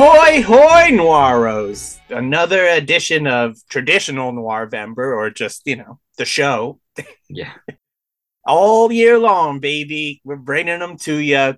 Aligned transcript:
Ahoy, 0.00 0.40
hoy, 0.40 0.96
noiros! 0.96 2.00
Another 2.08 2.66
edition 2.66 3.26
of 3.26 3.58
traditional 3.68 4.32
Noirvember, 4.32 5.14
or 5.14 5.28
just, 5.28 5.60
you 5.66 5.76
know, 5.76 6.00
the 6.16 6.24
show. 6.24 6.80
Yeah. 7.28 7.52
All 8.46 8.90
year 8.90 9.18
long, 9.18 9.60
baby. 9.60 10.22
We're 10.24 10.36
bringing 10.36 10.78
them 10.78 10.96
to 11.00 11.14
you. 11.14 11.54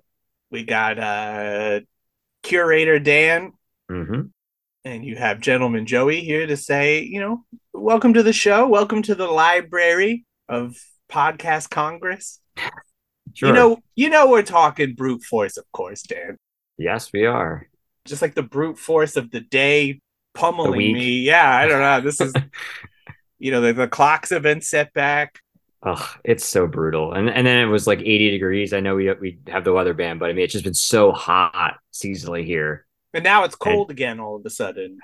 We 0.51 0.65
got 0.65 0.99
uh 0.99 1.79
curator 2.41 2.99
Dan, 2.99 3.53
hmm 3.89 4.23
and 4.83 5.05
you 5.05 5.15
have 5.15 5.39
gentleman 5.39 5.85
Joey 5.85 6.19
here 6.19 6.45
to 6.45 6.57
say, 6.57 6.99
you 6.99 7.21
know, 7.21 7.45
welcome 7.71 8.13
to 8.15 8.23
the 8.23 8.33
show. 8.33 8.67
Welcome 8.67 9.03
to 9.03 9.15
the 9.15 9.27
library 9.27 10.25
of 10.49 10.75
Podcast 11.09 11.69
Congress. 11.69 12.41
Sure. 13.35 13.47
You 13.47 13.55
know, 13.55 13.79
you 13.95 14.09
know 14.09 14.29
we're 14.29 14.43
talking 14.43 14.95
brute 14.95 15.23
force, 15.23 15.55
of 15.55 15.63
course, 15.71 16.01
Dan. 16.01 16.35
yes, 16.77 17.09
we 17.13 17.25
are. 17.25 17.69
Just 18.05 18.21
like 18.21 18.35
the 18.35 18.43
brute 18.43 18.77
force 18.77 19.15
of 19.15 19.31
the 19.31 19.39
day 19.39 20.01
pummeling 20.33 20.93
me. 20.93 21.19
Yeah, 21.21 21.49
I 21.49 21.67
don't 21.67 21.81
know. 21.81 22.01
This 22.01 22.19
is 22.19 22.33
you 23.39 23.51
know, 23.51 23.61
the, 23.61 23.73
the 23.73 23.87
clocks 23.87 24.29
have 24.29 24.41
been 24.41 24.61
set 24.61 24.93
back. 24.93 25.39
Ugh, 25.85 26.19
it's 26.23 26.45
so 26.45 26.65
brutal. 26.65 27.13
And 27.13 27.29
and 27.29 27.45
then 27.45 27.59
it 27.59 27.69
was 27.69 27.87
like 27.87 27.99
80 27.99 28.31
degrees. 28.31 28.73
I 28.73 28.79
know 28.79 28.95
we 28.95 29.11
we 29.15 29.39
have 29.47 29.65
the 29.65 29.73
weather 29.73 29.93
band, 29.93 30.19
but 30.19 30.29
I 30.29 30.33
mean 30.33 30.45
it's 30.45 30.53
just 30.53 30.63
been 30.63 30.73
so 30.73 31.11
hot 31.11 31.75
seasonally 31.93 32.45
here. 32.45 32.85
And 33.13 33.23
now 33.23 33.43
it's 33.43 33.55
cold 33.55 33.91
again 33.91 34.19
all 34.19 34.37
of 34.37 34.45
a 34.45 34.49
sudden. 34.49 34.97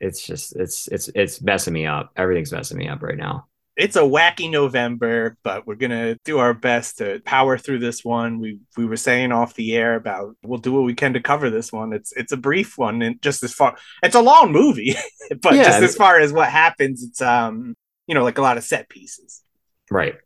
It's 0.00 0.26
just 0.26 0.56
it's 0.56 0.88
it's 0.88 1.08
it's 1.14 1.42
messing 1.42 1.74
me 1.74 1.86
up. 1.86 2.12
Everything's 2.16 2.50
messing 2.50 2.78
me 2.78 2.88
up 2.88 3.02
right 3.02 3.16
now. 3.16 3.46
It's 3.76 3.96
a 3.96 4.00
wacky 4.02 4.50
November, 4.50 5.36
but 5.42 5.66
we're 5.66 5.76
gonna 5.76 6.16
do 6.24 6.38
our 6.38 6.52
best 6.52 6.98
to 6.98 7.20
power 7.24 7.56
through 7.56 7.78
this 7.78 8.04
one. 8.04 8.38
We 8.38 8.58
we 8.76 8.84
were 8.84 8.96
saying 8.98 9.32
off 9.32 9.54
the 9.54 9.74
air 9.74 9.94
about 9.94 10.36
we'll 10.42 10.58
do 10.58 10.72
what 10.72 10.82
we 10.84 10.94
can 10.94 11.14
to 11.14 11.20
cover 11.20 11.48
this 11.48 11.72
one. 11.72 11.92
It's 11.94 12.12
it's 12.12 12.32
a 12.32 12.36
brief 12.36 12.76
one 12.76 13.00
and 13.00 13.20
just 13.22 13.42
as 13.42 13.54
far 13.54 13.76
it's 14.02 14.14
a 14.14 14.20
long 14.20 14.52
movie, 14.52 14.94
but 15.42 15.54
Yeah, 15.54 15.64
just 15.64 15.82
as 15.82 15.96
far 15.96 16.18
as 16.18 16.32
what 16.34 16.50
happens, 16.50 17.02
it's 17.02 17.22
um 17.22 17.74
you 18.06 18.14
know 18.14 18.24
like 18.24 18.36
a 18.38 18.42
lot 18.42 18.58
of 18.58 18.64
set 18.64 18.90
pieces. 18.90 19.42
Right. 19.90 20.16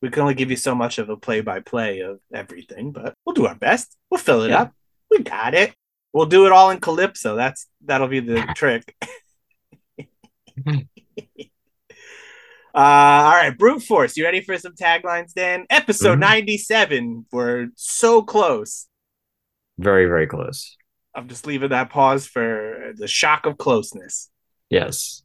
We 0.00 0.10
can 0.10 0.22
only 0.22 0.34
give 0.34 0.50
you 0.50 0.56
so 0.56 0.74
much 0.74 0.98
of 0.98 1.08
a 1.08 1.16
play 1.16 1.40
by 1.40 1.58
play 1.60 2.00
of 2.00 2.20
everything, 2.32 2.92
but 2.92 3.14
we'll 3.26 3.34
do 3.34 3.46
our 3.46 3.54
best. 3.56 3.96
We'll 4.10 4.18
fill 4.18 4.42
it 4.42 4.50
Yeah. 4.50 4.62
up. 4.62 4.72
We 5.10 5.18
got 5.20 5.54
it. 5.54 5.74
We'll 6.12 6.26
do 6.26 6.46
it 6.46 6.52
all 6.52 6.70
in 6.70 6.78
Calypso. 6.80 7.34
That's 7.34 7.66
that'll 7.84 8.08
be 8.08 8.20
the 8.20 8.42
trick. 8.54 8.94
Uh, 12.74 12.78
all 12.78 13.32
right, 13.32 13.56
brute 13.56 13.82
force. 13.82 14.16
You 14.16 14.24
ready 14.24 14.40
for 14.40 14.56
some 14.58 14.72
taglines, 14.74 15.34
Dan? 15.34 15.66
Episode 15.68 16.16
Mhm. 16.16 16.20
97. 16.20 17.26
We're 17.30 17.68
so 17.76 18.22
close. 18.22 18.88
Very, 19.78 20.06
very 20.06 20.26
close. 20.26 20.76
I'm 21.14 21.28
just 21.28 21.46
leaving 21.46 21.68
that 21.70 21.90
pause 21.90 22.26
for 22.26 22.92
the 22.96 23.06
shock 23.08 23.44
of 23.44 23.58
closeness. 23.58 24.30
Yes. 24.70 25.22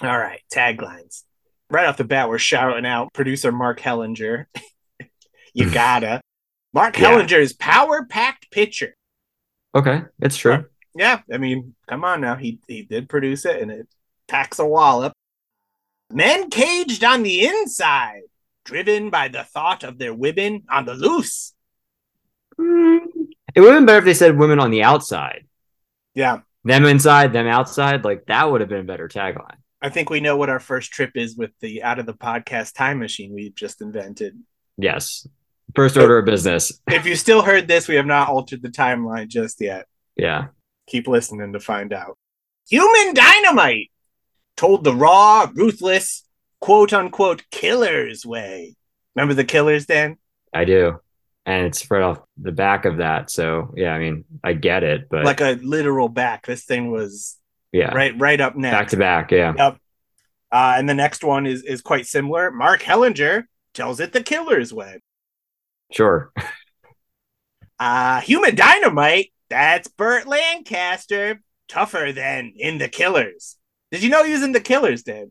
All 0.00 0.18
right, 0.18 0.40
taglines. 0.52 1.24
Right 1.68 1.86
off 1.86 1.96
the 1.98 2.04
bat, 2.04 2.28
we're 2.30 2.38
shouting 2.38 2.86
out 2.86 3.12
producer 3.12 3.52
Mark 3.52 3.80
Hellinger. 3.80 4.46
you 5.54 5.70
gotta. 5.72 6.20
Mark 6.72 6.98
Yeah. 6.98 7.10
Hellinger's 7.12 7.52
power 7.52 8.06
packed 8.06 8.50
picture. 8.50 8.94
Okay. 9.74 10.02
It's 10.20 10.36
true. 10.38 10.64
Yeah, 10.94 11.20
I 11.30 11.36
mean, 11.36 11.74
come 11.88 12.04
on 12.04 12.22
now. 12.22 12.36
He 12.36 12.58
he 12.66 12.82
did 12.82 13.08
produce 13.10 13.44
it 13.44 13.60
and 13.60 13.70
it 13.70 13.86
packs 14.28 14.58
a 14.58 14.64
wallop. 14.66 15.12
Men 16.10 16.50
caged 16.50 17.02
on 17.04 17.22
the 17.22 17.46
inside, 17.46 18.22
driven 18.64 19.10
by 19.10 19.28
the 19.28 19.42
thought 19.44 19.82
of 19.84 19.98
their 19.98 20.14
women 20.14 20.62
on 20.70 20.84
the 20.86 20.94
loose. 20.94 21.54
Mm, 22.58 22.98
It 23.54 23.60
would 23.60 23.70
have 23.72 23.78
been 23.78 23.86
better 23.86 23.98
if 23.98 24.04
they 24.04 24.14
said 24.14 24.38
women 24.38 24.60
on 24.60 24.70
the 24.70 24.82
outside. 24.82 25.46
Yeah, 26.14 26.40
Them 26.64 26.84
inside, 26.86 27.32
them 27.32 27.46
outside. 27.46 28.04
Like 28.04 28.26
that 28.26 28.50
would 28.50 28.60
have 28.60 28.70
been 28.70 28.80
a 28.80 28.84
better 28.84 29.08
tagline. 29.08 29.56
I 29.82 29.90
think 29.90 30.08
we 30.08 30.20
know 30.20 30.36
what 30.36 30.48
our 30.48 30.58
first 30.60 30.90
trip 30.90 31.10
is 31.14 31.36
with 31.36 31.50
the 31.60 31.82
out 31.82 31.98
of 31.98 32.06
the 32.06 32.14
podcast 32.14 32.74
time 32.74 32.98
machine 32.98 33.34
we've 33.34 33.54
just 33.54 33.82
invented. 33.82 34.38
Yes. 34.78 35.28
First 35.74 35.96
order 35.96 36.18
of 36.18 36.24
business. 36.24 36.80
If 36.88 37.04
you 37.06 37.14
still 37.16 37.42
heard 37.42 37.68
this, 37.68 37.86
we 37.88 37.96
have 37.96 38.06
not 38.06 38.28
altered 38.28 38.62
the 38.62 38.68
timeline 38.70 39.28
just 39.28 39.60
yet. 39.60 39.86
Yeah. 40.16 40.46
Keep 40.86 41.08
listening 41.08 41.52
to 41.52 41.60
find 41.60 41.92
out. 41.92 42.16
Human 42.70 43.12
dynamite 43.14 43.90
told 44.56 44.84
the 44.84 44.94
raw, 44.94 45.50
ruthless, 45.54 46.24
quote 46.60 46.92
unquote 46.92 47.44
killers 47.50 48.24
way. 48.24 48.76
Remember 49.14 49.34
the 49.34 49.44
killers, 49.44 49.86
Dan? 49.86 50.18
I 50.52 50.64
do. 50.64 51.00
And 51.44 51.66
it's 51.66 51.88
right 51.90 52.02
off 52.02 52.20
the 52.36 52.52
back 52.52 52.84
of 52.86 52.96
that. 52.98 53.30
So 53.30 53.72
yeah, 53.76 53.92
I 53.92 53.98
mean, 53.98 54.24
I 54.42 54.52
get 54.54 54.82
it, 54.82 55.08
but 55.08 55.24
Like 55.24 55.40
a 55.40 55.58
literal 55.62 56.08
back. 56.08 56.44
This 56.46 56.64
thing 56.64 56.90
was 56.90 57.36
yeah, 57.72 57.94
right 57.94 58.14
right 58.18 58.40
up 58.40 58.56
next. 58.56 58.74
back 58.74 58.88
to 58.88 58.96
back. 58.96 59.30
Yeah. 59.30 59.54
Yep. 59.56 59.78
Uh, 60.50 60.74
and 60.76 60.88
the 60.88 60.94
next 60.94 61.22
one 61.22 61.46
is 61.46 61.62
is 61.62 61.82
quite 61.82 62.06
similar. 62.06 62.50
Mark 62.50 62.80
Hellinger 62.82 63.44
tells 63.74 64.00
it 64.00 64.12
the 64.12 64.22
killer's 64.22 64.72
way. 64.72 65.00
Sure. 65.92 66.32
Uh, 67.78 68.20
Human 68.22 68.54
Dynamite, 68.54 69.32
that's 69.50 69.88
Burt 69.88 70.26
Lancaster, 70.26 71.42
tougher 71.68 72.10
than 72.12 72.54
in 72.56 72.78
The 72.78 72.88
Killers. 72.88 73.55
Did 73.90 74.02
you 74.02 74.10
know 74.10 74.24
he 74.24 74.32
was 74.32 74.42
in 74.42 74.52
The 74.52 74.60
Killers, 74.60 75.02
Dan? 75.02 75.30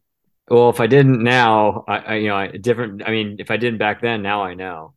Well, 0.50 0.70
if 0.70 0.80
I 0.80 0.88
didn't 0.88 1.24
now, 1.24 1.84
I, 1.88 1.98
I 1.98 2.16
you 2.16 2.28
know, 2.28 2.36
I, 2.36 2.48
different. 2.48 3.04
I 3.06 3.12
mean, 3.12 3.38
if 3.40 3.50
I 3.52 3.58
didn't 3.58 3.80
back 3.80 4.02
then, 4.02 4.22
now 4.22 4.44
I 4.44 4.54
know. 4.54 4.94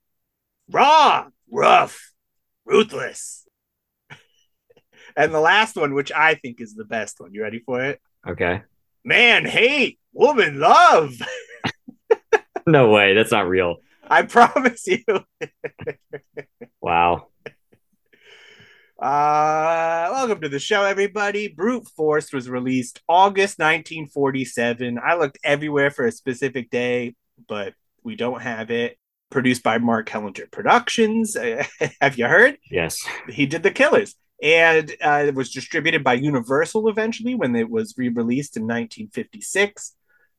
Raw, 0.71 1.29
rough, 1.51 2.13
ruthless. 2.67 3.47
and 5.17 5.33
the 5.33 5.41
last 5.41 5.77
one, 5.77 5.95
which 5.95 6.13
I 6.13 6.35
think 6.35 6.61
is 6.61 6.75
the 6.75 6.85
best 6.85 7.19
one. 7.19 7.33
You 7.33 7.43
ready 7.43 7.61
for 7.61 7.83
it? 7.83 8.01
Okay. 8.27 8.63
Man 9.05 9.47
hate, 9.47 9.99
woman 10.13 10.61
love. 10.61 11.15
No 12.69 12.91
way. 12.91 13.15
That's 13.15 13.33
not 13.33 13.49
real. 13.49 13.77
I 14.09 14.23
promise 14.23 14.87
you. 14.87 15.03
Wow. 16.81 17.29
Uh, 18.99 20.09
welcome 20.11 20.41
to 20.41 20.49
the 20.49 20.59
show, 20.59 20.83
everybody. 20.83 21.47
Brute 21.47 21.87
Force 21.97 22.33
was 22.33 22.49
released 22.49 23.01
August 23.09 23.61
1947. 23.61 24.99
I 24.99 25.15
looked 25.15 25.39
everywhere 25.45 25.93
for 25.93 26.05
a 26.07 26.11
specific 26.13 26.69
day, 26.69 27.15
but 27.49 27.75
we 28.03 28.17
don't 28.17 28.43
have 28.43 28.71
it. 28.73 28.99
Produced 29.31 29.63
by 29.63 29.79
Mark 29.79 30.09
Hellinger 30.09 30.51
Productions. 30.51 31.37
have 32.01 32.19
you 32.19 32.27
heard? 32.27 32.57
Yes. 32.71 32.99
He 33.29 33.47
did 33.47 33.63
The 33.63 33.71
Killers. 33.71 34.17
And 34.43 34.91
uh, 35.01 35.25
it 35.29 35.35
was 35.35 35.51
distributed 35.51 36.03
by 36.03 36.15
Universal 36.15 36.89
eventually 36.89 37.35
when 37.35 37.55
it 37.55 37.69
was 37.71 37.95
re 37.97 38.09
released 38.09 38.57
in 38.57 38.63
1956. 38.65 39.95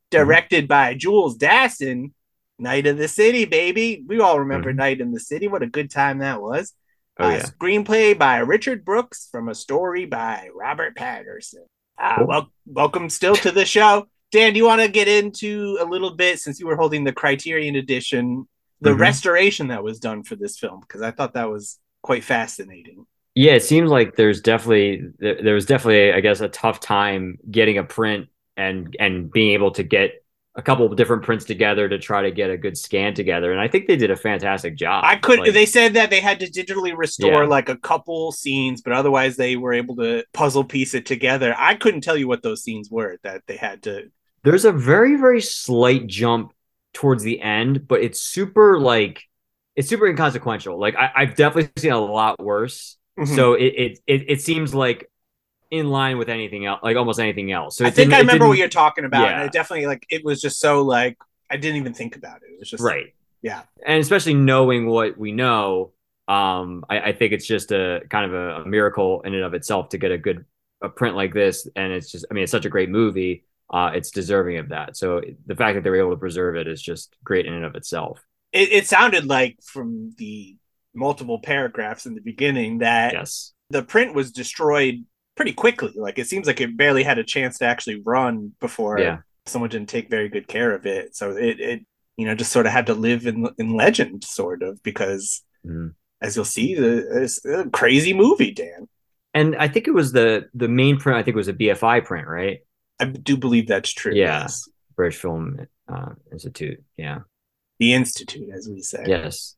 Directed 0.09 0.67
by 0.67 0.95
Jules 0.95 1.37
Dassin. 1.37 2.11
Night 2.57 2.87
of 2.87 2.97
the 2.97 3.07
City, 3.07 3.45
baby. 3.45 4.03
We 4.05 4.19
all 4.19 4.39
remember 4.39 4.73
Mhm. 4.73 4.77
Night 4.77 4.99
in 4.99 5.11
the 5.13 5.19
City. 5.19 5.47
What 5.47 5.63
a 5.63 5.67
good 5.67 5.89
time 5.89 6.17
that 6.17 6.41
was. 6.41 6.73
Oh 7.19 7.29
yeah. 7.29 7.43
Screenplay 7.43 8.17
by 8.17 8.37
Richard 8.37 8.85
Brooks 8.85 9.27
from 9.31 9.49
a 9.49 9.55
story 9.55 10.05
by 10.05 10.49
Robert 10.55 10.95
Patterson. 10.95 11.65
Uh, 12.01 12.17
Cool. 12.17 12.27
wel- 12.27 12.51
welcome 12.65 13.09
still 13.09 13.35
to 13.35 13.51
the 13.51 13.65
show. 13.65 14.07
Dan, 14.31 14.53
do 14.53 14.59
you 14.59 14.65
want 14.65 14.81
to 14.81 14.87
get 14.87 15.07
into 15.07 15.77
a 15.81 15.85
little 15.85 16.11
bit 16.11 16.39
since 16.39 16.59
you 16.59 16.67
were 16.67 16.75
holding 16.77 17.03
the 17.03 17.11
Criterion 17.11 17.75
edition, 17.75 18.47
the 18.79 18.91
Mhm. 18.91 18.99
restoration 18.99 19.67
that 19.67 19.83
was 19.83 19.99
done 19.99 20.23
for 20.23 20.35
this 20.35 20.57
film? 20.57 20.79
Because 20.81 21.01
I 21.01 21.11
thought 21.11 21.33
that 21.33 21.49
was 21.49 21.79
quite 22.03 22.23
fascinating. 22.23 23.05
Yeah. 23.35 23.53
It 23.53 23.63
seems 23.63 23.89
like 23.91 24.15
there's 24.15 24.39
definitely 24.41 25.01
there, 25.19 25.41
there 25.43 25.53
was 25.55 25.65
definitely 25.65 26.13
I 26.13 26.21
guess 26.21 26.39
a 26.41 26.47
tough 26.47 26.79
time 26.79 27.37
getting 27.51 27.77
a 27.77 27.83
print 27.83 28.27
and 28.55 28.95
and 28.99 29.31
being 29.31 29.51
able 29.51 29.71
to 29.71 29.83
get 29.83 30.23
a 30.55 30.61
couple 30.61 30.85
of 30.85 30.95
different 30.97 31.23
prints 31.23 31.45
together 31.45 31.87
to 31.87 31.97
try 31.99 32.21
to 32.23 32.31
get 32.31 32.49
a 32.49 32.57
good 32.57 32.77
scan 32.77 33.13
together. 33.13 33.51
And 33.51 33.61
I 33.61 33.67
think 33.67 33.87
they 33.87 33.95
did 33.95 34.11
a 34.11 34.15
fantastic 34.15 34.75
job. 34.75 35.03
I 35.05 35.15
could. 35.15 35.39
Like, 35.39 35.53
they 35.53 35.65
said 35.65 35.93
that 35.93 36.09
they 36.09 36.19
had 36.19 36.39
to 36.41 36.47
digitally 36.49 36.95
restore 36.97 37.43
Yeah. 37.43 37.49
like 37.49 37.69
a 37.69 37.77
couple 37.77 38.31
scenes, 38.31 38.81
but 38.81 38.91
otherwise 38.93 39.37
they 39.37 39.55
were 39.55 39.73
able 39.73 39.95
to 39.97 40.23
puzzle 40.33 40.63
piece 40.63 40.93
it 40.93 41.05
together. 41.05 41.55
I 41.57 41.75
couldn't 41.75 42.01
tell 42.01 42.17
you 42.17 42.27
what 42.27 42.41
those 42.43 42.63
scenes 42.63 42.89
were 42.91 43.17
that 43.23 43.43
they 43.47 43.57
had 43.57 43.83
to. 43.83 44.11
there's 44.43 44.65
a 44.65 44.71
very 44.71 45.17
very 45.17 45.41
slight 45.41 46.07
jump 46.07 46.53
towards 46.93 47.23
the 47.23 47.41
end 47.41 47.87
but 47.87 48.01
it's 48.01 48.21
super 48.21 48.79
like 48.79 49.23
it's 49.75 49.89
super 49.89 50.07
inconsequential 50.07 50.79
like 50.79 50.95
I, 50.95 51.11
i've 51.15 51.35
definitely 51.35 51.69
seen 51.77 51.91
a 51.91 51.99
lot 51.99 52.41
worse 52.41 52.97
Mhm. 53.19 53.35
so 53.35 53.53
it, 53.55 53.73
it 53.85 53.99
it 54.07 54.25
it 54.29 54.41
seems 54.41 54.73
like 54.73 55.08
in 55.71 55.89
line 55.89 56.17
with 56.17 56.29
anything 56.29 56.65
else 56.65 56.79
like 56.81 56.97
almost 56.97 57.19
anything 57.19 57.51
else 57.51 57.77
so 57.77 57.85
I 57.85 57.91
think 57.91 58.11
I 58.13 58.19
remember 58.19 58.47
what 58.47 58.57
you're 58.57 58.67
talking 58.69 59.05
about. 59.05 59.27
And 59.27 59.39
Yeah. 59.41 59.45
it 59.45 59.51
definitely 59.51 59.85
like 59.85 60.05
it 60.09 60.23
was 60.25 60.41
just 60.41 60.59
so 60.59 60.81
like 60.81 61.17
I 61.49 61.57
didn't 61.57 61.77
even 61.77 61.93
think 61.93 62.15
about 62.15 62.37
it. 62.43 62.53
It 62.53 62.59
was 62.59 62.69
just 62.69 62.83
right 62.83 63.13
yeah. 63.41 63.61
and 63.85 63.99
especially 64.01 64.33
knowing 64.33 64.87
what 64.87 65.17
we 65.17 65.31
know 65.31 65.91
um 66.27 66.85
i, 66.89 66.99
I 66.99 67.13
think 67.13 67.33
it's 67.33 67.45
just 67.45 67.71
a 67.71 68.01
kind 68.09 68.25
of 68.25 68.33
a, 68.33 68.61
a 68.61 68.65
miracle 68.67 69.21
in 69.21 69.33
and 69.33 69.43
of 69.43 69.53
itself 69.53 69.89
to 69.89 69.97
get 69.97 70.11
a 70.11 70.17
good 70.17 70.45
a 70.81 70.89
print 70.89 71.15
like 71.15 71.33
this 71.33 71.67
and 71.75 71.91
it's 71.91 72.11
just 72.11 72.25
i 72.29 72.33
mean 72.33 72.43
it's 72.43 72.51
such 72.51 72.65
a 72.65 72.69
great 72.69 72.89
movie 72.89 73.45
uh 73.71 73.91
it's 73.93 74.11
deserving 74.11 74.57
of 74.57 74.69
that 74.69 74.95
so 74.97 75.21
the 75.45 75.55
fact 75.55 75.75
that 75.75 75.83
they 75.83 75.89
were 75.89 75.99
able 75.99 76.11
to 76.11 76.17
preserve 76.17 76.55
it 76.55 76.67
is 76.67 76.81
just 76.81 77.15
great 77.23 77.45
in 77.45 77.53
and 77.53 77.65
of 77.65 77.75
itself 77.75 78.23
It, 78.51 78.71
it 78.71 78.87
sounded 78.87 79.25
like 79.25 79.57
from 79.63 80.13
the 80.17 80.55
multiple 80.93 81.39
paragraphs 81.39 82.05
in 82.05 82.15
the 82.15 82.21
beginning 82.21 82.79
that 82.79 83.13
yes 83.13 83.53
the 83.71 83.83
print 83.83 84.13
was 84.13 84.31
destroyed 84.31 85.05
pretty 85.39 85.53
quickly. 85.53 85.93
Like 85.95 86.19
it 86.19 86.27
seems 86.27 86.47
like 86.47 86.59
it 86.59 86.75
barely 86.75 87.01
had 87.01 87.17
a 87.17 87.23
chance 87.23 87.57
to 87.59 87.65
actually 87.65 88.01
run 88.05 88.51
before 88.59 88.99
Yeah. 88.99 89.19
someone 89.45 89.69
didn't 89.69 89.87
take 89.87 90.09
very 90.09 90.27
good 90.27 90.49
care 90.49 90.73
of 90.75 90.85
it. 90.85 91.15
So 91.15 91.31
it, 91.31 91.61
it 91.61 91.85
you 92.17 92.25
know 92.25 92.35
just 92.35 92.51
sort 92.51 92.65
of 92.65 92.73
had 92.73 92.87
to 92.87 92.93
live 92.93 93.25
in 93.25 93.47
in 93.57 93.73
legend, 93.77 94.25
sort 94.25 94.61
of, 94.63 94.83
because 94.83 95.41
Mhm. 95.65 95.93
as 96.21 96.35
you'll 96.35 96.43
see, 96.57 96.75
the, 96.75 97.23
it's 97.23 97.45
a 97.45 97.69
crazy 97.69 98.13
movie, 98.13 98.51
Dan. 98.51 98.89
And 99.33 99.55
I 99.55 99.69
think 99.69 99.87
it 99.87 99.93
was 99.93 100.11
the 100.11 100.49
the 100.53 100.67
main 100.67 100.97
print. 100.99 101.17
I 101.17 101.23
think 101.23 101.35
it 101.35 101.43
was 101.43 101.47
a 101.47 101.53
BFI 101.53 102.03
print, 102.03 102.27
right? 102.27 102.59
I 102.99 103.05
do 103.05 103.37
believe 103.37 103.67
that's 103.67 103.91
true. 103.93 104.13
Yeah. 104.13 104.41
Yes. 104.41 104.67
British 104.97 105.19
Film 105.21 105.65
uh, 105.87 106.11
Institute. 106.33 106.83
Yeah. 106.97 107.19
The 107.79 107.93
Institute, 107.93 108.49
as 108.53 108.67
we 108.67 108.81
say. 108.81 109.05
Yes. 109.07 109.55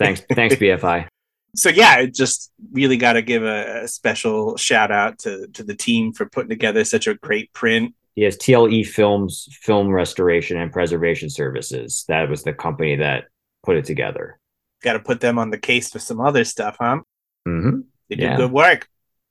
Thanks. 0.00 0.22
thanks, 0.34 0.56
BFI. 0.56 1.06
so 1.54 1.68
yeah, 1.68 1.98
it 2.00 2.14
just 2.14 2.50
really 2.72 2.96
got 2.96 3.14
to 3.14 3.22
give 3.22 3.42
a, 3.42 3.82
a 3.84 3.88
special 3.88 4.56
shout 4.56 4.90
out 4.90 5.18
to 5.20 5.46
to 5.48 5.62
the 5.62 5.74
team 5.74 6.12
for 6.12 6.26
putting 6.26 6.48
together 6.48 6.84
such 6.84 7.06
a 7.06 7.14
great 7.14 7.52
print. 7.52 7.94
Yes, 8.14 8.36
TLE 8.36 8.84
Films 8.84 9.48
Film 9.62 9.88
Restoration 9.88 10.58
and 10.58 10.70
Preservation 10.70 11.30
Services. 11.30 12.04
That 12.08 12.28
was 12.28 12.42
the 12.42 12.52
company 12.52 12.96
that 12.96 13.24
put 13.64 13.76
it 13.76 13.84
together. 13.86 14.38
Got 14.82 14.94
to 14.94 15.00
put 15.00 15.20
them 15.20 15.38
on 15.38 15.50
the 15.50 15.58
case 15.58 15.90
for 15.90 15.98
some 15.98 16.20
other 16.20 16.44
stuff, 16.44 16.76
huh? 16.78 17.00
hmm 17.46 17.80
They 18.10 18.16
do 18.16 18.24
Yeah. 18.24 18.36
good 18.36 18.52
work. 18.52 18.88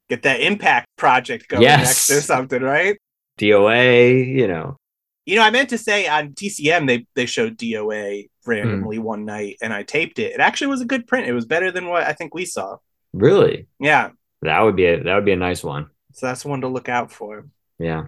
Get 0.10 0.24
that 0.24 0.42
impact 0.42 0.88
project 0.98 1.48
going 1.48 1.64
Yes. 1.64 2.10
next 2.10 2.12
or 2.12 2.22
something, 2.22 2.62
right? 2.62 2.98
DOA, 3.38 4.24
you 4.28 4.48
know. 4.48 4.78
You 5.26 5.36
know, 5.36 5.44
I 5.44 5.52
meant 5.52 5.70
to 5.70 5.78
say 5.78 6.08
on 6.08 6.34
TCM 6.34 6.88
they 6.88 7.06
they 7.16 7.28
showed 7.28 7.58
DOA 7.58 8.30
randomly 8.46 8.98
Hmm. 8.98 9.04
one 9.04 9.26
night, 9.26 9.58
and 9.62 9.74
I 9.74 9.84
taped 9.84 10.20
it. 10.20 10.34
It 10.34 10.40
actually 10.40 10.68
was 10.68 10.82
a 10.82 10.86
good 10.86 11.08
print. 11.08 11.28
It 11.28 11.34
was 11.34 11.46
better 11.46 11.72
than 11.72 11.88
what 11.88 12.04
I 12.04 12.14
think 12.14 12.34
we 12.34 12.46
saw. 12.46 12.78
Really? 13.14 13.68
Yeah, 13.80 14.12
That 14.42 14.62
would 14.62 14.76
be 14.76 14.86
a 14.86 15.04
that 15.04 15.16
would 15.16 15.26
be 15.26 15.34
a 15.34 15.36
nice 15.38 15.64
one. 15.64 15.90
so 16.14 16.26
that's 16.28 16.44
one 16.46 16.62
to 16.62 16.68
look 16.68 16.90
out 16.90 17.12
for. 17.12 17.46
Yeah. 17.80 18.08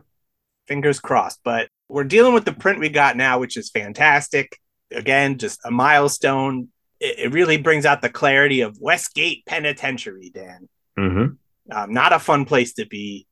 Fingers 0.68 1.00
crossed. 1.00 1.40
But 1.44 1.68
we're 1.90 2.04
dealing 2.06 2.34
with 2.34 2.46
the 2.46 2.54
print 2.54 2.80
we 2.80 2.90
got 2.90 3.18
now, 3.18 3.40
which 3.40 3.58
is 3.58 3.70
fantastic. 3.70 4.58
Again, 4.92 5.38
just 5.38 5.60
a 5.66 5.72
milestone. 5.72 6.70
It, 7.00 7.20
it 7.20 7.34
really 7.34 7.58
brings 7.58 7.86
out 7.86 8.02
the 8.02 8.10
clarity 8.10 8.62
of 8.62 8.78
Westgate 8.80 9.46
Penitentiary, 9.46 10.32
Dan. 10.34 10.70
hmm 10.98 11.26
Um, 11.72 11.94
not 11.94 12.14
a 12.14 12.20
fun 12.20 12.46
place 12.46 12.74
to 12.76 12.86
be. 12.86 13.28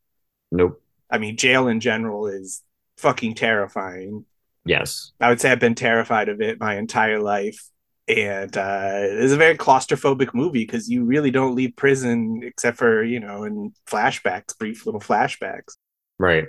Nope. 0.52 0.82
I 1.10 1.18
mean, 1.18 1.38
jail 1.38 1.68
in 1.68 1.80
general 1.80 2.28
is 2.28 2.62
fucking 2.98 3.36
terrifying. 3.36 4.26
Yes. 4.66 5.12
I 5.20 5.30
would 5.30 5.42
say 5.42 5.52
I've 5.52 5.60
been 5.60 5.76
terrified 5.76 6.30
of 6.30 6.42
it 6.42 6.60
my 6.60 6.76
entire 6.78 7.20
life. 7.20 7.60
And 8.08 8.56
uh, 8.58 8.92
it's 8.96 9.32
a 9.32 9.38
very 9.38 9.56
claustrophobic 9.58 10.34
movie 10.34 10.66
because 10.66 10.90
you 10.90 11.06
really 11.06 11.32
don't 11.32 11.56
leave 11.56 11.76
prison 11.76 12.42
except 12.44 12.78
for, 12.78 13.04
you 13.04 13.20
know, 13.20 13.44
in 13.44 13.74
flashbacks, 13.88 14.58
brief 14.58 14.86
little 14.86 15.00
flashbacks. 15.02 15.78
Right. 16.20 16.46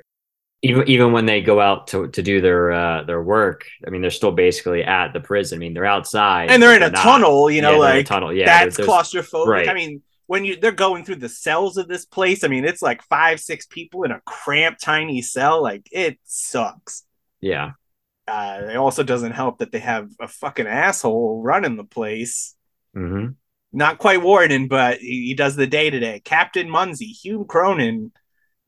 Even 0.62 0.88
even 0.88 1.12
when 1.12 1.26
they 1.26 1.40
go 1.40 1.60
out 1.60 1.88
to, 1.88 2.08
to 2.08 2.22
do 2.22 2.40
their 2.40 2.72
uh, 2.72 3.02
their 3.04 3.22
work, 3.22 3.66
I 3.86 3.90
mean, 3.90 4.00
they're 4.00 4.10
still 4.10 4.32
basically 4.32 4.82
at 4.84 5.12
the 5.12 5.20
prison. 5.20 5.58
I 5.58 5.60
mean, 5.60 5.74
they're 5.74 5.84
outside 5.84 6.50
And 6.50 6.62
they're 6.62 6.74
in 6.74 6.80
but 6.80 6.88
a 6.88 6.92
not. 6.92 7.02
tunnel, 7.02 7.50
you 7.50 7.62
know, 7.62 7.72
Yeah, 7.72 7.78
they're 7.78 7.92
a 7.92 7.96
like 7.98 8.06
tunnel. 8.06 8.32
Yeah, 8.32 8.46
that's 8.46 8.76
there's- 8.76 8.88
claustrophobic. 8.90 9.46
right. 9.46 9.68
I 9.68 9.74
mean, 9.74 10.02
when 10.26 10.44
you 10.44 10.56
they're 10.56 10.72
going 10.72 11.04
through 11.04 11.16
the 11.16 11.28
cells 11.28 11.76
of 11.76 11.88
this 11.88 12.04
place, 12.06 12.44
I 12.44 12.48
mean, 12.48 12.64
it's 12.64 12.80
like 12.82 13.02
five, 13.04 13.40
six 13.40 13.66
people 13.66 14.04
in 14.04 14.10
a 14.12 14.20
cramped, 14.24 14.80
tiny 14.82 15.20
cell. 15.22 15.62
Like 15.62 15.86
it 15.92 16.18
sucks. 16.24 17.04
yeah. 17.40 17.72
Uh, 18.28 18.60
it 18.70 18.76
also 18.76 19.02
doesn't 19.02 19.32
help 19.32 19.58
that 19.58 19.72
they 19.72 19.80
have 19.80 20.08
a 20.20 20.28
fucking 20.28 20.66
asshole 20.66 21.42
running 21.42 21.76
the 21.76 21.84
place. 21.84 22.54
hmm 22.94 23.28
not 23.74 23.96
quite 23.96 24.20
Warden, 24.20 24.68
but 24.68 24.98
he, 24.98 25.28
he 25.28 25.34
does 25.34 25.56
the 25.56 25.66
day 25.66 25.88
to 25.88 25.98
day. 25.98 26.20
Captain 26.22 26.68
Munsey, 26.68 27.06
Hume 27.06 27.46
Cronyn. 27.46 28.10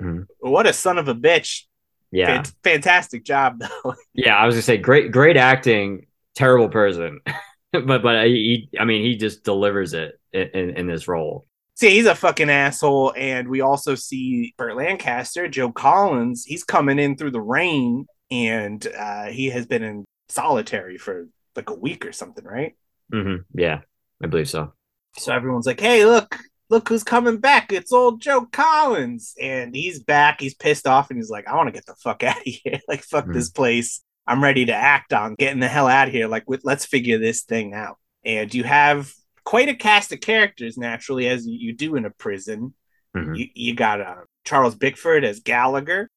Mhm. 0.01 0.25
What 0.39 0.67
a 0.67 0.73
son 0.73 0.97
of 0.97 1.09
a 1.09 1.15
bitch. 1.15 1.65
Yeah. 2.11 2.43
Fan- 2.43 2.53
fantastic 2.65 3.23
job, 3.23 3.59
though. 3.85 3.95
Yeah. 4.15 4.35
I 4.35 4.47
was 4.47 4.55
gonna 4.55 4.63
say 4.63 4.79
great 4.79 5.13
great 5.13 5.37
acting, 5.37 6.07
terrible 6.35 6.71
person, 6.71 7.21
but 7.73 8.03
but 8.03 8.27
he 8.29 8.71
I 8.81 8.87
mean 8.87 9.03
he 9.03 9.17
just 9.17 9.45
delivers 9.45 9.93
it 9.93 10.19
in, 10.33 10.49
in, 10.55 10.71
in 10.79 10.87
this 10.87 11.07
role. 11.07 11.47
See, 11.75 11.91
he's 11.91 12.07
a 12.07 12.15
fucking 12.15 12.49
asshole. 12.51 13.13
And 13.17 13.49
we 13.49 13.61
also 13.61 13.97
see 13.97 14.55
Burt 14.57 14.77
Lancaster, 14.77 15.49
Joe 15.49 15.73
Collins. 15.73 16.45
He's 16.45 16.63
coming 16.65 16.99
in 16.99 17.17
through 17.17 17.33
the 17.33 17.41
rain, 17.41 18.07
and 18.31 18.87
uh, 18.99 19.25
he 19.27 19.51
has 19.51 19.67
been 19.67 19.83
in 19.83 20.05
solitary 20.29 20.99
for 20.99 21.29
like 21.57 21.71
a 21.71 21.75
week 21.75 22.05
or 22.07 22.13
something, 22.13 22.45
right? 22.45 22.75
Mm-hmm. 23.13 23.43
Yeah, 23.59 23.81
I 24.23 24.27
believe 24.27 24.49
so. 24.49 24.73
So 25.17 25.33
everyone's 25.33 25.67
like, 25.67 25.81
hey, 25.81 26.05
look, 26.05 26.37
look 26.71 26.89
who's 26.89 27.05
coming 27.05 27.37
back. 27.39 27.73
It's 27.73 27.93
old 27.93 28.21
Joe 28.21 28.47
Collins. 28.51 29.35
And 29.41 29.75
he's 29.75 30.03
back. 30.03 30.41
He's 30.41 30.55
pissed 30.55 30.87
off 30.87 31.11
and 31.11 31.19
he's 31.19 31.31
like, 31.31 31.47
I 31.47 31.55
want 31.55 31.69
to 31.69 31.73
get 31.73 31.87
the 31.87 31.95
fuck 31.95 32.23
out 32.25 32.39
of 32.39 32.43
here. 32.45 32.81
like, 32.89 33.03
fuck 33.05 33.27
Hmm. 33.27 33.33
this 33.33 33.51
place. 33.51 34.03
I'm 34.27 34.43
ready 34.43 34.65
to 34.67 34.75
act 34.75 35.13
on 35.13 35.35
getting 35.35 35.61
the 35.61 35.69
hell 35.69 35.87
out 35.87 36.09
of 36.09 36.15
here. 36.15 36.27
Like, 36.29 36.45
let's 36.65 36.87
figure 36.87 37.19
this 37.19 37.43
thing 37.43 37.75
out. 37.75 37.99
And 38.25 38.53
you 38.55 38.65
have 38.65 39.13
quite 39.45 39.69
a 39.69 39.75
cast 39.75 40.13
of 40.13 40.21
characters, 40.21 40.79
naturally, 40.79 41.29
as 41.29 41.47
you, 41.47 41.75
do 41.75 41.95
in 41.95 42.07
a 42.07 42.11
prison. 42.11 42.73
Mhm. 43.15 43.37
You, 43.39 43.49
you 43.55 43.75
got 43.75 44.01
uh, 44.01 44.23
Charles 44.45 44.75
Bickford 44.75 45.25
as 45.25 45.41
Gallagher. 45.41 46.09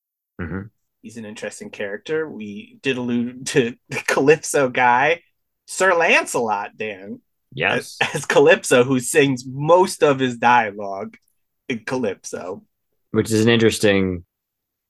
hmm 0.42 0.62
He's 1.08 1.16
an 1.16 1.24
interesting 1.24 1.70
character. 1.70 2.30
We 2.30 2.80
did 2.82 2.98
allude 2.98 3.48
to 3.54 3.76
the 3.88 4.04
Calypso 4.06 4.68
guy, 4.68 5.22
Sir 5.66 5.94
Lancelot, 5.96 6.76
Dan 6.76 7.22
Yes. 7.54 7.96
as, 8.02 8.16
as 8.16 8.26
Calypso, 8.26 8.84
who 8.84 9.00
sings 9.00 9.46
most 9.48 10.04
of 10.04 10.20
his 10.20 10.36
dialogue 10.36 11.16
in 11.70 11.86
Calypso. 11.86 12.66
Which 13.12 13.32
is 13.32 13.46
an 13.46 13.50
interesting 13.50 14.26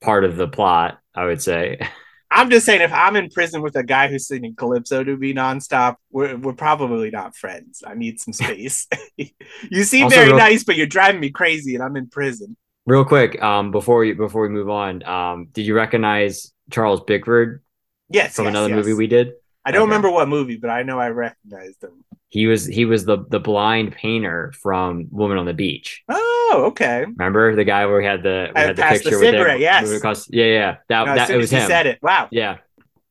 part 0.02 0.24
of 0.24 0.38
the 0.38 0.48
plot, 0.48 0.98
I 1.14 1.26
would 1.26 1.40
say. 1.40 1.78
I'm 2.32 2.50
just 2.50 2.66
saying, 2.66 2.82
if 2.82 2.92
I'm 2.92 3.16
in 3.16 3.30
prison 3.30 3.62
with 3.62 3.76
a 3.76 3.84
guy 3.84 4.08
who's 4.08 4.28
singing 4.28 4.56
Calypso 4.56 5.04
to 5.04 5.16
me 5.18 5.36
nonstop, 5.36 5.98
we're, 6.10 6.36
we're 6.36 6.54
probably 6.54 7.12
not 7.12 7.36
friends. 7.36 7.84
I 7.86 7.94
need 7.94 8.20
some 8.20 8.34
space. 8.34 8.88
you 9.18 9.84
seem 9.84 10.06
Also, 10.06 10.16
very 10.16 10.30
real- 10.30 10.38
nice, 10.38 10.64
but 10.64 10.78
you're 10.78 10.88
driving 10.88 11.22
me 11.22 11.30
crazy, 11.30 11.76
and 11.76 11.84
I'm 11.84 11.96
in 11.96 12.10
prison. 12.10 12.58
Real 12.88 13.04
quick, 13.04 13.42
um, 13.44 13.72
before 13.72 14.00
we 14.00 14.14
before 14.14 14.42
we 14.44 14.50
move 14.50 14.70
on, 14.70 15.04
um, 15.04 15.50
did 15.52 15.66
you 15.66 15.76
recognize 15.76 16.54
Charles 16.72 17.02
Bickford 17.02 17.62
Yes, 18.10 18.34
from 18.36 18.46
yes, 18.46 18.52
another 18.52 18.70
yes. 18.70 18.76
movie 18.78 18.94
we 18.94 19.08
did? 19.08 19.34
I 19.66 19.72
don't 19.72 19.82
Okay. 19.82 19.88
remember 19.90 20.10
what 20.10 20.30
movie, 20.30 20.56
but 20.56 20.70
I 20.70 20.84
know 20.84 20.98
I 20.98 21.10
recognized 21.10 21.84
him. 21.84 22.06
He 22.30 22.48
was 22.48 22.66
he 22.66 22.86
was 22.86 23.04
the 23.04 23.26
the 23.30 23.42
blind 23.42 23.92
painter 23.92 24.54
from 24.62 25.08
Woman 25.12 25.38
on 25.38 25.46
the 25.46 25.54
Beach. 25.54 26.02
Oh, 26.08 26.64
okay. 26.68 27.04
Remember 27.06 27.58
the 27.58 27.66
guy 27.66 27.86
where 27.86 27.98
we 27.98 28.06
had 28.06 28.24
the 28.24 28.52
we 28.56 28.62
I 28.62 28.66
had 28.68 28.78
the 28.78 28.82
passed 28.82 29.04
the 29.04 29.10
picture 29.10 29.20
with 29.20 29.32
cigarette, 29.34 29.60
yes. 29.60 30.02
cos- 30.02 30.30
yeah, 30.32 30.46
yeah, 30.46 30.76
that 30.88 31.06
No, 31.08 31.16
that 31.16 31.30
it 31.30 31.34
as 31.34 31.38
was 31.42 31.52
he 31.52 31.58
him. 31.58 31.68
said 31.68 31.88
it, 31.88 32.00
wow, 32.02 32.30
Yeah, 32.32 32.58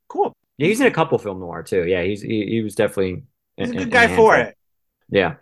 cool. 0.08 0.34
yeah, 0.56 0.68
he's 0.68 0.80
in 0.80 0.86
a 0.86 0.90
couple 0.90 1.18
film 1.18 1.38
noir 1.40 1.62
too. 1.62 1.86
Yeah, 1.86 2.02
he's 2.02 2.22
he, 2.22 2.46
he 2.46 2.62
was 2.62 2.74
definitely 2.74 3.24
He's 3.58 3.68
a 3.70 3.72
good 3.74 3.82
in 3.82 3.88
guy 3.90 4.06
for 4.06 4.32
handful. 4.32 4.32
it. 4.32 4.56
Yeah, 5.10 5.34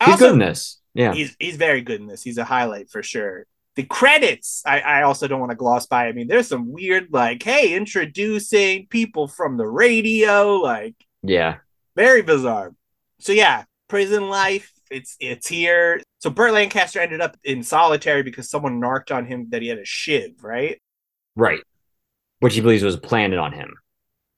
he's 0.00 0.12
also- 0.12 0.24
good 0.28 0.32
in 0.32 0.38
this. 0.38 0.80
Yeah, 0.94 1.12
he's 1.12 1.36
he's 1.38 1.56
very 1.56 1.82
good 1.82 2.00
in 2.00 2.06
this. 2.06 2.22
He's 2.22 2.38
a 2.38 2.44
highlight 2.44 2.88
for 2.88 3.02
sure. 3.02 3.44
The 3.76 3.84
credits, 3.84 4.62
I, 4.64 4.80
I 4.80 5.02
also 5.02 5.26
don't 5.26 5.40
want 5.40 5.50
to 5.50 5.56
gloss 5.56 5.86
by. 5.86 6.06
I 6.06 6.12
mean, 6.12 6.28
there's 6.28 6.48
some 6.48 6.72
weird, 6.72 7.08
like, 7.10 7.42
hey, 7.42 7.74
introducing 7.74 8.86
people 8.86 9.26
from 9.26 9.56
the 9.56 9.66
radio, 9.66 10.56
like 10.56 10.94
yeah, 11.22 11.56
very 11.96 12.22
bizarre. 12.22 12.72
So 13.18 13.32
yeah, 13.32 13.64
prison 13.88 14.28
life, 14.28 14.72
it's 14.90 15.16
it's 15.18 15.48
here. 15.48 16.00
So 16.18 16.30
Burt 16.30 16.52
Lancaster 16.52 17.00
ended 17.00 17.20
up 17.20 17.36
in 17.44 17.62
solitary 17.62 18.22
because 18.22 18.48
someone 18.48 18.80
narked 18.80 19.10
on 19.10 19.26
him 19.26 19.48
that 19.50 19.60
he 19.60 19.68
had 19.68 19.78
a 19.78 19.84
shiv, 19.84 20.42
right? 20.42 20.80
right. 21.36 21.60
Which 22.40 22.54
he 22.54 22.60
believes 22.60 22.82
was 22.82 22.96
planted 22.96 23.38
on 23.38 23.52
him. 23.52 23.74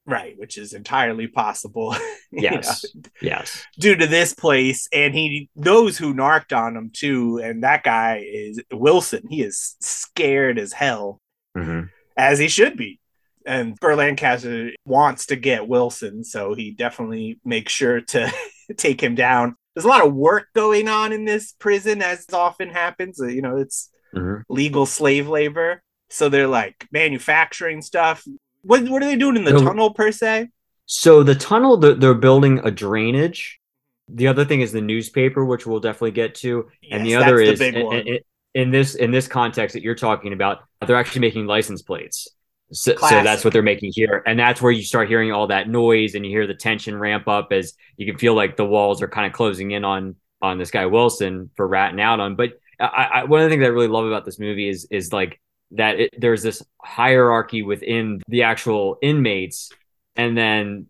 Right, 0.07 0.39
which 0.39 0.57
is 0.57 0.73
entirely 0.73 1.27
possible. 1.27 1.95
you 2.31 2.61
know, 2.61 2.61
Yes, 2.61 2.85
yes, 3.21 3.67
due 3.79 3.97
to 3.97 4.07
this 4.07 4.35
place, 4.35 4.89
and 4.93 5.15
he 5.15 5.51
knows 5.57 5.99
who 5.99 6.15
narked 6.15 6.53
on 6.53 6.77
him 6.77 6.91
too. 6.93 7.39
And 7.39 7.65
that 7.65 7.83
guy 7.83 8.25
is 8.27 8.61
Wilson. 8.73 9.25
He 9.29 9.43
is 9.43 9.77
scared 9.81 10.59
as 10.59 10.73
hell, 10.73 11.21
hmm 11.55 11.89
as 12.17 12.39
he 12.39 12.49
should 12.49 12.77
be. 12.77 13.01
And 13.47 13.77
Burt 13.77 13.99
Lancaster 13.99 14.73
wants 14.85 15.27
to 15.27 15.37
get 15.37 15.69
Wilson, 15.69 16.25
so 16.25 16.55
he 16.55 16.73
definitely 16.73 17.39
makes 17.45 17.73
sure 17.73 18.01
to 18.01 18.33
take 18.77 19.01
him 19.01 19.15
down. 19.15 19.55
There's 19.75 19.85
a 19.85 19.89
lot 19.89 20.07
of 20.07 20.15
work 20.15 20.49
going 20.55 20.89
on 20.89 21.13
in 21.13 21.25
this 21.25 21.53
prison, 21.59 22.03
as 22.03 22.27
often 22.33 22.71
happens. 22.71 23.21
You 23.21 23.43
know, 23.43 23.57
it's 23.57 23.91
hmm 24.13 24.41
legal 24.49 24.87
slave 24.87 25.29
labor, 25.29 25.83
so 26.11 26.29
they're 26.29 26.49
like 26.49 26.87
manufacturing 26.93 27.83
stuff. 27.83 28.25
What 28.67 28.89
what 28.89 29.03
are 29.03 29.07
they 29.07 29.17
doing 29.17 29.37
in 29.37 29.45
the 29.45 29.53
tunnel 29.53 29.93
per 29.93 30.11
se? 30.13 30.49
So 30.87 31.23
the 31.23 31.35
tunnel, 31.35 31.77
they're, 31.77 31.95
they're 31.95 32.15
building 32.15 32.61
a 32.65 32.71
drainage. 32.71 33.61
The 34.09 34.29
other 34.29 34.45
thing 34.45 34.61
is 34.61 34.71
the 34.73 34.81
newspaper, 34.81 35.45
which 35.45 35.67
we'll 35.67 35.81
definitely 35.81 36.13
get 36.13 36.37
to, 36.37 36.69
and 36.91 37.05
the 37.05 37.17
other 37.17 37.41
is 37.41 37.59
the 37.59 37.67
in, 37.69 38.07
in- 38.07 38.19
in 38.55 38.71
this 38.71 38.95
in 38.95 39.11
this 39.11 39.29
context 39.29 39.75
that 39.75 39.83
you're 39.83 39.95
talking 39.95 40.33
about, 40.33 40.61
they're 40.87 40.97
actually 40.97 41.21
making 41.21 41.47
license 41.47 41.83
plates. 41.83 42.27
So, 42.73 42.97
so 42.97 43.23
that's 43.23 43.45
what 43.45 43.53
they're 43.53 43.63
making 43.63 43.93
here, 43.95 44.23
and 44.27 44.39
that's 44.39 44.61
where 44.63 44.73
you 44.73 44.83
start 44.83 45.09
hearing 45.09 45.31
all 45.31 45.49
that 45.49 45.69
noise, 45.69 46.15
and 46.15 46.25
you 46.25 46.31
hear 46.33 46.47
the 46.47 46.55
tension 46.55 46.97
ramp 46.99 47.29
up 47.29 47.53
as 47.53 47.75
you 47.97 48.07
can 48.07 48.19
feel 48.19 48.35
like 48.35 48.57
the 48.57 48.65
walls 48.65 49.03
are 49.03 49.09
kind 49.09 49.27
of 49.27 49.33
closing 49.33 49.73
in 49.73 49.85
on 49.85 50.17
on 50.41 50.59
this 50.59 50.71
guy 50.71 50.87
Wilson 50.87 51.51
for 51.57 51.67
ratting 51.69 52.01
out 52.01 52.19
on. 52.19 52.35
But 52.35 52.55
I, 52.81 52.87
I, 52.87 53.25
one 53.25 53.43
of 53.43 53.49
the 53.49 53.55
things 53.55 53.65
I 53.65 53.69
really 53.69 53.89
love 53.89 54.07
about 54.07 54.25
this 54.25 54.39
movie 54.39 54.69
is 54.69 54.87
is 54.91 55.13
like 55.13 55.41
that 55.73 56.01
it, 56.01 56.15
there's 56.19 56.43
this 56.43 56.63
hierarchy 56.81 57.63
within 57.63 58.21
the 58.29 58.45
actual 58.45 58.99
inmates, 59.03 59.71
and 60.15 60.37
then 60.37 60.87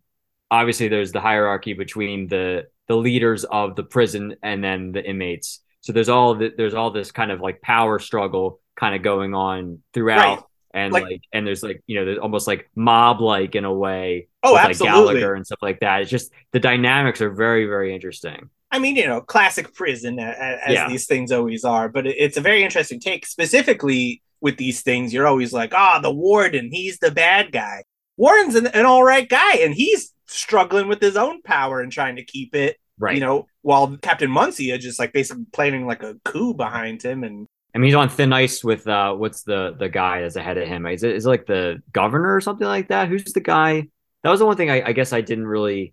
obviously 0.51 0.89
there's 0.89 1.13
the 1.13 1.21
hierarchy 1.21 1.73
between 1.73 2.29
the 2.29 2.67
the 2.89 2.97
leaders 2.97 3.45
of 3.45 3.75
the 3.75 3.83
prison 3.83 4.37
and 4.43 4.63
then 4.63 4.93
the 4.93 5.05
inmates. 5.05 5.61
So 5.81 5.93
there's 5.93 6.09
all 6.09 6.35
the, 6.35 6.53
there's 6.57 6.75
all 6.75 6.91
this 6.91 7.11
kind 7.11 7.31
of 7.31 7.41
like 7.41 7.61
power 7.61 7.99
struggle 7.99 8.61
kind 8.77 8.95
of 8.95 9.03
going 9.03 9.35
on 9.35 9.83
throughout. 9.93 10.37
Right. 10.37 10.45
And 10.75 10.93
like, 10.93 11.05
like, 11.05 11.23
and 11.33 11.47
there's 11.47 11.63
like, 11.63 11.83
you 11.87 11.99
know, 11.99 12.05
there's 12.05 12.19
almost 12.19 12.47
like 12.47 12.71
mob 12.77 13.21
like 13.21 13.55
in 13.55 13.65
a 13.65 13.73
way. 13.73 14.29
Oh, 14.43 14.57
absolutely. 14.57 14.95
Like 14.95 15.15
Gallagher 15.15 15.35
and 15.35 15.47
stuff 15.47 15.61
like 15.63 15.81
that. 15.81 16.03
It's 16.03 16.11
just 16.11 16.31
the 16.53 16.61
dynamics 16.61 17.21
are 17.23 17.31
very, 17.31 17.67
very 17.67 17.95
interesting. 17.95 18.51
I 18.71 18.79
mean, 18.79 18.95
you 18.95 19.07
know, 19.07 19.21
classic 19.21 19.75
prison 19.75 20.21
uh, 20.21 20.35
as, 20.65 20.75
yeah. 20.75 20.89
these 20.89 21.07
things 21.07 21.33
always 21.33 21.65
are, 21.65 21.89
but 21.89 22.07
it's 22.07 22.37
a 22.37 22.41
very 22.41 22.63
interesting 22.63 23.01
take. 23.01 23.25
Specifically 23.25 24.23
with 24.47 24.59
these 24.59 24.83
things, 24.83 25.13
you're 25.13 25.27
always 25.27 25.53
like, 25.53 25.75
ah, 25.75 25.97
oh, 25.99 26.03
the 26.03 26.15
warden, 26.15 26.71
he's 26.71 27.01
the 27.01 27.11
bad 27.11 27.51
guy. 27.51 27.83
Warren's 28.17 28.55
an, 28.55 28.69
an 28.69 28.87
all 28.87 29.03
right 29.03 29.29
guy, 29.29 29.57
and 29.57 29.75
he's 29.75 30.15
struggling 30.27 30.87
with 30.87 31.01
his 31.01 31.17
own 31.17 31.43
power 31.43 31.81
and 31.81 31.91
trying 31.91 32.15
to 32.15 32.25
keep 32.25 32.55
it. 32.55 32.77
Right. 32.97 33.15
You 33.15 33.21
know, 33.21 33.49
while 33.63 33.97
Captain 33.97 34.31
Muncia 34.31 34.79
just 34.79 35.01
like 35.01 35.13
basically 35.13 35.47
planning 35.53 35.85
like 35.85 36.05
a 36.05 36.15
coup 36.25 36.55
behind 36.55 37.03
him 37.03 37.25
and 37.25 37.49
I 37.75 37.79
mean, 37.79 37.89
he's 37.89 37.97
on 37.97 38.09
thin 38.09 38.33
ice 38.33 38.63
with 38.63 38.87
uh, 38.87 39.15
what's 39.15 39.43
the 39.43 39.75
the 39.77 39.89
guy 39.89 40.23
that's 40.23 40.37
ahead 40.37 40.57
of 40.57 40.69
him? 40.69 40.87
Is 40.87 41.03
it 41.03 41.17
is 41.17 41.27
it 41.27 41.29
like 41.29 41.45
the 41.45 41.83
governor 41.93 42.35
or 42.35 42.41
something 42.41 42.67
like 42.67 42.89
that? 42.89 43.09
Who's 43.09 43.33
the 43.33 43.41
guy? 43.41 43.89
That 44.23 44.31
was 44.31 44.39
the 44.39 44.47
one 44.47 44.57
thing 44.57 44.71
I, 44.71 44.83
I 44.83 44.93
guess 44.93 45.13
I 45.13 45.23
didn't 45.23 45.47
really 45.47 45.93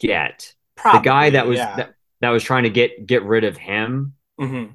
get. 0.00 0.52
Probably, 0.76 0.98
the 0.98 1.04
guy 1.04 1.30
that 1.30 1.46
was 1.46 1.58
yeah. 1.58 1.76
that, 1.76 1.94
that, 2.20 2.30
was 2.30 2.42
trying 2.42 2.64
to 2.64 2.70
get 2.70 3.06
get 3.06 3.22
rid 3.22 3.44
of 3.44 3.56
him, 3.56 4.14
mm-hmm. 4.38 4.72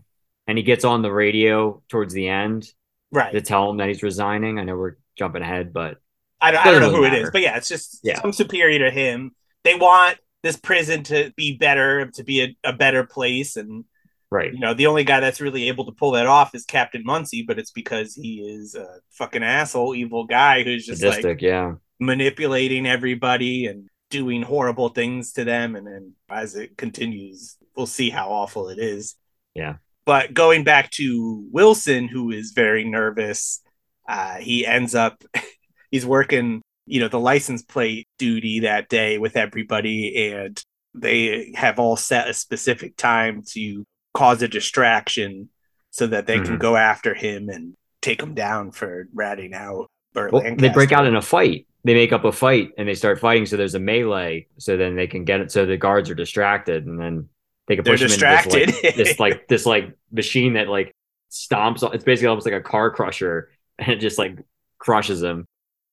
and 0.48 0.58
he 0.58 0.64
gets 0.64 0.86
on 0.86 1.04
the 1.04 1.12
radio 1.12 1.84
towards 1.90 2.14
the 2.14 2.28
end, 2.28 2.72
right, 3.12 3.32
to 3.32 3.42
tell 3.42 3.70
him 3.70 3.78
that 3.78 3.88
he's 3.88 4.04
resigning. 4.04 4.60
I 4.60 4.64
know 4.64 4.76
we're 4.76 4.96
jumping 5.18 5.42
ahead, 5.42 5.74
but 5.74 5.98
I 6.40 6.52
don't, 6.52 6.66
I 6.66 6.72
don't 6.72 6.82
know 6.82 6.90
who 6.90 7.02
matter. 7.02 7.16
it 7.16 7.22
is, 7.24 7.30
but 7.32 7.42
yeah, 7.42 7.58
it's 7.58 7.68
just 7.68 8.00
yeah. 8.04 8.22
some 8.22 8.34
superior 8.34 8.80
to 8.80 8.92
him. 8.92 9.32
They 9.64 9.76
want 9.76 10.18
this 10.44 10.58
prison 10.58 11.04
to 11.04 11.34
be 11.36 11.58
better, 11.58 12.08
to 12.12 12.24
be 12.24 12.42
a, 12.42 12.70
a 12.70 12.74
better 12.74 13.04
place, 13.04 13.56
and 13.56 13.86
right, 14.30 14.54
you 14.54 14.60
know, 14.60 14.74
the 14.74 14.88
only 14.88 15.04
guy 15.04 15.20
that's 15.20 15.42
really 15.42 15.68
able 15.68 15.86
to 15.86 15.92
pull 15.92 16.12
that 16.12 16.28
off 16.28 16.54
is 16.56 16.66
Captain 16.66 17.04
Munsey, 17.04 17.44
but 17.44 17.60
it's 17.60 17.72
because 17.72 18.14
he 18.14 18.42
is 18.42 18.76
a 18.76 19.00
fucking 19.12 19.44
asshole, 19.44 19.96
evil 19.96 20.26
guy 20.26 20.64
who's 20.64 20.86
just 20.86 21.02
Sadistic, 21.02 21.26
like 21.26 21.42
yeah, 21.42 21.74
manipulating 22.00 22.86
everybody 22.86 23.66
and 23.66 23.90
doing 24.10 24.42
horrible 24.42 24.90
things 24.90 25.34
to 25.34 25.44
them, 25.44 25.76
and 25.76 25.86
then 25.88 26.14
as 26.30 26.56
it 26.56 26.78
continues, 26.78 27.58
we'll 27.76 27.86
see 27.86 28.10
how 28.10 28.30
awful 28.30 28.70
it 28.70 28.80
is. 28.80 29.16
Yeah. 29.54 29.76
But 30.08 30.34
going 30.34 30.64
back 30.64 30.90
to 30.92 31.46
Wilson, 31.52 32.08
who 32.08 32.32
is 32.32 32.54
very 32.56 32.86
nervous, 32.86 33.62
uh, 34.08 34.36
he 34.36 34.66
ends 34.66 34.96
up 34.96 35.22
he's 35.92 36.06
working, 36.06 36.62
you 36.86 37.02
know, 37.02 37.10
the 37.10 37.20
license 37.20 37.62
plate 37.62 38.08
duty 38.18 38.62
that 38.62 38.88
day 38.88 39.18
with 39.18 39.36
everybody, 39.36 40.32
and 40.32 40.64
they 40.94 41.52
have 41.56 41.78
all 41.78 41.98
set 41.98 42.30
a 42.30 42.34
specific 42.34 42.96
time 42.96 43.44
to 43.50 43.84
cause 44.14 44.42
a 44.42 44.48
distraction 44.48 45.50
so 45.92 46.08
that 46.08 46.26
they 46.26 46.38
mm-hmm. 46.38 46.46
can 46.46 46.58
go 46.58 46.78
after 46.78 47.14
him 47.14 47.50
and 47.50 47.76
take 48.02 48.24
him 48.24 48.34
down 48.34 48.72
for 48.72 49.10
ratting 49.14 49.54
out. 49.54 49.88
Well, 50.16 50.42
they 50.56 50.70
break 50.70 50.94
out 50.94 51.06
in 51.06 51.18
a 51.18 51.22
fight. 51.22 51.68
They 51.84 51.94
make 51.94 52.14
up 52.14 52.24
a 52.24 52.32
fight 52.32 52.70
and 52.78 52.88
they 52.88 52.96
start 52.96 53.20
fighting. 53.20 53.46
So 53.46 53.58
there's 53.58 53.76
a 53.76 53.80
melee. 53.80 54.48
So 54.58 54.78
then 54.78 54.96
they 54.96 55.08
can 55.08 55.26
get 55.26 55.42
it. 55.42 55.52
So 55.52 55.66
the 55.66 55.76
guards 55.76 56.10
are 56.10 56.16
distracted, 56.16 56.86
and 56.86 56.98
then 56.98 57.28
they 57.68 57.76
can 57.76 57.84
push 57.84 58.00
They're 58.00 58.08
them 58.08 58.18
distracted. 58.18 58.70
into 58.70 58.98
this 58.98 58.98
like, 58.98 58.98
this 58.98 59.18
like 59.18 59.48
this 59.50 59.66
like 59.66 59.98
machine 60.12 60.54
that 60.54 60.68
like 60.68 60.96
stomps. 61.32 61.84
It's 61.94 62.04
basically 62.04 62.28
almost 62.28 62.46
like 62.46 62.56
a 62.56 62.62
car 62.62 62.92
crusher, 62.92 63.50
and 63.78 63.90
it 63.90 64.00
just 64.00 64.18
like 64.18 64.38
crushes 64.80 65.20
them 65.20 65.46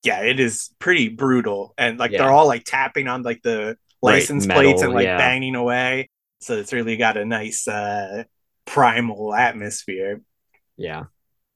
yeah, 0.05 0.21
it 0.21 0.39
is 0.39 0.71
pretty 0.79 1.09
brutal. 1.09 1.75
And 1.77 1.99
like 1.99 2.13
yeah. 2.13 2.19
they're 2.19 2.33
all 2.33 2.47
like 2.47 2.65
tapping 2.65 3.09
on 3.09 3.23
like 3.23 3.43
the 3.43 3.77
license 4.03 4.47
right, 4.47 4.57
plates 4.57 4.83
and 4.83 4.93
like 4.93 5.05
yeah. 5.05 5.17
banging 5.17 5.55
away. 5.55 6.11
So 6.41 6.59
it's 6.59 6.73
really 6.73 6.97
got 6.97 7.17
a 7.17 7.25
nice 7.25 7.67
uh 7.67 8.25
primal 8.67 9.35
atmosphere. 9.35 10.21
Yeah. 10.77 11.05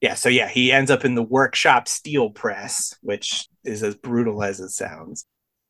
Yeah, 0.01 0.13
so 0.13 0.29
yeah, 0.29 0.47
he 0.47 0.71
ends 0.71 0.89
up 0.89 1.03
in 1.03 1.15
the 1.15 1.23
workshop 1.23 1.89
steel 1.89 2.29
press, 2.29 2.95
which 3.01 3.47
is 3.65 3.83
as 3.83 3.95
brutal 3.95 4.41
as 4.41 4.61
it 4.61 4.69
sounds. 4.69 5.25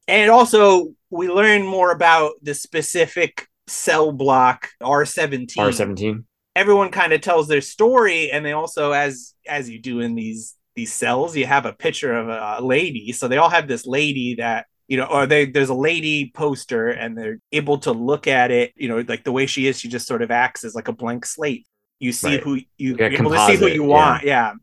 And 0.08 0.30
also 0.30 0.94
we 1.10 1.30
learn 1.30 1.66
more 1.66 1.92
about 1.92 2.34
the 2.42 2.54
specific 2.54 3.48
cell 3.70 4.12
block 4.12 4.70
R17. 4.82 5.56
R17. 5.56 6.24
Everyone 6.56 6.92
kind 6.92 7.14
of 7.14 7.22
tells 7.22 7.48
their 7.48 7.62
story 7.62 8.32
and 8.32 8.46
they 8.46 8.52
also 8.52 8.92
as 8.92 9.34
as 9.48 9.70
you 9.70 9.80
do 9.80 10.00
in 10.00 10.16
these 10.16 10.56
these 10.76 10.94
cells 10.94 11.36
you 11.36 11.46
have 11.46 11.66
a 11.66 11.74
picture 11.74 12.14
of 12.14 12.30
a, 12.30 12.64
lady 12.64 13.12
so 13.12 13.28
they 13.28 13.38
all 13.38 13.50
have 13.50 13.68
this 13.68 13.86
lady 13.86 14.36
that 14.36 14.66
you 14.88 14.98
know 14.98 15.06
or 15.06 15.26
they 15.26 15.46
there's 15.46 15.70
a 15.70 15.74
lady 15.74 16.32
poster 16.34 16.90
and 16.90 17.18
they're 17.18 17.40
able 17.52 17.78
to 17.78 17.92
look 17.92 18.28
at 18.28 18.52
it 18.52 18.74
you 18.76 18.88
know 18.88 19.04
like 19.08 19.24
the 19.24 19.32
way 19.32 19.46
she 19.46 19.68
is 19.68 19.80
she 19.80 19.88
just 19.88 20.08
sort 20.08 20.22
of 20.22 20.32
acts 20.32 20.64
as 20.64 20.76
like 20.76 20.88
a 20.88 20.94
blank 20.94 21.26
slate 21.26 21.66
you 22.00 22.12
see 22.12 22.36
right. 22.36 22.44
who 22.44 22.60
you, 22.78 22.96
are 22.98 23.04
able 23.04 23.32
to 23.32 23.46
see 23.46 23.56
who 23.56 23.68
you 23.68 23.84
want 23.84 24.24
yeah. 24.24 24.52
yeah 24.52 24.54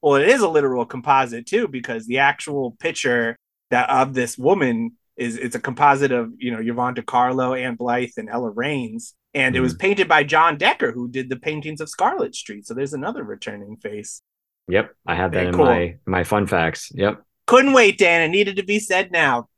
well 0.00 0.14
it 0.14 0.28
is 0.28 0.42
a 0.42 0.48
literal 0.48 0.86
composite 0.86 1.46
too 1.46 1.66
because 1.66 2.06
the 2.06 2.18
actual 2.18 2.72
picture 2.78 3.36
that 3.70 3.90
of 3.90 4.14
this 4.14 4.38
woman 4.38 4.92
is 5.16 5.36
it's 5.36 5.54
a 5.54 5.60
composite 5.60 6.12
of 6.12 6.32
you 6.38 6.50
know 6.50 6.60
Yvonne 6.60 6.94
De 6.94 7.02
Carlo, 7.02 7.54
Ann 7.54 7.76
Blyth, 7.76 8.16
and 8.16 8.28
Ella 8.28 8.50
Raines, 8.50 9.14
and 9.32 9.54
mm-hmm. 9.54 9.58
it 9.58 9.62
was 9.62 9.72
mm-hmm. 9.72 9.80
painted 9.80 10.08
by 10.08 10.24
John 10.24 10.56
Decker, 10.56 10.92
who 10.92 11.08
did 11.08 11.28
the 11.28 11.36
paintings 11.36 11.80
of 11.80 11.88
Scarlet 11.88 12.34
Street. 12.34 12.66
So 12.66 12.74
there's 12.74 12.94
another 12.94 13.22
returning 13.22 13.76
face. 13.76 14.20
Yep, 14.68 14.94
I 15.06 15.14
had 15.14 15.32
that 15.32 15.36
Very 15.36 15.48
in 15.48 15.54
cool. 15.54 15.66
my 15.66 15.96
my 16.06 16.24
fun 16.24 16.46
facts. 16.46 16.90
Yep. 16.94 17.22
Couldn't 17.46 17.74
wait, 17.74 17.98
Dan. 17.98 18.22
It 18.22 18.28
needed 18.28 18.56
to 18.56 18.64
be 18.64 18.78
said 18.78 19.12
now. 19.12 19.48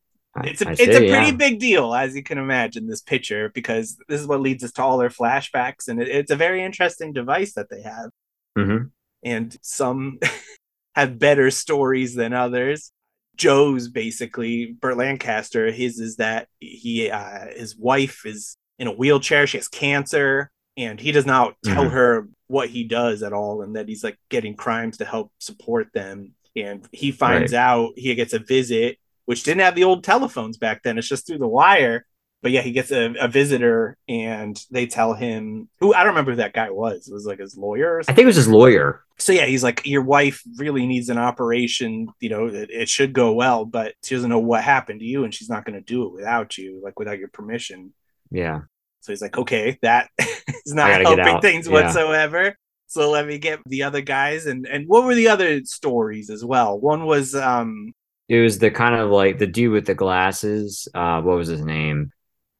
It's 0.45 0.61
a 0.61 0.69
I 0.69 0.73
it's 0.73 0.81
see, 0.81 0.91
a 0.91 0.99
pretty 0.99 1.27
yeah. 1.29 1.33
big 1.33 1.61
deal, 1.61 1.95
as 1.95 2.15
you 2.15 2.23
can 2.23 2.39
imagine, 2.39 2.87
this 2.87 3.01
picture, 3.01 3.51
because 3.55 3.97
this 4.09 4.21
is 4.21 4.27
what 4.27 4.41
leads 4.41 4.65
us 4.65 4.73
to 4.73 4.83
all 4.83 4.99
their 4.99 5.09
flashbacks, 5.09 5.89
and 5.89 6.01
it, 6.01 6.09
it's 6.09 6.31
a 6.31 6.37
very 6.37 6.63
interesting 6.63 7.13
device 7.13 7.55
that 7.55 7.71
they 7.71 7.83
have. 7.83 8.11
Mm-hmm. 8.59 8.87
And 9.25 9.57
some 9.63 10.19
have 10.95 11.19
better 11.19 11.51
stories 11.51 12.15
than 12.15 12.33
others. 12.33 12.93
Joe's 13.37 13.89
basically 13.89 14.67
Burt 14.67 14.97
Lancaster. 14.97 15.71
His 15.71 15.99
is 16.01 16.17
that 16.17 16.49
he 16.61 17.11
uh, 17.11 17.47
his 17.55 17.77
wife 17.77 18.25
is 18.25 18.57
in 18.79 18.87
a 18.87 18.93
wheelchair. 18.93 19.47
She 19.47 19.59
has 19.59 19.69
cancer, 19.69 20.51
and 20.77 21.01
he 21.01 21.13
does 21.13 21.27
not 21.27 21.55
tell 21.65 21.85
mm-hmm. 21.85 21.95
her 21.95 22.29
what 22.49 22.69
he 22.69 22.85
does 22.85 23.23
at 23.23 23.33
all 23.33 23.63
and 23.63 23.77
that 23.77 23.89
he's 23.89 24.05
like 24.05 24.19
getting 24.29 24.55
crimes 24.55 24.99
to 24.99 25.05
help 25.05 25.33
support 25.39 25.89
them 25.93 26.33
and 26.55 26.89
he 26.93 27.11
finds 27.11 27.53
right. 27.53 27.59
out 27.59 27.93
he 27.97 28.15
gets 28.15 28.33
a 28.33 28.39
visit 28.39 28.99
which 29.25 29.43
didn't 29.43 29.63
have 29.63 29.75
the 29.75 29.85
old 29.85 30.05
telephones 30.05 30.57
back 30.57 30.83
then 30.83 30.99
it's 30.99 31.09
just 31.09 31.27
through 31.27 31.39
the 31.39 31.49
wire 31.49 32.07
but 32.43 32.53
yeah 32.53 32.61
he 32.61 32.73
gets 32.73 32.93
a, 32.93 33.15
a 33.21 33.29
visitor 33.29 33.97
and 34.09 34.63
they 34.71 34.87
tell 34.87 35.13
him 35.13 35.69
who 35.81 35.93
i 35.93 35.99
don't 35.99 36.09
remember 36.09 36.33
who 36.33 36.37
that 36.37 36.53
guy 36.53 36.71
was 36.71 37.09
it 37.09 37.13
was 37.13 37.27
like 37.27 37.41
his 37.41 37.57
lawyer 37.57 38.01
i 38.01 38.13
think 38.13 38.21
it 38.21 38.27
was 38.27 38.37
his 38.37 38.49
lawyer 38.49 39.03
so 39.19 39.33
yeah 39.33 39.47
he's 39.47 39.63
like 39.63 39.87
your 39.87 40.03
wife 40.03 40.43
really 40.57 40.87
needs 40.87 41.09
an 41.09 41.19
operation 41.19 42.07
you 42.21 42.29
know 42.29 42.47
it, 42.47 42.71
it 42.71 42.89
should 42.89 43.13
go 43.13 43.33
well 43.33 43.65
but 43.65 43.95
she 44.05 44.15
doesn't 44.15 44.31
know 44.31 44.39
what 44.39 44.63
happened 44.63 45.01
to 45.01 45.07
you 45.07 45.25
and 45.25 45.35
she's 45.35 45.49
not 45.49 45.65
going 45.65 45.75
to 45.75 45.81
do 45.81 46.05
it 46.05 46.13
without 46.13 46.59
you 46.59 46.81
like 46.83 46.99
without 46.99 47.19
your 47.19 47.29
permission 47.29 47.93
yeah 48.31 48.61
so 49.07 49.13
he's 49.13 49.23
like, 49.23 49.39
okay, 49.39 49.79
that 49.83 50.11
is 50.19 50.75
not 50.75 51.01
helping 51.01 51.41
things 51.41 51.69
yeah. 51.69 51.73
whatsoever. 51.73 52.57
So 52.89 53.09
let 53.09 53.25
me 53.25 53.39
get 53.39 53.61
the 53.65 53.85
other 53.85 54.01
guys 54.01 54.47
and 54.47 54.67
and 54.67 54.89
what 54.89 55.05
were 55.05 55.15
the 55.15 55.29
other 55.29 55.65
stories 55.65 56.29
as 56.29 56.45
well? 56.45 56.79
One 56.79 57.07
was 57.07 57.35
um 57.35 57.93
it 58.29 58.41
was 58.41 58.59
the 58.59 58.71
kind 58.73 58.97
of 58.97 59.11
like 59.11 59.39
the 59.39 59.47
dude 59.47 59.73
with 59.73 59.87
the 59.87 59.95
glasses. 59.95 60.89
Uh 60.93 61.23
what 61.23 61.37
was 61.37 61.47
his 61.47 61.65
name? 61.65 62.11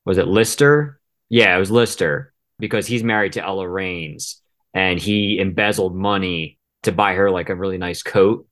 Was 0.05 0.19
it 0.19 0.29
Lister? 0.29 1.01
Yeah, 1.29 1.57
it 1.57 1.59
was 1.59 1.73
Lister 1.73 2.33
because 2.61 2.87
he's 2.87 3.03
married 3.03 3.33
to 3.33 3.45
Ella 3.45 3.69
Raines 3.69 4.41
and 4.77 5.01
he 5.01 5.39
embezzled 5.39 5.97
money 5.97 6.59
to 6.83 6.93
buy 6.93 7.15
her 7.15 7.31
like 7.31 7.49
a 7.49 7.55
really 7.55 7.79
nice 7.79 8.03
coat. 8.03 8.47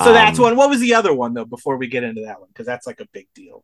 So 0.00 0.06
um, 0.06 0.14
that's 0.14 0.38
one. 0.38 0.56
What 0.56 0.70
was 0.70 0.80
the 0.80 0.94
other 0.94 1.12
one 1.12 1.34
though? 1.34 1.44
Before 1.44 1.76
we 1.76 1.88
get 1.88 2.04
into 2.04 2.22
that 2.22 2.40
one, 2.40 2.48
because 2.48 2.64
that's 2.64 2.86
like 2.86 3.00
a 3.00 3.06
big 3.12 3.28
deal. 3.34 3.62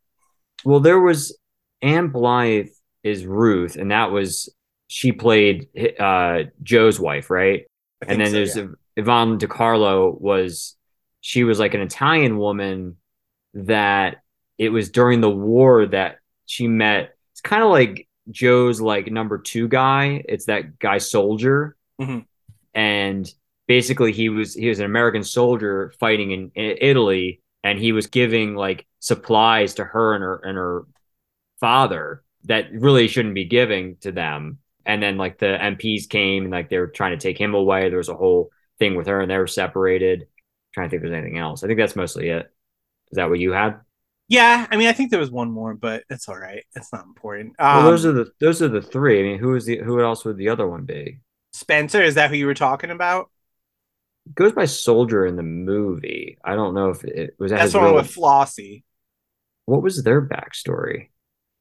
Well, 0.66 0.80
there 0.80 1.00
was 1.00 1.38
Ann 1.80 2.11
Blyth 2.11 2.71
is 3.02 3.25
Ruth, 3.25 3.76
and 3.76 3.90
that 3.90 4.12
was 4.12 4.54
she 4.88 5.12
played 5.12 5.68
uh, 5.99 6.42
Joe's 6.62 7.00
wife, 7.00 7.30
right? 7.30 7.64
And 8.07 8.21
then 8.21 8.28
so, 8.28 8.33
there's 8.33 8.57
yeah. 8.57 8.66
Yvonne 8.97 9.38
De 9.38 9.47
Carlo 9.47 10.11
was 10.11 10.76
she 11.23 11.42
was 11.45 11.59
like 11.59 11.73
an 11.73 11.80
Italian 11.80 12.37
woman 12.37 12.99
that 13.54 14.18
it 14.59 14.68
was 14.68 14.90
during 14.90 15.23
the 15.23 15.30
war 15.30 15.87
that 15.87 16.18
she 16.45 16.68
met. 16.68 17.14
It's 17.33 17.40
kind 17.40 17.62
of 17.62 17.71
like 17.71 18.07
Joe's 18.30 18.78
like 18.78 19.11
number 19.11 19.38
two 19.38 19.68
guy. 19.68 20.23
It's 20.28 20.45
that 20.47 20.78
guy 20.78 20.99
soldier, 20.99 21.76
mm-hmm. 22.00 22.21
and 22.75 23.33
basically 23.67 24.12
he 24.12 24.28
was 24.28 24.55
he 24.55 24.69
was 24.69 24.78
an 24.78 24.87
American 24.87 25.25
soldier 25.25 25.93
fighting 26.00 26.31
in, 26.31 26.50
in 26.55 26.78
Italy, 26.81 27.43
and 27.64 27.78
he 27.78 27.93
was 27.93 28.07
giving 28.07 28.55
like 28.55 28.87
supplies 29.00 29.75
to 29.75 29.85
her 29.85 30.14
and 30.14 30.23
her 30.23 30.37
and 30.45 30.57
her 30.57 30.87
father 31.61 32.23
that 32.45 32.67
really 32.73 33.09
shouldn't 33.09 33.35
be 33.35 33.45
giving 33.45 33.97
to 34.00 34.12
them. 34.12 34.59
and 34.87 35.02
then 35.02 35.19
like 35.19 35.38
the 35.38 35.47
MPs 35.61 36.09
came 36.09 36.45
and 36.45 36.52
like 36.52 36.69
they 36.71 36.78
were 36.78 36.87
trying 36.88 37.12
to 37.19 37.23
take 37.23 37.38
him 37.38 37.55
away. 37.55 37.88
There 37.88 37.99
was 37.99 38.09
a 38.09 38.14
whole 38.17 38.50
thing 38.78 38.95
with 38.97 39.07
her, 39.09 39.21
and 39.21 39.31
they 39.31 39.38
were 39.38 39.47
separated. 39.47 40.23
I'm 40.23 40.26
trying 40.75 40.88
to 40.88 40.90
think 40.90 41.02
if 41.05 41.11
there's 41.11 41.23
anything 41.23 41.38
else. 41.38 41.62
I 41.62 41.67
think 41.67 41.78
that's 41.78 41.97
mostly 41.97 42.28
it. 42.31 42.50
Is 43.11 43.17
that 43.17 43.28
what 43.31 43.38
you 43.40 43.52
had? 43.52 43.81
Yeah, 44.28 44.67
I 44.71 44.76
mean, 44.76 44.88
I 44.88 44.93
think 44.93 45.11
there 45.11 45.21
was 45.21 45.31
one 45.31 45.50
more, 45.50 45.75
but 45.75 46.05
it's 46.11 46.28
all 46.28 46.38
right. 46.38 46.64
It's 46.76 46.93
not 46.93 47.05
important. 47.07 47.55
well, 47.73 47.78
Um, 47.78 47.85
those 47.85 48.05
are 48.07 48.12
the 48.12 48.31
those 48.40 48.62
are 48.62 48.69
the 48.69 48.83
three. 48.83 49.21
I 49.21 49.23
mean, 49.23 49.38
who 49.38 49.55
is 49.55 49.67
the 49.67 49.78
who 49.78 50.00
else 50.02 50.25
would 50.25 50.37
the 50.37 50.49
other 50.50 50.69
one 50.69 50.85
be? 50.85 51.21
Spencer. 51.59 52.03
Is 52.03 52.15
that 52.15 52.31
who 52.31 52.37
you 52.37 52.47
were 52.47 52.55
talking 52.55 52.91
about? 52.91 53.31
It 54.27 54.35
goes 54.35 54.53
by 54.53 54.67
soldier 54.67 55.27
in 55.27 55.37
the 55.37 55.43
movie. 55.43 56.38
I 56.45 56.55
don't 56.55 56.75
know 56.75 56.91
if 56.91 57.05
it 57.05 57.35
was 57.38 57.50
that 57.50 57.59
That's 57.59 57.75
one 57.75 57.85
real- 57.85 57.95
with 57.95 58.15
Flossie. 58.15 58.85
what 59.67 59.83
was 59.83 60.03
their 60.03 60.21
backstory? 60.23 61.11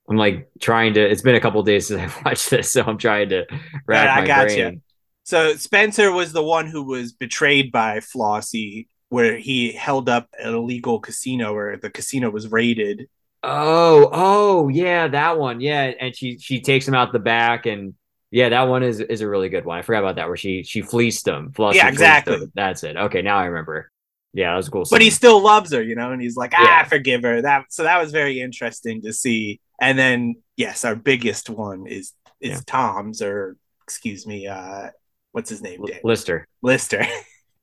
I'm 0.09 0.17
like 0.17 0.49
trying 0.61 0.93
to. 0.93 1.01
It's 1.01 1.21
been 1.21 1.35
a 1.35 1.41
couple 1.41 1.61
days 1.63 1.87
since 1.87 2.01
I've 2.17 2.25
watched 2.25 2.49
this, 2.49 2.71
so 2.71 2.83
I'm 2.83 2.97
trying 2.97 3.29
to 3.29 3.45
rack 3.87 4.05
Yeah, 4.05 4.13
I 4.15 4.21
my 4.21 4.27
gotcha. 4.27 4.55
brain. 4.55 4.81
So 5.23 5.55
Spencer 5.57 6.11
was 6.11 6.31
the 6.31 6.43
one 6.43 6.67
who 6.67 6.83
was 6.83 7.11
betrayed 7.11 7.71
by 7.73 7.99
Flossie, 7.99 8.87
where 9.09 9.37
he 9.37 9.73
held 9.73 10.07
up 10.07 10.29
an 10.39 10.53
illegal 10.53 10.99
casino, 11.01 11.53
where 11.53 11.75
the 11.77 11.89
casino 11.89 12.29
was 12.29 12.49
raided. 12.49 13.09
Oh, 13.43 14.09
oh, 14.11 14.67
yeah, 14.69 15.07
that 15.09 15.37
one. 15.37 15.59
Yeah, 15.61 15.91
and 15.99 16.15
she 16.15 16.37
she 16.39 16.61
takes 16.61 16.87
him 16.87 16.93
out 16.95 17.11
the 17.11 17.19
back, 17.19 17.65
and 17.65 17.93
yeah, 18.31 18.49
that 18.49 18.63
one 18.63 18.83
is 18.83 18.99
is 18.99 19.21
a 19.21 19.27
really 19.29 19.49
good 19.49 19.65
one. 19.65 19.77
I 19.77 19.81
forgot 19.81 19.99
about 20.03 20.15
that 20.15 20.27
where 20.27 20.37
she 20.37 20.63
she 20.63 20.81
fleeced 20.81 21.27
him. 21.27 21.53
Yeah, 21.57 21.87
exactly. 21.87 22.35
him. 22.37 22.51
That's 22.55 22.83
it. 22.83 22.95
Okay, 22.97 23.21
now 23.21 23.37
I 23.37 23.45
remember. 23.45 23.91
Yeah, 24.33 24.51
that 24.51 24.57
was 24.57 24.67
a 24.67 24.71
cool. 24.71 24.85
but 24.91 25.01
he 25.01 25.09
still 25.09 25.41
loves 25.41 25.71
her, 25.73 25.81
you 25.81 25.95
know, 25.95 26.11
and 26.11 26.21
he's 26.21 26.35
like, 26.35 26.53
ah, 26.55 26.63
Yeah. 26.63 26.83
forgive 26.83 27.23
her. 27.23 27.41
That 27.41 27.65
so 27.69 27.83
that 27.83 27.99
was 27.99 28.11
very 28.11 28.39
interesting 28.41 29.01
to 29.03 29.13
see. 29.13 29.59
And 29.81 29.97
then 29.97 30.35
yes, 30.57 30.85
our 30.85 30.95
biggest 30.95 31.49
one 31.49 31.87
is 31.87 32.13
is 32.41 32.51
Yeah. 32.51 32.59
Tom's 32.67 33.21
or 33.21 33.55
excuse 33.83 34.27
me, 34.27 34.45
uh 34.47 34.89
what's 35.31 35.49
his 35.49 35.61
name? 35.61 35.83
Dan? 35.85 35.99
Lister. 36.03 36.47
Lister. 36.61 37.05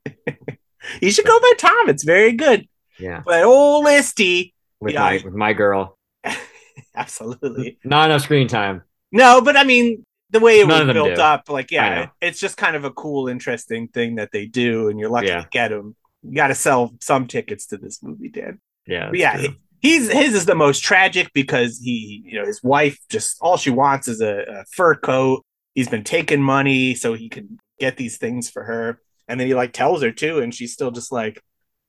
you 1.00 1.10
should 1.10 1.26
go 1.26 1.38
by 1.40 1.52
Tom. 1.58 1.88
It's 1.90 2.04
very 2.04 2.32
good. 2.32 2.66
Yeah, 2.98 3.22
But 3.24 3.44
old 3.44 3.84
Listy, 3.86 4.52
with 4.80 4.94
Yeah, 4.94 5.00
my 5.00 5.12
I- 5.14 5.22
with 5.24 5.34
my 5.34 5.52
girl. 5.52 5.98
absolutely. 6.96 7.78
Not 7.84 8.10
enough 8.10 8.22
screen 8.22 8.48
time. 8.48 8.82
No, 9.12 9.40
but 9.40 9.56
I 9.56 9.64
mean 9.64 10.04
the 10.30 10.40
way 10.40 10.60
it 10.60 10.66
None 10.66 10.88
was 10.88 10.94
built 10.94 11.14
do. 11.16 11.22
up, 11.22 11.48
like 11.48 11.70
yeah, 11.70 12.08
it's 12.20 12.40
just 12.40 12.56
kind 12.56 12.74
of 12.76 12.84
a 12.84 12.90
cool, 12.90 13.28
interesting 13.28 13.88
thing 13.88 14.16
that 14.16 14.30
they 14.32 14.46
do, 14.46 14.88
and 14.88 14.98
you're 14.98 15.10
lucky 15.10 15.28
Yeah. 15.28 15.42
to 15.42 15.48
get 15.50 15.68
them. 15.68 15.94
You 16.22 16.34
got 16.34 16.48
to 16.48 16.54
sell 16.54 16.94
some 17.00 17.26
tickets 17.26 17.66
to 17.66 17.76
this 17.76 18.02
movie, 18.02 18.30
Dan. 18.30 18.58
Yeah, 18.86 19.10
yeah, 19.14 19.38
he- 19.38 19.56
he's 19.80 20.10
his 20.10 20.34
is 20.34 20.46
the 20.46 20.54
most 20.54 20.82
tragic 20.82 21.30
because 21.34 21.78
he, 21.78 22.22
you 22.26 22.38
know, 22.40 22.46
his 22.46 22.62
wife 22.62 22.98
just 23.10 23.36
all 23.40 23.56
she 23.56 23.70
wants 23.70 24.08
is 24.08 24.20
a, 24.20 24.38
a 24.60 24.64
fur 24.72 24.94
coat. 24.94 25.44
He's 25.74 25.88
been 25.88 26.04
taking 26.04 26.42
money 26.42 26.94
so 26.94 27.14
he 27.14 27.28
can 27.28 27.58
get 27.78 27.96
these 27.96 28.18
things 28.18 28.48
for 28.50 28.64
her, 28.64 29.00
and 29.28 29.38
then 29.38 29.46
he 29.46 29.54
like 29.54 29.72
tells 29.72 30.02
her 30.02 30.10
too, 30.12 30.38
and 30.40 30.54
she's 30.54 30.72
still 30.72 30.90
just 30.90 31.12
like, 31.12 31.40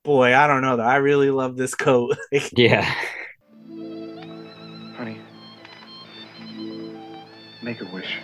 "Boy, 0.04 0.36
I 0.36 0.48
don't 0.48 0.62
know 0.62 0.78
that 0.78 0.86
I 0.88 0.98
really 0.98 1.30
love 1.32 1.56
this 1.58 1.74
coat." 1.76 2.18
yeah. 2.56 2.94
Make 7.66 7.82
a 7.82 7.86
wish. 7.86 8.20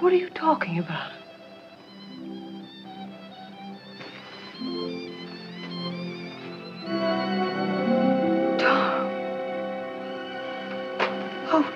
What 0.00 0.12
are 0.12 0.16
you 0.16 0.28
talking 0.30 0.80
about? 0.80 1.12
Tom. 8.58 9.08
Oh, 11.52 11.72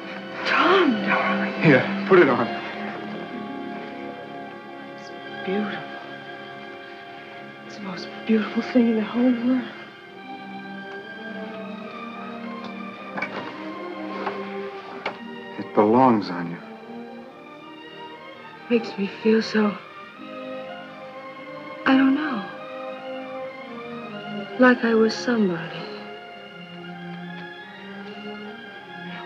Tom, 0.47 0.91
darling. 1.07 1.63
Here, 1.63 2.07
put 2.09 2.19
it 2.19 2.29
on. 2.29 2.49
It's 4.99 5.11
beautiful. 5.47 5.79
It's 7.67 7.77
the 7.77 7.83
most 7.83 8.09
beautiful 8.27 8.63
thing 8.63 8.89
in 8.89 8.97
the 8.97 9.05
whole 9.05 9.31
world. 9.47 9.76
Belongs 15.77 16.31
on 16.31 16.51
you. 16.51 16.59
Makes 18.71 18.97
me 18.99 19.09
feel 19.23 19.43
so. 19.43 19.77
I 21.85 21.97
don't 21.97 22.15
know. 22.15 22.43
Like 24.59 24.83
I 24.85 24.95
was 24.95 25.15
somebody. 25.15 25.83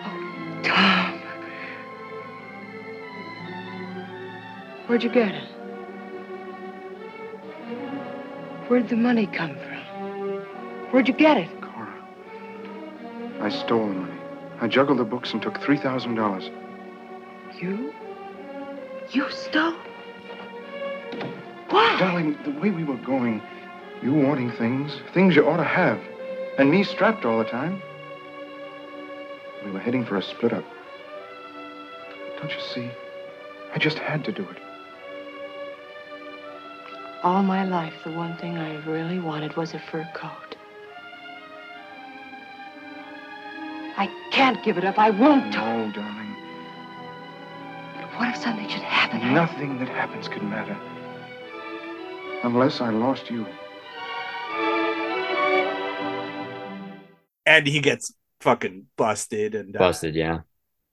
Oh, 0.05 0.61
Tom. 0.65 1.23
Where'd 4.89 5.05
you 5.05 5.11
get 5.11 5.33
it? 5.33 5.49
Where'd 8.67 8.89
the 8.89 8.97
money 8.97 9.27
come 9.27 9.55
from? 9.55 9.79
Where'd 10.91 11.07
you 11.07 11.15
get 11.15 11.37
it? 11.37 11.61
Cora. 11.61 11.95
I 13.41 13.49
stole 13.51 13.87
the 13.87 13.95
money. 13.95 14.20
I 14.61 14.69
juggled 14.69 14.99
the 14.99 15.05
books 15.05 15.33
and 15.33 15.41
took 15.41 15.55
$3,000. 15.55 16.51
You? 17.61 17.95
You 19.11 19.31
stole? 19.31 19.75
Why? 21.71 21.99
Darling, 21.99 22.37
the 22.45 22.51
way 22.51 22.71
we 22.71 22.85
were 22.85 22.99
going, 22.99 23.41
you 24.03 24.13
wanting 24.13 24.51
things, 24.53 25.01
things 25.15 25.35
you 25.35 25.49
ought 25.49 25.57
to 25.57 25.65
have, 25.65 25.99
and 26.59 26.71
me 26.71 26.85
strapped 26.85 27.25
all 27.25 27.39
the 27.39 27.45
time. 27.45 27.81
We 29.65 29.71
were 29.71 29.81
heading 29.81 30.05
for 30.05 30.17
a 30.17 30.23
split 30.23 30.53
up. 30.53 30.65
Don't 32.39 32.51
you 32.51 32.61
see? 32.61 32.91
I 33.75 33.79
just 33.79 33.99
had 33.99 34.25
to 34.25 34.33
do 34.33 34.43
it. 34.43 34.59
All 37.23 37.43
my 37.43 37.65
life, 37.65 37.95
the 38.05 38.13
one 38.13 38.37
thing 38.37 38.59
I 38.59 38.77
really 38.85 39.19
wanted 39.19 39.57
was 39.57 39.75
a 39.75 39.79
fur 39.79 40.09
coat. 40.15 40.57
I 44.01 44.07
can't 44.31 44.63
give 44.65 44.79
it 44.79 44.85
up. 44.85 44.99
I 44.99 45.11
won't. 45.11 45.53
Tom. 45.53 45.89
No, 45.89 45.93
darling. 45.93 46.37
But 47.95 48.19
what 48.19 48.29
if 48.31 48.37
something 48.37 48.67
should 48.67 48.81
happen? 48.81 49.35
Nothing 49.35 49.79
that 49.79 49.89
happens 49.89 50.27
could 50.27 50.43
matter. 50.43 50.75
Unless 52.43 52.81
I 52.81 52.89
lost 52.91 53.31
you. 53.31 53.47
and 57.47 57.67
he 57.67 57.81
gets 57.81 58.15
fucking 58.41 58.87
busted 58.97 59.55
and 59.55 59.77
uh, 59.77 59.81
Busted. 59.81 60.15
Yeah. 60.15 60.41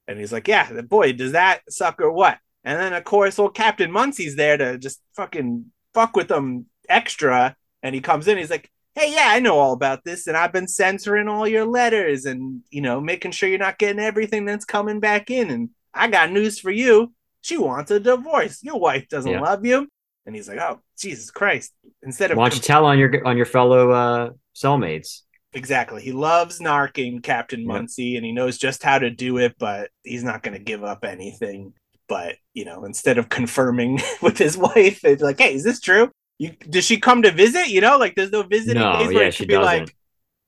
And 0.07 0.19
he's 0.19 0.33
like, 0.33 0.47
"Yeah, 0.47 0.81
boy, 0.81 1.13
does 1.13 1.31
that 1.33 1.61
suck 1.69 2.01
or 2.01 2.11
what?" 2.11 2.39
And 2.63 2.79
then 2.79 2.93
of 2.93 3.03
course, 3.03 3.39
old 3.39 3.55
Captain 3.55 3.91
Munsey's 3.91 4.35
there 4.35 4.57
to 4.57 4.77
just 4.77 4.99
fucking 5.15 5.71
fuck 5.93 6.15
with 6.15 6.27
them 6.27 6.65
extra. 6.89 7.55
And 7.83 7.93
he 7.95 8.01
comes 8.01 8.27
in, 8.27 8.37
he's 8.37 8.49
like, 8.49 8.69
"Hey, 8.97 9.13
yeah, 9.13 9.27
I 9.29 9.39
know 9.39 9.57
all 9.59 9.73
about 9.73 10.03
this, 10.03 10.27
and 10.27 10.35
I've 10.35 10.51
been 10.51 10.67
censoring 10.67 11.27
all 11.27 11.47
your 11.47 11.65
letters, 11.65 12.25
and 12.25 12.61
you 12.71 12.81
know, 12.81 12.99
making 12.99 13.31
sure 13.31 13.47
you're 13.47 13.59
not 13.59 13.77
getting 13.77 14.01
everything 14.01 14.45
that's 14.45 14.65
coming 14.65 14.99
back 14.99 15.29
in. 15.29 15.51
And 15.51 15.69
I 15.93 16.07
got 16.07 16.31
news 16.31 16.59
for 16.59 16.71
you. 16.71 17.13
She 17.41 17.57
wants 17.57 17.91
a 17.91 17.99
divorce. 17.99 18.63
Your 18.63 18.79
wife 18.79 19.07
doesn't 19.07 19.31
Yeah. 19.31 19.41
love 19.41 19.65
you." 19.65 19.87
And 20.25 20.35
he's 20.35 20.49
like, 20.49 20.59
"Oh, 20.59 20.81
Jesus 20.97 21.31
Christ!" 21.31 21.73
Instead 22.01 22.31
of 22.31 22.37
Why 22.37 22.49
don't 22.49 22.55
you 22.55 22.61
tell 22.61 22.85
on 22.85 22.97
your 22.97 23.25
on 23.25 23.37
your 23.37 23.45
fellow 23.45 23.91
uh, 23.91 24.29
cellmates? 24.55 25.21
Exactly. 25.53 26.01
He 26.01 26.11
loves 26.11 26.59
narking 26.59 27.23
Captain 27.23 27.61
Yep. 27.61 27.67
Munsey 27.67 28.15
and 28.15 28.25
he 28.25 28.31
knows 28.31 28.57
just 28.57 28.83
how 28.83 28.99
to 28.99 29.09
do 29.09 29.37
it, 29.37 29.55
but 29.57 29.89
he's 30.03 30.23
not 30.23 30.43
going 30.43 30.57
to 30.57 30.63
give 30.63 30.83
up 30.83 31.05
anything. 31.05 31.73
But, 32.07 32.35
you 32.53 32.63
know, 32.65 32.85
instead 32.85 33.17
of 33.17 33.29
confirming 33.29 33.99
with 34.21 34.37
his 34.37 34.57
wife, 34.57 35.03
it's 35.03 35.21
like, 35.21 35.39
hey, 35.39 35.55
is 35.55 35.63
this 35.63 35.79
true? 35.79 36.11
You 36.39 36.51
Does 36.69 36.85
she 36.85 36.99
come 36.99 37.21
to 37.23 37.31
visit? 37.31 37.67
You 37.69 37.81
know, 37.81 37.97
like 37.97 38.15
there's 38.15 38.31
no 38.31 38.43
visiting 38.43 38.81
No, 38.81 38.99
days 38.99 39.07
where 39.07 39.23
yeah, 39.23 39.27
it 39.29 39.33
she 39.33 39.43
could 39.43 39.49
be 39.49 39.57
like, 39.57 39.79
doesn't. 39.81 39.95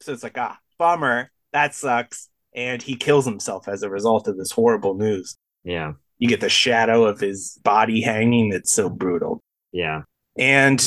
so 0.01 0.13
it's 0.13 0.23
like, 0.23 0.37
ah, 0.37 0.57
bummer. 0.77 1.31
That 1.53 1.73
sucks. 1.73 2.29
And 2.55 2.81
he 2.81 2.95
kills 2.95 3.25
himself 3.25 3.67
as 3.67 3.83
a 3.83 3.89
result 3.89 4.27
of 4.27 4.37
this 4.37 4.51
horrible 4.51 4.93
news. 4.95 5.37
Yeah. 5.63 5.93
You 6.19 6.27
get 6.27 6.41
the 6.41 6.49
shadow 6.49 7.05
of 7.05 7.19
his 7.19 7.59
body 7.63 8.01
hanging. 8.01 8.51
It's 8.53 8.73
so 8.73 8.89
brutal 8.89 9.41
Yeah. 9.71 10.01
and 10.37 10.85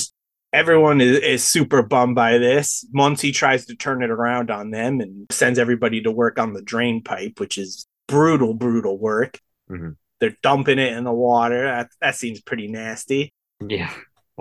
everyone 0.52 1.00
is, 1.00 1.18
is 1.18 1.44
super 1.44 1.82
bummed 1.82 2.14
by 2.14 2.36
this. 2.38 2.84
Munsey 2.92 3.32
tries 3.32 3.64
to 3.66 3.74
turn 3.74 4.02
it 4.02 4.10
around 4.10 4.50
on 4.50 4.70
them 4.70 5.00
and 5.00 5.26
sends 5.32 5.58
everybody 5.58 6.02
to 6.02 6.10
work 6.10 6.38
on 6.38 6.52
the 6.52 6.60
drain 6.62 7.02
pipe, 7.02 7.40
which 7.40 7.56
is 7.58 7.86
brutal, 8.06 8.52
brutal 8.54 8.98
work. 8.98 9.40
Mhm. 9.70 9.96
They're 10.20 10.36
dumping 10.42 10.78
it 10.78 10.92
in 10.92 11.04
the 11.04 11.12
water. 11.12 11.64
That, 11.64 11.88
that 12.02 12.14
seems 12.16 12.40
pretty 12.42 12.68
nasty. 12.68 13.32
Yeah. 13.66 13.92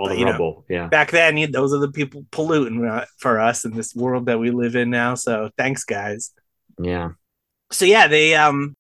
All 0.01 0.09
the 0.09 0.17
you 0.19 0.25
know, 0.25 0.31
yeah. 0.69 0.87
Back 0.87 1.11
then, 1.11 1.37
you- 1.37 1.47
those 1.47 1.73
are 1.73 1.79
the 1.79 1.91
people 1.91 2.25
polluting 2.31 2.85
uh, 2.85 3.05
for 3.17 3.39
us 3.39 3.65
in 3.65 3.71
this 3.75 3.95
world 3.95 4.25
that 4.25 4.39
we 4.39 4.51
live 4.51 4.75
in 4.75 4.89
now. 4.89 5.15
So 5.15 5.49
thanks, 5.57 5.83
guys. 5.83 6.31
Yeah. 6.79 7.11
So 7.71 7.85
yeah, 7.85 8.07
they 8.07 8.35
um 8.35 8.75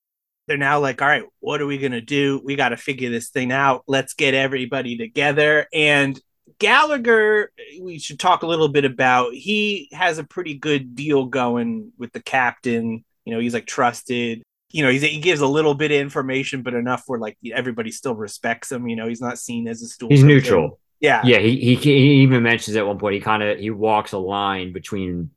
they're 0.47 0.57
now 0.57 0.79
like, 0.79 1.01
all 1.01 1.07
right, 1.07 1.23
what 1.39 1.61
are 1.61 1.65
we 1.65 1.77
gonna 1.77 2.01
do? 2.01 2.41
We 2.43 2.55
got 2.55 2.69
to 2.69 2.77
figure 2.77 3.09
this 3.09 3.29
thing 3.29 3.51
out. 3.51 3.83
Let's 3.87 4.13
get 4.13 4.33
everybody 4.33 4.97
together. 4.97 5.67
And 5.73 6.19
Gallagher, 6.59 7.51
we 7.81 7.99
should 7.99 8.19
talk 8.19 8.43
a 8.43 8.47
little 8.47 8.67
bit 8.69 8.85
about. 8.85 9.33
He 9.33 9.89
has 9.93 10.17
a 10.17 10.23
pretty 10.23 10.53
good 10.55 10.95
deal 10.95 11.25
going 11.25 11.91
with 11.97 12.11
the 12.13 12.21
captain. 12.21 13.03
You 13.25 13.33
know, 13.33 13.39
he's 13.39 13.53
like 13.53 13.65
trusted. 13.65 14.41
you 14.71 14.83
know, 14.83 14.89
he's, 14.89 15.01
he 15.01 15.19
gives 15.19 15.41
a 15.41 15.47
little 15.47 15.73
bit 15.73 15.91
of 15.91 15.97
information, 15.97 16.61
but 16.63 16.73
enough 16.73 17.03
where 17.07 17.19
like 17.19 17.37
everybody 17.53 17.91
still 17.91 18.15
respects 18.15 18.71
him. 18.71 18.87
You 18.87 18.95
know, 18.95 19.07
he's 19.07 19.21
not 19.21 19.37
seen 19.37 19.67
as 19.67 19.81
a 19.81 19.87
stool. 19.87 20.09
He's 20.09 20.23
neutral. 20.23 20.79
Yeah. 21.01 21.21
Yeah, 21.25 21.39
he, 21.39 21.59
he 21.59 21.75
he 21.75 22.21
even 22.21 22.43
mentions 22.43 22.77
at 22.77 22.85
one 22.87 22.97
point 22.99 23.15
he 23.15 23.19
kind 23.19 23.43
of 23.43 23.57
he 23.59 23.69
walks 23.71 24.13
a 24.13 24.17
line 24.19 24.71
between 24.71 25.31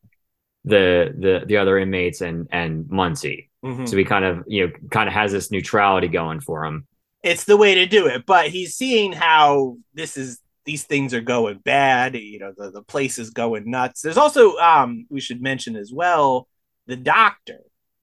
the 0.64 1.12
the 1.18 1.44
the 1.46 1.56
other 1.56 1.76
inmates 1.78 2.20
and 2.20 2.46
and 2.52 2.88
Munsey. 2.88 3.50
Mhm. 3.64 3.88
So 3.88 3.96
he 3.96 4.04
kind 4.04 4.24
of 4.24 4.44
you 4.46 4.66
know 4.66 4.72
kind 4.90 5.08
of 5.08 5.14
has 5.14 5.32
this 5.32 5.50
neutrality 5.50 6.08
going 6.08 6.40
for 6.40 6.64
him. 6.64 6.86
it's 7.22 7.44
the 7.44 7.56
way 7.56 7.74
to 7.76 7.86
do 7.86 8.06
it. 8.06 8.24
But 8.26 8.48
he's 8.48 8.74
seeing 8.76 9.12
how 9.12 9.78
this 9.94 10.16
is 10.16 10.38
these 10.66 10.84
things 10.84 11.12
are 11.14 11.20
going 11.22 11.58
bad. 11.58 12.14
You 12.14 12.38
know, 12.38 12.52
the, 12.56 12.70
the 12.70 12.82
place 12.82 13.18
is 13.18 13.30
going 13.30 13.70
nuts. 13.70 14.02
There's 14.02 14.16
also 14.18 14.56
um 14.58 15.06
we 15.10 15.20
should 15.20 15.40
mention 15.42 15.76
as 15.76 15.90
well 15.92 16.46
the 16.86 16.96
doctor, 16.96 17.60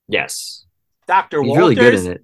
Yes, 0.08 0.66
Doctor 1.08 1.42
he's 1.42 1.50
Walters. 1.50 1.62
really 1.62 1.76
good 1.76 1.94
in 1.94 2.12
it. 2.14 2.24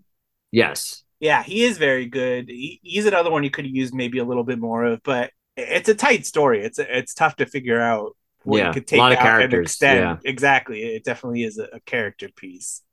Yes, 0.52 1.04
Yeah, 1.20 1.42
he 1.44 1.64
is 1.64 1.78
very 1.78 2.06
good. 2.06 2.48
He, 2.48 2.80
he's 2.84 3.06
another 3.06 3.32
one 3.32 3.44
you 3.44 3.50
could 3.50 3.66
have 3.66 3.74
used 3.76 3.94
maybe 3.94 4.20
a 4.20 4.26
little 4.26 4.44
bit 4.44 4.60
more 4.60 4.84
of, 4.86 5.02
but 5.04 5.32
it's 5.56 5.90
a 5.90 5.96
tight 5.96 6.26
story. 6.26 6.64
It's 6.64 6.78
it's 6.80 7.14
tough 7.16 7.38
to 7.38 7.48
figure 7.48 7.80
out 7.82 8.16
what 8.44 8.62
Yeah, 8.62 8.72
you 8.72 8.72
could 8.72 8.86
a 8.92 8.98
take 8.98 8.98
lot 8.98 9.12
of 9.12 9.20
out 9.20 9.36
and 9.40 9.54
characters, 9.54 9.54
extend. 9.54 9.80
yeah. 9.88 10.20
Exactly, 10.24 10.82
it 10.84 11.04
definitely 11.04 11.44
is 11.44 11.58
a, 11.58 11.64
a 11.74 11.80
character 11.82 12.30
piece. 12.36 12.84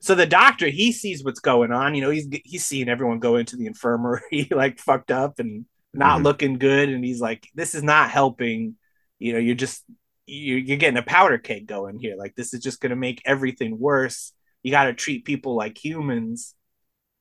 So 0.00 0.14
the 0.14 0.26
doctor, 0.26 0.68
he 0.68 0.92
sees 0.92 1.24
what's 1.24 1.40
going 1.40 1.72
on. 1.72 1.94
You 1.94 2.02
know, 2.02 2.10
he's 2.10 2.28
he's 2.44 2.66
seeing 2.66 2.88
everyone 2.88 3.18
go 3.18 3.36
into 3.36 3.56
the 3.56 3.66
infirmary 3.66 4.48
like 4.50 4.78
fucked 4.78 5.10
up 5.10 5.38
and 5.38 5.66
not 5.94 6.22
Mhm. 6.22 6.24
looking 6.24 6.58
good, 6.58 6.88
and 6.88 7.04
he's 7.04 7.20
like, 7.20 7.48
"This 7.54 7.74
is 7.74 7.82
not 7.82 8.10
helping." 8.10 8.76
You 9.18 9.34
know, 9.34 9.38
you're 9.38 9.54
just 9.56 9.84
you're, 10.26 10.58
you're 10.58 10.78
getting 10.78 10.98
a 10.98 11.02
powder 11.02 11.38
keg 11.38 11.66
going 11.66 11.98
here. 11.98 12.16
Like 12.16 12.34
this 12.36 12.54
is 12.54 12.60
just 12.62 12.80
going 12.80 12.90
to 12.90 12.96
make 12.96 13.22
everything 13.26 13.78
worse. 13.78 14.32
You 14.62 14.70
got 14.70 14.84
to 14.86 14.94
treat 14.94 15.24
people 15.26 15.54
like 15.56 15.82
humans, 15.82 16.54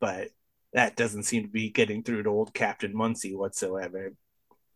but 0.02 0.30
that 0.74 0.96
doesn't 0.96 1.24
seem 1.24 1.44
to 1.44 1.50
be 1.50 1.70
getting 1.70 2.04
through 2.04 2.24
to 2.24 2.30
old 2.30 2.54
Captain 2.54 2.96
Munsey 2.96 3.36
whatsoever. 3.36 4.14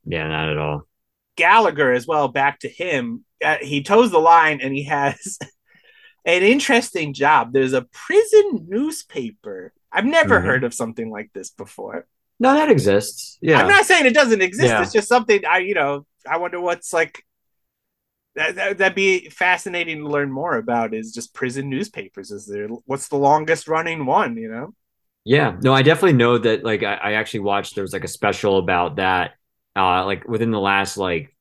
yeah, 0.06 0.28
not 0.28 0.50
at 0.50 0.58
all. 0.58 0.88
Gallagher 1.36 1.92
as 1.92 2.06
well. 2.08 2.28
Back 2.28 2.60
to 2.60 2.70
him. 2.70 3.26
Uh, 3.44 3.58
he 3.62 3.84
toes 3.84 4.12
the 4.12 4.20
line 4.20 4.60
and 4.62 4.74
he 4.74 4.84
has 4.84 5.38
an 6.26 6.44
interesting 6.44 7.14
job. 7.14 7.54
There's 7.54 7.74
a 7.74 7.84
prison 7.92 8.66
newspaper. 8.70 9.74
I've 9.92 10.06
never 10.06 10.40
Mhm. 10.40 10.44
heard 10.46 10.64
of 10.64 10.74
something 10.74 11.10
like 11.10 11.32
this 11.34 11.50
before. 11.52 12.06
No, 12.40 12.54
that 12.54 12.70
exists. 12.72 13.38
Yeah, 13.42 13.60
I'm 13.62 13.68
not 13.68 13.86
saying 13.86 14.06
it 14.06 14.14
doesn't 14.14 14.42
exist. 14.42 14.68
Yeah. 14.70 14.82
It's 14.82 14.92
just 14.94 15.08
something 15.08 15.46
I, 15.46 15.60
you 15.60 15.76
know, 15.76 16.06
I 16.30 16.38
wonder 16.38 16.60
what's 16.60 16.92
like. 16.94 17.24
That, 18.36 18.56
that, 18.56 18.78
that'd 18.80 18.96
be 18.96 19.30
fascinating 19.30 20.00
to 20.00 20.08
learn 20.08 20.32
more 20.32 20.58
about. 20.58 20.96
Is 20.96 21.14
just 21.14 21.36
prison 21.36 21.70
newspapers. 21.70 22.32
Is 22.32 22.48
there 22.48 22.68
what's 22.86 23.08
the 23.08 23.16
longest 23.18 23.68
running 23.68 24.06
one? 24.08 24.36
You 24.38 24.50
know. 24.50 24.74
Yeah, 25.26 25.56
no, 25.62 25.74
I 25.74 25.82
definitely 25.84 26.18
know 26.18 26.38
that. 26.38 26.64
Like, 26.64 26.84
I, 26.84 26.96
I 26.96 27.12
actually 27.14 27.42
watched. 27.42 27.76
There 27.76 27.84
was 27.84 27.94
like 27.94 28.04
a 28.04 28.10
special 28.10 28.58
about 28.58 28.98
that, 28.98 29.32
uh, 29.76 30.06
like 30.06 30.28
within 30.28 30.52
the 30.52 30.60
last 30.60 30.98
like 30.98 31.36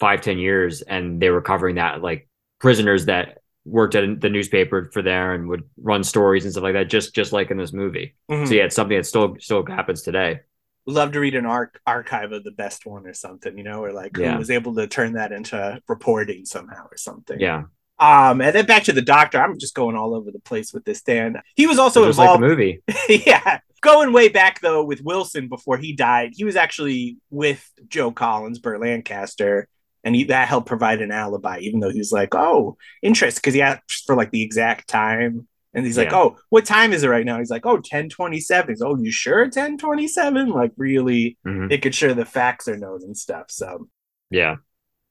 five 0.00 0.22
ten 0.22 0.38
years, 0.38 0.82
and 0.82 1.20
they 1.20 1.30
were 1.30 1.42
covering 1.42 1.76
that, 1.76 2.00
like 2.02 2.28
prisoners 2.60 3.06
that 3.06 3.38
worked 3.66 3.94
at 3.94 4.20
the 4.20 4.30
newspaper 4.30 4.88
for 4.92 5.02
there 5.02 5.34
and 5.34 5.48
would 5.48 5.64
run 5.76 6.02
stories 6.04 6.44
and 6.44 6.52
stuff 6.52 6.62
like 6.64 6.74
that, 6.74 6.88
just 6.88 7.14
just 7.14 7.32
like 7.32 7.50
in 7.50 7.58
this 7.58 7.72
movie. 7.72 8.14
Mhm. 8.30 8.48
So 8.48 8.54
yeah, 8.54 8.64
it's 8.64 8.76
something 8.76 8.96
that 8.96 9.04
still 9.04 9.36
still 9.38 9.66
happens 9.66 10.02
today. 10.02 10.40
love 10.88 11.10
to 11.12 11.18
read 11.20 11.34
an 11.34 11.44
arc 11.44 11.80
archive 11.84 12.30
of 12.30 12.44
the 12.44 12.52
best 12.52 12.86
one 12.86 13.06
or 13.08 13.12
something, 13.12 13.58
you 13.58 13.64
know, 13.64 13.82
or 13.82 13.92
like 13.92 14.16
Yeah. 14.16 14.32
who 14.34 14.38
was 14.38 14.50
able 14.50 14.72
to 14.76 14.86
turn 14.86 15.14
that 15.14 15.32
into 15.32 15.80
reporting 15.88 16.44
somehow 16.44 16.86
or 16.90 16.96
something. 16.96 17.40
Yeah, 17.40 17.64
Um, 17.98 18.40
and 18.42 18.54
then 18.54 18.66
back 18.66 18.84
to 18.84 18.92
the 18.92 19.02
doctor. 19.02 19.38
I'm 19.40 19.58
just 19.58 19.74
going 19.74 19.96
all 19.96 20.14
over 20.14 20.30
the 20.30 20.38
place 20.38 20.72
with 20.72 20.84
this, 20.84 21.02
Dan. 21.02 21.40
He 21.54 21.66
was 21.66 21.78
also 21.78 22.02
like 22.02 22.14
the 22.16 22.22
involved. 22.22 22.40
movie. 22.42 22.82
yeah, 23.26 23.60
going 23.80 24.12
way 24.12 24.28
back 24.28 24.60
though 24.60 24.84
with 24.84 25.00
Wilson 25.02 25.48
before 25.48 25.78
he 25.78 25.94
died. 25.94 26.32
He 26.34 26.44
was 26.44 26.56
actually 26.56 27.16
with 27.30 27.66
Joe 27.88 28.10
Collins, 28.10 28.58
Burt 28.58 28.80
Lancaster, 28.80 29.68
and 30.04 30.14
he, 30.14 30.24
that 30.24 30.48
helped 30.48 30.66
provide 30.68 31.00
an 31.00 31.10
alibi. 31.10 31.58
Even 31.60 31.80
though 31.80 31.90
he 31.90 31.98
was 31.98 32.12
like, 32.12 32.34
"Oh, 32.34 32.76
interest," 33.02 33.38
because 33.38 33.54
he 33.54 33.62
asked 33.62 34.04
for 34.06 34.14
like 34.14 34.30
the 34.30 34.42
exact 34.42 34.88
time. 34.88 35.48
And 35.72 35.84
he's 35.84 35.98
like, 35.98 36.12
"Oh, 36.12 36.38
what 36.48 36.64
time 36.64 36.92
is 36.94 37.02
it 37.02 37.08
right 37.08 37.24
now?" 37.26 37.38
He's 37.38 37.50
like, 37.50 37.66
"Oh, 37.66 37.74
1027." 37.76 38.68
He's, 38.70 38.82
"Oh, 38.82 38.96
you 38.96 39.10
sure 39.12 39.40
1027?" 39.44 40.48
Like 40.50 40.72
really 40.76 41.36
Mhm. 41.46 41.68
making 41.68 41.92
sure 41.92 42.14
the 42.14 42.24
facts 42.24 42.66
are 42.68 42.76
known 42.78 43.02
and 43.02 43.16
stuff. 43.16 43.46
So 43.50 43.88
Yeah, 44.30 44.56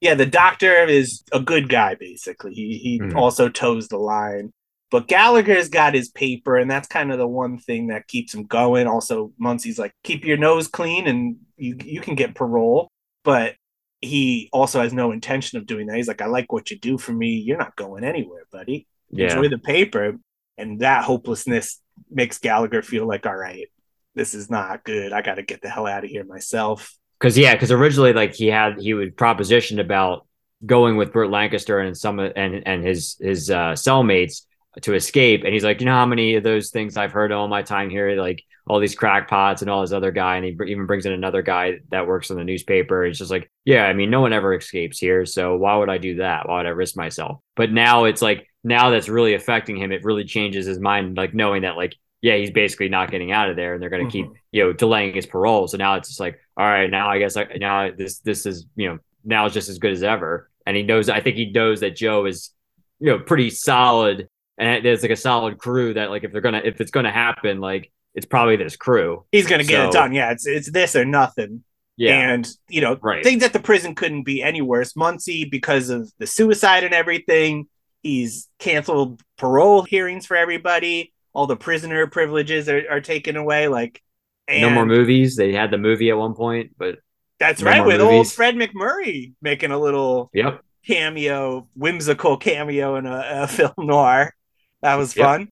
yeah, 0.02 0.14
the 0.16 0.26
doctor 0.26 0.84
is 0.86 1.24
a 1.32 1.40
good 1.40 1.70
guy, 1.70 1.96
basically. 1.96 2.54
He 2.54 2.78
he 2.78 3.00
Mhm. 3.00 3.16
also 3.16 3.50
toes 3.50 3.88
the 3.88 3.98
line. 3.98 4.52
But 4.92 5.08
Gallagher's 5.08 5.68
got 5.68 5.94
his 5.96 6.10
paper, 6.10 6.56
and 6.58 6.70
that's 6.70 6.88
kind 6.88 7.12
of 7.12 7.18
the 7.18 7.28
one 7.28 7.58
thing 7.58 7.88
that 7.88 8.08
keeps 8.08 8.34
him 8.34 8.44
going. 8.44 8.88
Also, 8.88 9.32
Munsey's 9.38 9.80
like, 9.80 9.94
keep 10.04 10.24
your 10.24 10.38
nose 10.38 10.68
clean 10.68 11.08
and 11.08 11.38
you 11.58 11.76
you 11.84 12.02
can 12.02 12.16
get 12.16 12.36
parole. 12.36 12.90
But 13.24 13.56
he 14.02 14.50
also 14.54 14.82
has 14.82 14.94
no 14.94 15.12
intention 15.12 15.58
of 15.58 15.66
doing 15.66 15.88
that. 15.88 15.96
He's 15.98 16.08
like, 16.08 16.22
I 16.22 16.28
like 16.28 16.52
what 16.54 16.70
you 16.70 16.78
do 16.78 16.98
for 17.00 17.12
me. 17.14 17.38
You're 17.38 17.58
not 17.58 17.76
going 17.76 18.04
anywhere, 18.04 18.44
buddy. 18.52 18.88
yeah, 19.10 19.26
Enjoy 19.30 19.50
the 19.50 19.58
paper. 19.58 20.18
And 20.58 20.80
that 20.82 21.04
hopelessness 21.04 21.82
makes 22.12 22.38
Gallagher 22.38 22.82
feel 22.84 23.08
like, 23.08 23.26
all 23.26 23.36
right, 23.36 23.68
this 24.14 24.36
is 24.36 24.50
not 24.50 24.84
good. 24.84 25.12
I 25.12 25.22
got 25.24 25.36
to 25.36 25.44
get 25.44 25.62
the 25.62 25.70
hell 25.70 25.88
out 25.88 26.04
of 26.04 26.10
here 26.10 26.24
myself. 26.24 26.94
Because 27.20 27.38
yeah, 27.38 27.54
because 27.54 27.72
originally 27.72 28.14
like 28.14 28.34
he 28.34 28.48
had 28.48 28.80
he 28.80 28.94
would 28.94 29.16
propositioned 29.16 29.80
about 29.80 30.26
going 30.66 30.98
with 30.98 31.14
Burt 31.14 31.30
Lancaster 31.30 31.80
and 31.80 31.96
some 31.98 32.20
and 32.20 32.68
and 32.68 32.86
his 32.86 33.18
his 33.20 33.50
uh, 33.50 33.74
cellmates 33.74 34.42
to 34.82 34.94
escape, 34.94 35.44
and 35.44 35.54
he's 35.54 35.64
like, 35.64 35.80
you 35.80 35.86
know 35.86 35.94
how 35.94 36.06
many 36.06 36.36
of 36.36 36.44
those 36.44 36.70
things 36.70 36.98
I've 36.98 37.12
heard 37.14 37.32
all 37.32 37.48
my 37.48 37.62
time 37.62 37.90
here, 37.90 38.20
like 38.22 38.44
all 38.68 38.80
these 38.80 38.96
crackpots 38.96 39.62
and 39.62 39.70
all 39.70 39.82
this 39.82 39.92
other 39.94 40.12
guy, 40.12 40.36
and 40.38 40.46
he 40.46 40.52
br- 40.52 40.66
even 40.66 40.86
brings 40.86 41.06
in 41.06 41.14
another 41.14 41.42
guy 41.42 41.80
that 41.92 42.08
works 42.08 42.30
in 42.30 42.36
the 42.38 42.44
newspaper. 42.44 43.06
It's 43.06 43.20
just 43.20 43.32
like, 43.32 43.50
yeah, 43.64 43.86
I 43.86 43.94
mean, 43.94 44.10
no 44.10 44.22
one 44.22 44.34
ever 44.34 44.54
escapes 44.56 44.98
here, 45.00 45.26
so 45.26 45.56
why 45.56 45.78
would 45.78 45.90
I 45.90 45.98
do 45.98 46.16
that? 46.16 46.50
Why 46.50 46.58
would 46.58 46.66
I 46.66 46.70
risk 46.72 46.98
myself? 46.98 47.40
But 47.56 47.72
now 47.72 48.06
it's 48.06 48.22
like 48.22 48.48
now 48.64 48.90
that's 48.90 49.08
really 49.08 49.34
affecting 49.36 49.78
him. 49.78 49.92
It 49.92 50.04
really 50.04 50.26
changes 50.26 50.66
his 50.66 50.80
mind, 50.80 51.16
like 51.16 51.34
knowing 51.34 51.62
that 51.62 51.78
like 51.78 51.96
yeah, 52.22 52.36
he's 52.38 52.50
basically 52.52 52.90
not 52.90 53.12
getting 53.12 53.32
out 53.32 53.50
of 53.50 53.56
there, 53.56 53.74
and 53.76 53.82
they're 53.82 53.92
going 53.92 54.06
to 54.08 54.12
keep 54.12 54.26
Mhm. 54.26 54.36
you 54.52 54.64
know 54.64 54.74
delaying 54.74 55.14
his 55.14 55.28
parole. 55.28 55.68
So 55.68 55.78
now 55.78 55.96
it's 55.96 56.10
just 56.10 56.20
like, 56.20 56.40
all 56.58 56.66
right, 56.66 56.90
now 56.90 57.10
I 57.10 57.20
guess 57.20 57.38
I, 57.38 57.46
now 57.58 57.92
this 57.92 58.20
this 58.20 58.46
is 58.46 58.66
you 58.76 58.90
know 58.90 59.00
now 59.24 59.46
it's 59.46 59.54
just 59.54 59.70
as 59.70 59.80
good 59.80 59.92
as 59.94 60.04
ever. 60.04 60.50
And 60.68 60.76
he 60.76 60.84
knows, 60.84 61.10
I 61.10 61.20
think 61.20 61.36
he 61.36 61.52
knows 61.52 61.82
that 61.82 61.96
Joe 61.96 62.26
is 62.26 62.52
you 63.00 63.12
know 63.12 63.20
pretty 63.20 63.50
solid, 63.50 64.28
and 64.58 64.84
there's 64.86 65.02
like 65.02 65.12
a 65.12 65.16
solid 65.16 65.58
crew 65.58 65.94
that 65.94 66.10
like 66.10 66.24
if 66.24 66.32
they're 66.32 66.42
gonna 66.42 66.62
if 66.64 66.82
it's 66.82 66.92
gonna 66.92 67.12
happen, 67.12 67.60
like 67.60 67.92
it's 68.16 68.26
probably 68.26 68.56
this 68.56 68.78
crew. 68.78 69.26
He's 69.32 69.46
going 69.46 69.60
to 69.62 69.68
get 69.68 69.86
it 69.88 69.92
done. 69.92 70.14
Yeah, 70.14 70.32
it's 70.32 70.48
it's 70.48 70.72
this 70.72 70.96
or 70.96 71.04
nothing. 71.04 71.64
Yeah, 71.98 72.34
And, 72.34 72.50
you 72.70 72.82
know, 72.82 72.98
Right. 73.02 73.24
things 73.24 73.44
at 73.44 73.54
the 73.54 73.60
prison 73.60 73.96
couldn't 73.96 74.24
be 74.24 74.42
any 74.42 74.62
worse. 74.62 74.96
Munsey, 74.96 75.46
because 75.46 75.90
of 75.90 76.12
the 76.18 76.28
suicide 76.28 76.84
and 76.84 76.94
everything, 76.94 77.68
he's 78.04 78.50
canceled 78.60 79.22
parole 79.38 79.84
hearings 79.84 80.26
for 80.26 80.36
everybody. 80.36 81.14
All 81.34 81.48
the 81.48 81.56
prisoner 81.56 82.06
privileges 82.08 82.68
are, 82.70 82.84
are 82.90 83.02
taken 83.02 83.36
away. 83.38 83.68
Like, 83.70 84.02
and 84.48 84.62
no 84.62 84.70
more 84.70 84.86
movies. 84.86 85.36
They 85.36 85.54
had 85.54 85.72
the 85.72 85.78
movie 85.78 86.10
at 86.10 86.18
one 86.18 86.34
point, 86.36 86.72
but 86.78 87.00
That's 87.40 87.62
no 87.62 87.68
right, 87.70 87.78
more 87.78 87.88
with 87.88 88.02
old. 88.02 88.32
Fred 88.32 88.56
MacMurray 88.56 89.34
making 89.42 89.72
a 89.72 89.80
little 89.80 90.32
yep, 90.34 90.62
cameo, 90.86 91.68
whimsical 91.76 92.38
cameo 92.38 92.96
in 92.96 93.06
a, 93.06 93.44
a 93.44 93.48
film 93.50 93.74
noir. 93.78 94.34
That 94.82 94.96
was 94.96 95.14
Yep. 95.16 95.26
fun. 95.26 95.50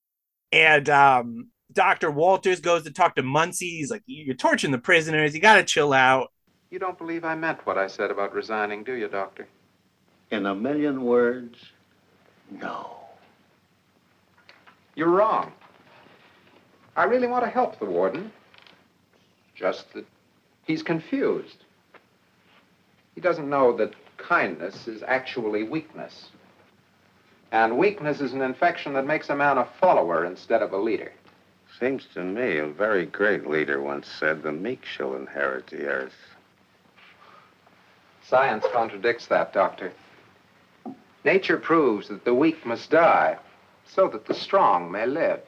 And 0.52 0.90
um, 0.90 1.50
Dr. 1.72 2.12
Walters 2.12 2.60
goes 2.62 2.84
to 2.84 2.92
talk 2.92 3.16
to 3.16 3.24
Munsey. 3.24 3.70
He's 3.72 3.92
like, 3.92 4.04
You're 4.06 4.36
torturing 4.36 4.72
the 4.72 4.78
prisoners. 4.78 5.34
You 5.34 5.42
got 5.42 5.56
to 5.56 5.64
chill 5.64 5.94
out. 5.94 6.30
You 6.70 6.80
don't 6.80 6.98
believe 6.98 7.24
I 7.24 7.36
meant 7.36 7.66
what 7.66 7.78
I 7.78 7.88
said 7.88 8.12
about 8.12 8.34
resigning, 8.34 8.84
do 8.84 8.94
you, 8.94 9.08
Doctor? 9.08 9.48
In 10.32 10.46
a 10.48 10.56
million 10.56 11.04
words, 11.04 11.72
no. 12.52 12.98
You're 14.96 15.10
wrong. 15.10 15.52
I 16.96 17.04
really 17.06 17.28
want 17.28 17.44
to 17.44 17.50
help 17.50 17.80
the 17.80 17.86
warden. 17.86 18.32
Just 19.56 19.94
that 19.94 20.06
he's 20.64 20.84
confused. 20.84 21.64
He 23.16 23.22
doesn't 23.22 23.50
know 23.50 23.76
that 23.78 23.94
kindness 24.18 24.88
is 24.88 25.04
actually 25.04 25.64
weakness. 25.64 26.30
And 27.52 27.78
weakness 27.78 28.20
is 28.20 28.34
an 28.34 28.42
infection 28.42 28.94
that 28.94 29.06
makes 29.06 29.30
a 29.30 29.36
man 29.36 29.58
a 29.60 29.68
follower 29.80 30.26
instead 30.26 30.62
of 30.62 30.74
a 30.74 30.78
leader. 30.78 31.12
Seems 31.80 32.06
to 32.14 32.24
me 32.24 32.58
a 32.58 32.68
very 32.68 33.06
great 33.06 33.48
leader 33.48 33.82
once 33.82 34.08
said, 34.08 34.44
the 34.44 34.52
meek 34.52 34.86
shall 34.86 35.16
inherit 35.16 35.68
the 35.68 35.86
earth. 35.86 36.14
Science 38.28 38.66
contradicts 38.72 39.28
that, 39.28 39.54
Doctor. 39.54 39.92
Nature 41.26 41.58
proves 41.58 42.08
that 42.08 42.26
the 42.26 42.34
weak 42.34 42.66
must 42.66 42.90
die 42.90 43.38
so 43.86 44.08
that 44.08 44.26
the 44.26 44.34
strong 44.34 44.92
may 44.92 45.06
live. 45.06 45.42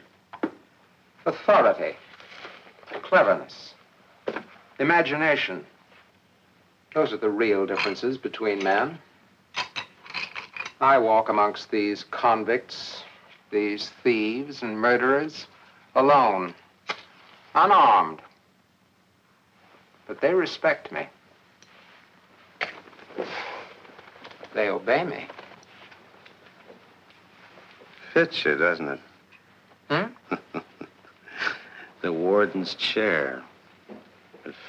Authority, 1.25 1.95
cleverness, 3.03 3.74
imagination. 4.79 5.65
Those 6.93 7.11
are 7.13 7.17
the 7.17 7.29
real 7.29 7.65
differences 7.65 8.17
between 8.17 8.63
men. 8.63 8.99
I 10.79 10.97
walk 10.97 11.29
amongst 11.29 11.71
these 11.71 12.03
convicts, 12.03 13.03
these 13.51 13.89
thieves 14.03 14.61
and 14.61 14.79
murderers, 14.79 15.47
alone, 15.95 16.53
unarmed. 17.53 18.21
But 20.07 20.21
they 20.21 20.33
respect 20.33 20.91
me. 20.91 21.07
They 24.53 24.69
obey 24.69 25.03
me. 25.03 25.27
Fits 28.13 28.45
you, 28.45 28.55
doesn't 28.55 28.87
it? 28.87 28.99
Hmm? 29.89 30.37
the 32.01 32.13
warden's 32.13 32.75
chair. 32.75 33.43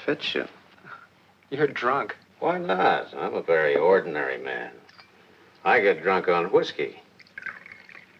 It 0.07 0.19
fits 0.19 0.35
you. 0.35 0.45
You're 1.49 1.67
drunk. 1.67 2.15
Why 2.39 2.57
not? 2.59 3.13
I'm 3.13 3.33
a 3.33 3.41
very 3.41 3.75
ordinary 3.75 4.37
man. 4.37 4.71
I 5.65 5.81
get 5.81 6.01
drunk 6.01 6.29
on 6.29 6.45
whiskey. 6.45 7.01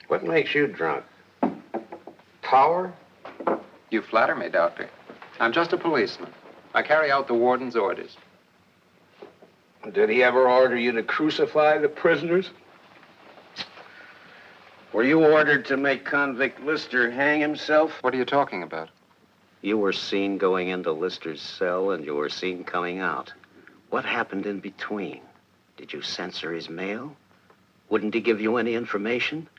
What 0.09 0.25
makes 0.25 0.53
you 0.53 0.67
drunk? 0.67 1.05
Power? 2.41 2.93
You 3.89 4.01
flatter 4.01 4.35
me, 4.35 4.49
Doctor. 4.49 4.89
I'm 5.39 5.53
just 5.53 5.71
a 5.71 5.77
policeman. 5.77 6.29
I 6.73 6.81
carry 6.81 7.09
out 7.09 7.27
the 7.27 7.33
warden's 7.33 7.77
orders. 7.77 8.17
Did 9.93 10.09
he 10.09 10.23
ever 10.23 10.49
order 10.49 10.75
you 10.75 10.91
to 10.91 11.03
crucify 11.03 11.77
the 11.77 11.87
prisoners? 11.87 12.49
Were 14.91 15.03
you 15.03 15.23
ordered 15.23 15.63
to 15.67 15.77
make 15.77 16.03
convict 16.03 16.59
Lister 16.61 17.09
hang 17.11 17.39
himself? 17.39 17.91
What 18.01 18.13
are 18.13 18.17
you 18.17 18.25
talking 18.25 18.63
about? 18.63 18.89
You 19.67 19.77
were 19.77 19.91
seen 19.91 20.37
going 20.37 20.69
into 20.69 20.93
Lister's 20.93 21.41
cell 21.41 21.91
and 21.91 22.05
you 22.05 22.15
were 22.15 22.29
seen 22.29 22.63
coming 22.63 22.99
out. 22.99 23.33
What 23.89 24.05
happened 24.05 24.45
in 24.45 24.61
between? 24.61 25.19
Did 25.75 25.91
you 25.91 26.01
censor 26.01 26.53
his 26.53 26.69
mail? 26.69 27.17
Wouldn't 27.89 28.13
he 28.13 28.21
give 28.21 28.39
you 28.39 28.55
any 28.55 28.75
information? 28.75 29.49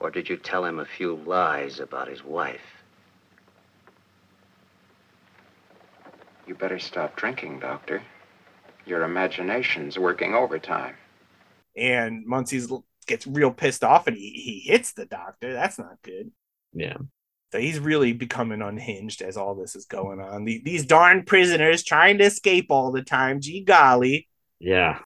Or 0.00 0.10
did 0.10 0.28
you 0.28 0.36
tell 0.36 0.64
him 0.64 0.80
a 0.80 0.84
few 0.84 1.14
lies 1.24 1.78
about 1.78 2.08
his 2.08 2.24
wife? 2.24 2.82
You 6.48 6.56
better 6.56 6.80
stop 6.80 7.14
drinking, 7.14 7.60
Doctor. 7.60 8.02
Your 8.86 9.04
imagination's 9.04 10.00
working 10.00 10.34
overtime. 10.34 10.96
And 11.76 12.26
Munsey's 12.26 12.72
gets 13.06 13.28
real 13.28 13.52
pissed 13.52 13.84
off 13.84 14.08
and 14.08 14.16
he, 14.16 14.30
he 14.30 14.68
hits 14.68 14.94
the 14.94 15.06
doctor. 15.06 15.52
That's 15.52 15.78
not 15.78 16.02
good. 16.02 16.32
Yeah. 16.74 16.96
So 17.52 17.58
he's 17.58 17.78
really 17.78 18.14
becoming 18.14 18.62
unhinged 18.62 19.20
as 19.20 19.36
all 19.36 19.54
this 19.54 19.76
is 19.76 19.84
going 19.84 20.20
on. 20.20 20.44
The, 20.44 20.62
these 20.64 20.86
darn 20.86 21.24
prisoners 21.24 21.82
trying 21.84 22.16
to 22.18 22.24
escape 22.24 22.68
all 22.70 22.90
the 22.90 23.02
time. 23.02 23.42
Gee 23.42 23.62
golly. 23.62 24.26
Yeah. 24.58 25.00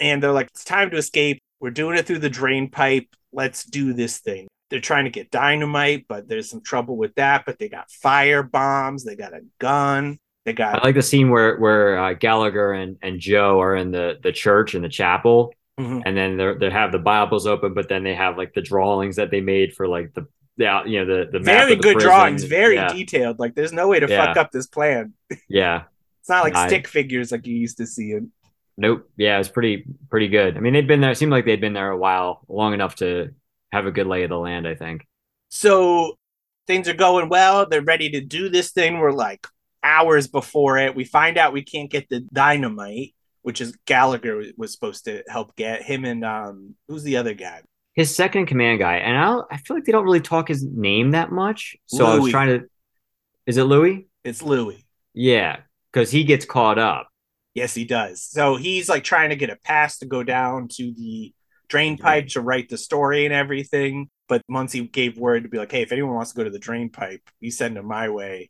And 0.00 0.20
they're 0.20 0.32
like, 0.32 0.48
it's 0.48 0.64
time 0.64 0.90
to 0.90 0.96
escape. 0.96 1.38
We're 1.60 1.70
doing 1.70 1.96
it 1.96 2.04
through 2.06 2.18
the 2.18 2.28
drain 2.28 2.70
pipe. 2.70 3.06
Let's 3.32 3.62
do 3.62 3.92
this 3.92 4.18
thing. 4.18 4.48
They're 4.68 4.80
trying 4.80 5.04
to 5.04 5.10
get 5.10 5.30
dynamite, 5.30 6.06
but 6.08 6.26
there's 6.28 6.50
some 6.50 6.60
trouble 6.62 6.96
with 6.96 7.14
that. 7.14 7.44
But 7.46 7.60
they 7.60 7.68
got 7.68 7.88
fire 7.88 8.42
bombs. 8.42 9.04
They 9.04 9.14
got 9.14 9.32
a 9.32 9.42
gun. 9.60 10.18
They 10.44 10.54
got. 10.54 10.82
I 10.82 10.84
like 10.84 10.96
the 10.96 11.02
scene 11.02 11.30
where 11.30 11.56
where 11.58 11.98
uh, 11.98 12.14
Gallagher 12.14 12.72
and, 12.72 12.96
and 13.00 13.20
Joe 13.20 13.60
are 13.60 13.76
in 13.76 13.92
the 13.92 14.18
the 14.20 14.32
church 14.32 14.74
in 14.74 14.82
the 14.82 14.88
chapel, 14.88 15.54
Mhm. 15.78 16.02
and 16.04 16.16
then 16.16 16.36
they 16.36 16.54
they 16.58 16.70
have 16.70 16.90
the 16.90 16.98
Bibles 16.98 17.46
open, 17.46 17.74
but 17.74 17.88
then 17.88 18.02
they 18.02 18.14
have 18.14 18.36
like 18.36 18.54
the 18.54 18.60
drawings 18.60 19.16
that 19.16 19.30
they 19.30 19.40
made 19.40 19.72
for 19.74 19.86
like 19.86 20.14
the 20.14 20.26
the 20.62 20.90
you 20.90 21.04
know 21.04 21.06
the 21.24 21.30
the 21.30 21.38
very 21.40 21.76
good 21.76 21.94
prison. 21.94 22.08
drawings, 22.10 22.44
very 22.44 22.76
yeah, 22.76 22.92
detailed. 22.92 23.38
Like 23.38 23.54
there's 23.54 23.72
no 23.72 23.88
way 23.88 24.00
to 24.00 24.08
Yeah. 24.08 24.26
fuck 24.26 24.36
up 24.36 24.50
this 24.52 24.66
plan. 24.66 25.14
yeah. 25.48 25.84
It's 26.20 26.28
not 26.28 26.44
like 26.44 26.52
Nice. 26.52 26.68
stick 26.70 26.86
figures 26.88 27.32
like 27.32 27.46
you 27.46 27.54
used 27.56 27.78
to 27.78 27.86
see 27.86 28.12
in. 28.12 28.30
Nope. 28.76 29.08
Yeah, 29.16 29.38
it's 29.40 29.48
pretty 29.48 29.84
pretty 30.08 30.28
good. 30.28 30.56
I 30.56 30.60
mean, 30.60 30.72
they'd 30.72 30.86
been 30.86 31.00
there. 31.00 31.10
It 31.10 31.16
seemed 31.18 31.32
like 31.32 31.44
they'd 31.44 31.60
been 31.60 31.72
there 31.74 31.90
a 31.90 31.96
while, 31.96 32.42
long 32.48 32.72
enough 32.74 32.94
to 32.96 33.34
have 33.72 33.86
a 33.86 33.90
good 33.90 34.06
lay 34.06 34.22
of 34.22 34.30
the 34.30 34.38
land. 34.38 34.66
I 34.66 34.74
think. 34.74 35.06
So 35.50 36.16
things 36.66 36.88
are 36.88 36.94
going 36.94 37.28
well. 37.28 37.66
They're 37.68 37.82
ready 37.82 38.08
to 38.10 38.20
do 38.20 38.48
this 38.48 38.70
thing. 38.70 38.98
We're 38.98 39.12
like 39.12 39.46
hours 39.82 40.26
before 40.28 40.78
it. 40.78 40.94
We 40.94 41.04
find 41.04 41.36
out 41.38 41.52
we 41.52 41.62
can't 41.62 41.90
get 41.90 42.08
the 42.08 42.20
dynamite, 42.20 43.14
which 43.42 43.60
is 43.60 43.76
Gallagher 43.84 44.44
was 44.56 44.72
supposed 44.72 45.04
to 45.06 45.22
help 45.28 45.56
get 45.56 45.82
him 45.82 46.04
and 46.04 46.24
um 46.24 46.74
who's 46.88 47.02
the 47.02 47.16
other 47.16 47.34
guy? 47.34 47.62
His 47.94 48.14
second 48.14 48.46
command 48.46 48.78
guy, 48.78 48.96
and 48.96 49.16
I 49.16 49.40
I 49.50 49.56
feel 49.58 49.76
like 49.76 49.84
they 49.84 49.92
don't 49.92 50.04
really 50.04 50.20
talk 50.20 50.48
his 50.48 50.64
name 50.64 51.10
that 51.10 51.30
much. 51.30 51.76
So 51.86 52.06
I 52.06 52.18
was 52.18 52.30
trying 52.30 52.48
to. 52.48 52.66
Is 53.46 53.58
it 53.58 53.64
Louis? 53.64 54.08
It's 54.24 54.42
Louis. 54.42 54.84
Yeah, 55.14 55.58
because 55.92 56.10
he 56.10 56.24
gets 56.24 56.44
caught 56.44 56.78
up. 56.78 57.08
Yes, 57.54 57.74
he 57.74 57.84
does. 57.84 58.22
So 58.22 58.56
he's 58.56 58.88
like 58.88 59.04
trying 59.04 59.28
to 59.30 59.36
get 59.36 59.50
a 59.50 59.56
pass 59.56 59.98
to 59.98 60.06
go 60.06 60.22
down 60.22 60.68
to 60.76 60.92
the 60.94 61.34
drain 61.68 61.98
pipe 61.98 62.28
to 62.28 62.40
write 62.40 62.70
the 62.70 62.78
story 62.78 63.26
and 63.26 63.34
everything. 63.34 64.08
But 64.28 64.42
Munsey 64.48 64.86
gave 64.86 65.18
word 65.18 65.42
to 65.42 65.50
be 65.50 65.58
like, 65.58 65.70
hey, 65.70 65.82
if 65.82 65.92
anyone 65.92 66.14
wants 66.14 66.30
to 66.32 66.36
go 66.36 66.44
to 66.44 66.50
the 66.50 66.58
drain 66.58 66.88
pipe, 66.88 67.20
you 67.40 67.50
send 67.50 67.76
them 67.76 67.86
my 67.86 68.08
way 68.08 68.48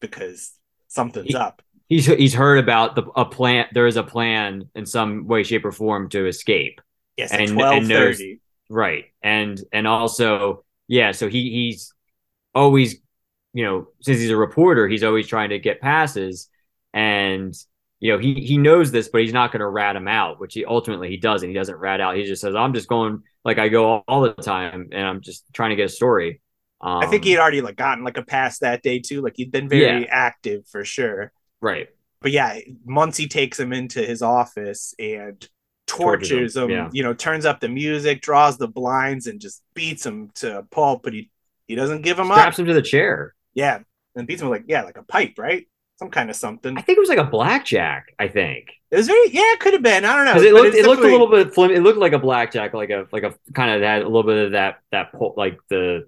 because 0.00 0.52
something's 0.86 1.28
He- 1.28 1.34
up. 1.34 1.62
He's 1.90 2.04
he's 2.04 2.34
heard 2.34 2.58
about 2.58 2.96
the 2.96 3.02
a 3.16 3.24
plan. 3.24 3.66
There 3.72 3.86
is 3.86 3.96
a 3.96 4.02
plan 4.02 4.68
in 4.74 4.84
some 4.84 5.26
way, 5.26 5.42
shape, 5.42 5.64
or 5.64 5.72
form 5.72 6.10
to 6.10 6.26
escape. 6.26 6.82
Yes, 7.16 7.32
and- 7.32 7.40
and 7.42 7.50
twelve 7.50 7.86
thirty. 7.86 8.40
Right. 8.68 9.06
And 9.22 9.60
and 9.72 9.86
also, 9.86 10.64
yeah, 10.86 11.12
so 11.12 11.28
he 11.28 11.50
he's 11.50 11.94
always, 12.54 12.96
you 13.52 13.64
know, 13.64 13.88
since 14.00 14.18
he's 14.18 14.30
a 14.30 14.36
reporter, 14.36 14.88
he's 14.88 15.04
always 15.04 15.26
trying 15.26 15.50
to 15.50 15.58
get 15.58 15.80
passes 15.80 16.48
and 16.92 17.54
you 18.00 18.12
know, 18.12 18.18
he 18.18 18.34
he 18.34 18.58
knows 18.58 18.92
this, 18.92 19.08
but 19.08 19.22
he's 19.22 19.32
not 19.32 19.50
going 19.50 19.60
to 19.60 19.68
rat 19.68 19.96
him 19.96 20.06
out, 20.06 20.38
which 20.38 20.54
he 20.54 20.64
ultimately 20.64 21.08
he 21.08 21.16
doesn't. 21.16 21.48
He 21.48 21.54
doesn't 21.54 21.76
rat 21.76 22.00
out. 22.00 22.16
He 22.16 22.24
just 22.24 22.40
says, 22.40 22.54
"I'm 22.54 22.72
just 22.72 22.88
going 22.88 23.22
like 23.44 23.58
I 23.58 23.68
go 23.68 23.86
all, 23.86 24.04
all 24.06 24.20
the 24.20 24.34
time 24.34 24.90
and 24.92 25.04
I'm 25.04 25.20
just 25.20 25.44
trying 25.52 25.70
to 25.70 25.76
get 25.76 25.86
a 25.86 25.88
story." 25.88 26.40
Um, 26.80 26.98
I 26.98 27.06
think 27.06 27.24
he 27.24 27.32
had 27.32 27.40
already 27.40 27.60
like 27.60 27.76
gotten 27.76 28.04
like 28.04 28.16
a 28.16 28.22
pass 28.22 28.60
that 28.60 28.82
day 28.82 29.00
too. 29.00 29.20
Like 29.20 29.34
he'd 29.36 29.50
been 29.50 29.68
very 29.68 30.08
active 30.08 30.66
for 30.68 30.84
sure. 30.84 31.32
right. 31.60 31.88
But 32.20 32.32
yeah, 32.32 32.58
Munsey 32.84 33.28
takes 33.28 33.58
him 33.58 33.72
into 33.72 34.02
his 34.02 34.22
office 34.22 34.94
and 34.98 35.48
Tortures 35.88 36.56
him, 36.56 36.70
yeah. 36.70 36.88
You 36.92 37.02
know, 37.02 37.14
turns 37.14 37.44
up 37.46 37.60
the 37.60 37.68
music, 37.68 38.20
draws 38.20 38.58
the 38.58 38.68
blinds, 38.68 39.26
and 39.26 39.40
just 39.40 39.62
beats 39.74 40.04
him 40.06 40.30
to 40.36 40.64
pulp. 40.70 41.02
But 41.02 41.12
he 41.14 41.30
he 41.66 41.74
doesn't 41.74 42.02
give 42.02 42.18
him 42.18 42.30
up. 42.30 42.38
Straps 42.38 42.58
him 42.58 42.66
to 42.66 42.74
the 42.74 42.82
chair. 42.82 43.34
Yeah, 43.54 43.80
and 44.14 44.26
beats 44.26 44.42
him 44.42 44.48
like 44.50 44.64
yeah, 44.68 44.82
like 44.82 44.98
a 44.98 45.02
pipe, 45.02 45.34
right? 45.38 45.66
Some 45.98 46.10
kind 46.10 46.30
of 46.30 46.36
something. 46.36 46.78
I 46.78 46.80
think 46.82 46.96
it 46.96 47.00
was 47.00 47.08
like 47.08 47.18
a 47.18 47.24
blackjack. 47.24 48.14
I 48.20 48.28
think 48.28 48.68
It 48.92 48.96
was 48.96 49.08
very 49.08 49.30
yeah, 49.30 49.52
it 49.54 49.58
could 49.60 49.72
have 49.72 49.82
been. 49.82 50.04
I 50.04 50.14
don't 50.14 50.24
know. 50.26 50.40
it 50.40 50.52
looked 50.54 50.76
it 50.76 50.86
looked 50.86 51.02
a 51.02 51.06
little 51.08 51.26
bit 51.28 51.52
flim- 51.52 51.72
it 51.72 51.80
looked 51.82 51.98
like 51.98 52.12
a 52.12 52.18
blackjack 52.20 52.72
like 52.72 52.90
a 52.90 53.06
like 53.10 53.24
a 53.24 53.34
kind 53.52 53.70
of 53.74 53.82
had 53.82 54.02
a 54.02 54.04
little 54.04 54.22
bit 54.22 54.46
of 54.46 54.52
that 54.52 54.78
that 54.92 55.10
pull, 55.12 55.34
like 55.36 55.58
the 55.68 56.06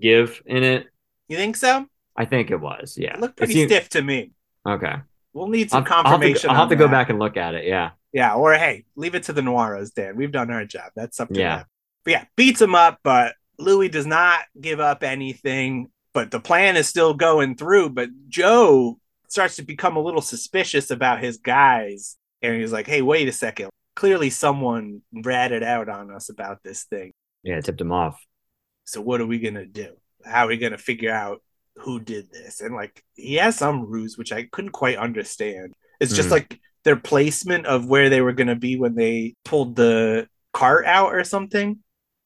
give 0.00 0.42
in 0.46 0.64
it 0.64 0.86
You 1.28 1.36
think 1.36 1.56
so? 1.56 1.86
i 2.16 2.24
think 2.24 2.50
it 2.50 2.56
was 2.60 2.96
yeah 2.98 3.14
It 3.14 3.20
looked 3.20 3.34
It 3.34 3.36
pretty 3.36 3.52
seemed- 3.52 3.70
stiff 3.70 3.88
to 3.90 4.02
me. 4.02 4.32
okay 4.66 4.96
We'll 5.32 5.48
need 5.48 5.68
i'll, 5.72 5.84
some 5.84 5.86
I'll 5.88 6.02
have 6.04 6.04
to, 6.04 6.10
confirmation. 6.10 6.50
I'll 6.50 6.56
have 6.56 6.68
to 6.70 6.76
go 6.76 6.88
back 6.88 7.08
and 7.10 7.18
look 7.18 7.36
at 7.36 7.54
it 7.54 7.64
yeah 7.66 7.90
Yeah, 8.12 8.34
or 8.34 8.54
hey, 8.54 8.84
leave 8.96 9.14
it 9.14 9.24
to 9.24 9.32
the 9.32 9.42
Noirs, 9.42 9.90
Dan. 9.92 10.16
We've 10.16 10.32
done 10.32 10.50
our 10.50 10.64
job. 10.64 10.90
That's 10.96 11.20
up 11.20 11.28
to 11.28 11.38
Yeah. 11.38 11.56
them. 11.58 11.66
But 12.04 12.10
yeah, 12.10 12.24
beats 12.36 12.60
him 12.60 12.74
up, 12.74 12.98
but 13.04 13.34
Louis 13.58 13.88
does 13.88 14.06
not 14.06 14.40
give 14.60 14.80
up 14.80 15.02
anything. 15.04 15.90
But 16.12 16.30
the 16.32 16.40
plan 16.40 16.76
is 16.76 16.88
still 16.88 17.14
going 17.14 17.54
through. 17.56 17.90
But 17.90 18.08
Joe 18.28 18.98
starts 19.28 19.56
to 19.56 19.62
become 19.62 19.96
a 19.96 20.00
little 20.00 20.22
suspicious 20.22 20.90
about 20.90 21.20
his 21.22 21.36
guys. 21.36 22.16
And 22.42 22.56
he's 22.60 22.72
like, 22.72 22.86
hey, 22.88 23.00
wait 23.02 23.28
a 23.28 23.32
second. 23.32 23.70
Clearly 23.94 24.30
someone 24.30 25.02
ratted 25.12 25.62
out 25.62 25.88
on 25.88 26.10
us 26.10 26.30
about 26.30 26.62
this 26.64 26.84
thing. 26.84 27.12
yeah 27.44 27.60
tipped 27.60 27.80
him 27.80 27.92
off 27.92 28.18
So 28.84 29.00
what 29.00 29.20
are 29.20 29.26
we 29.26 29.38
gonna 29.38 29.66
do? 29.66 29.90
How 30.24 30.46
are 30.46 30.48
we 30.48 30.56
gonna 30.56 30.78
figure 30.78 31.12
out 31.12 31.42
who 31.80 32.00
did 32.00 32.30
this? 32.32 32.60
And 32.60 32.74
like 32.74 33.02
he 33.16 33.34
has 33.36 33.56
some 33.56 33.86
ruse 33.86 34.16
which 34.18 34.32
I 34.32 34.44
couldn't 34.52 34.72
quite 34.72 34.96
understand. 34.98 35.74
It's 36.00 36.14
just 36.14 36.28
Mhm. 36.28 36.32
like 36.32 36.60
their 36.84 36.96
placement 36.96 37.66
of 37.66 37.86
where 37.86 38.08
they 38.08 38.20
were 38.20 38.32
gonna 38.32 38.56
be 38.56 38.76
when 38.76 38.94
they 38.94 39.34
pulled 39.44 39.76
the 39.76 40.28
cart 40.52 40.84
out 40.86 41.14
or 41.14 41.24
something. 41.24 41.78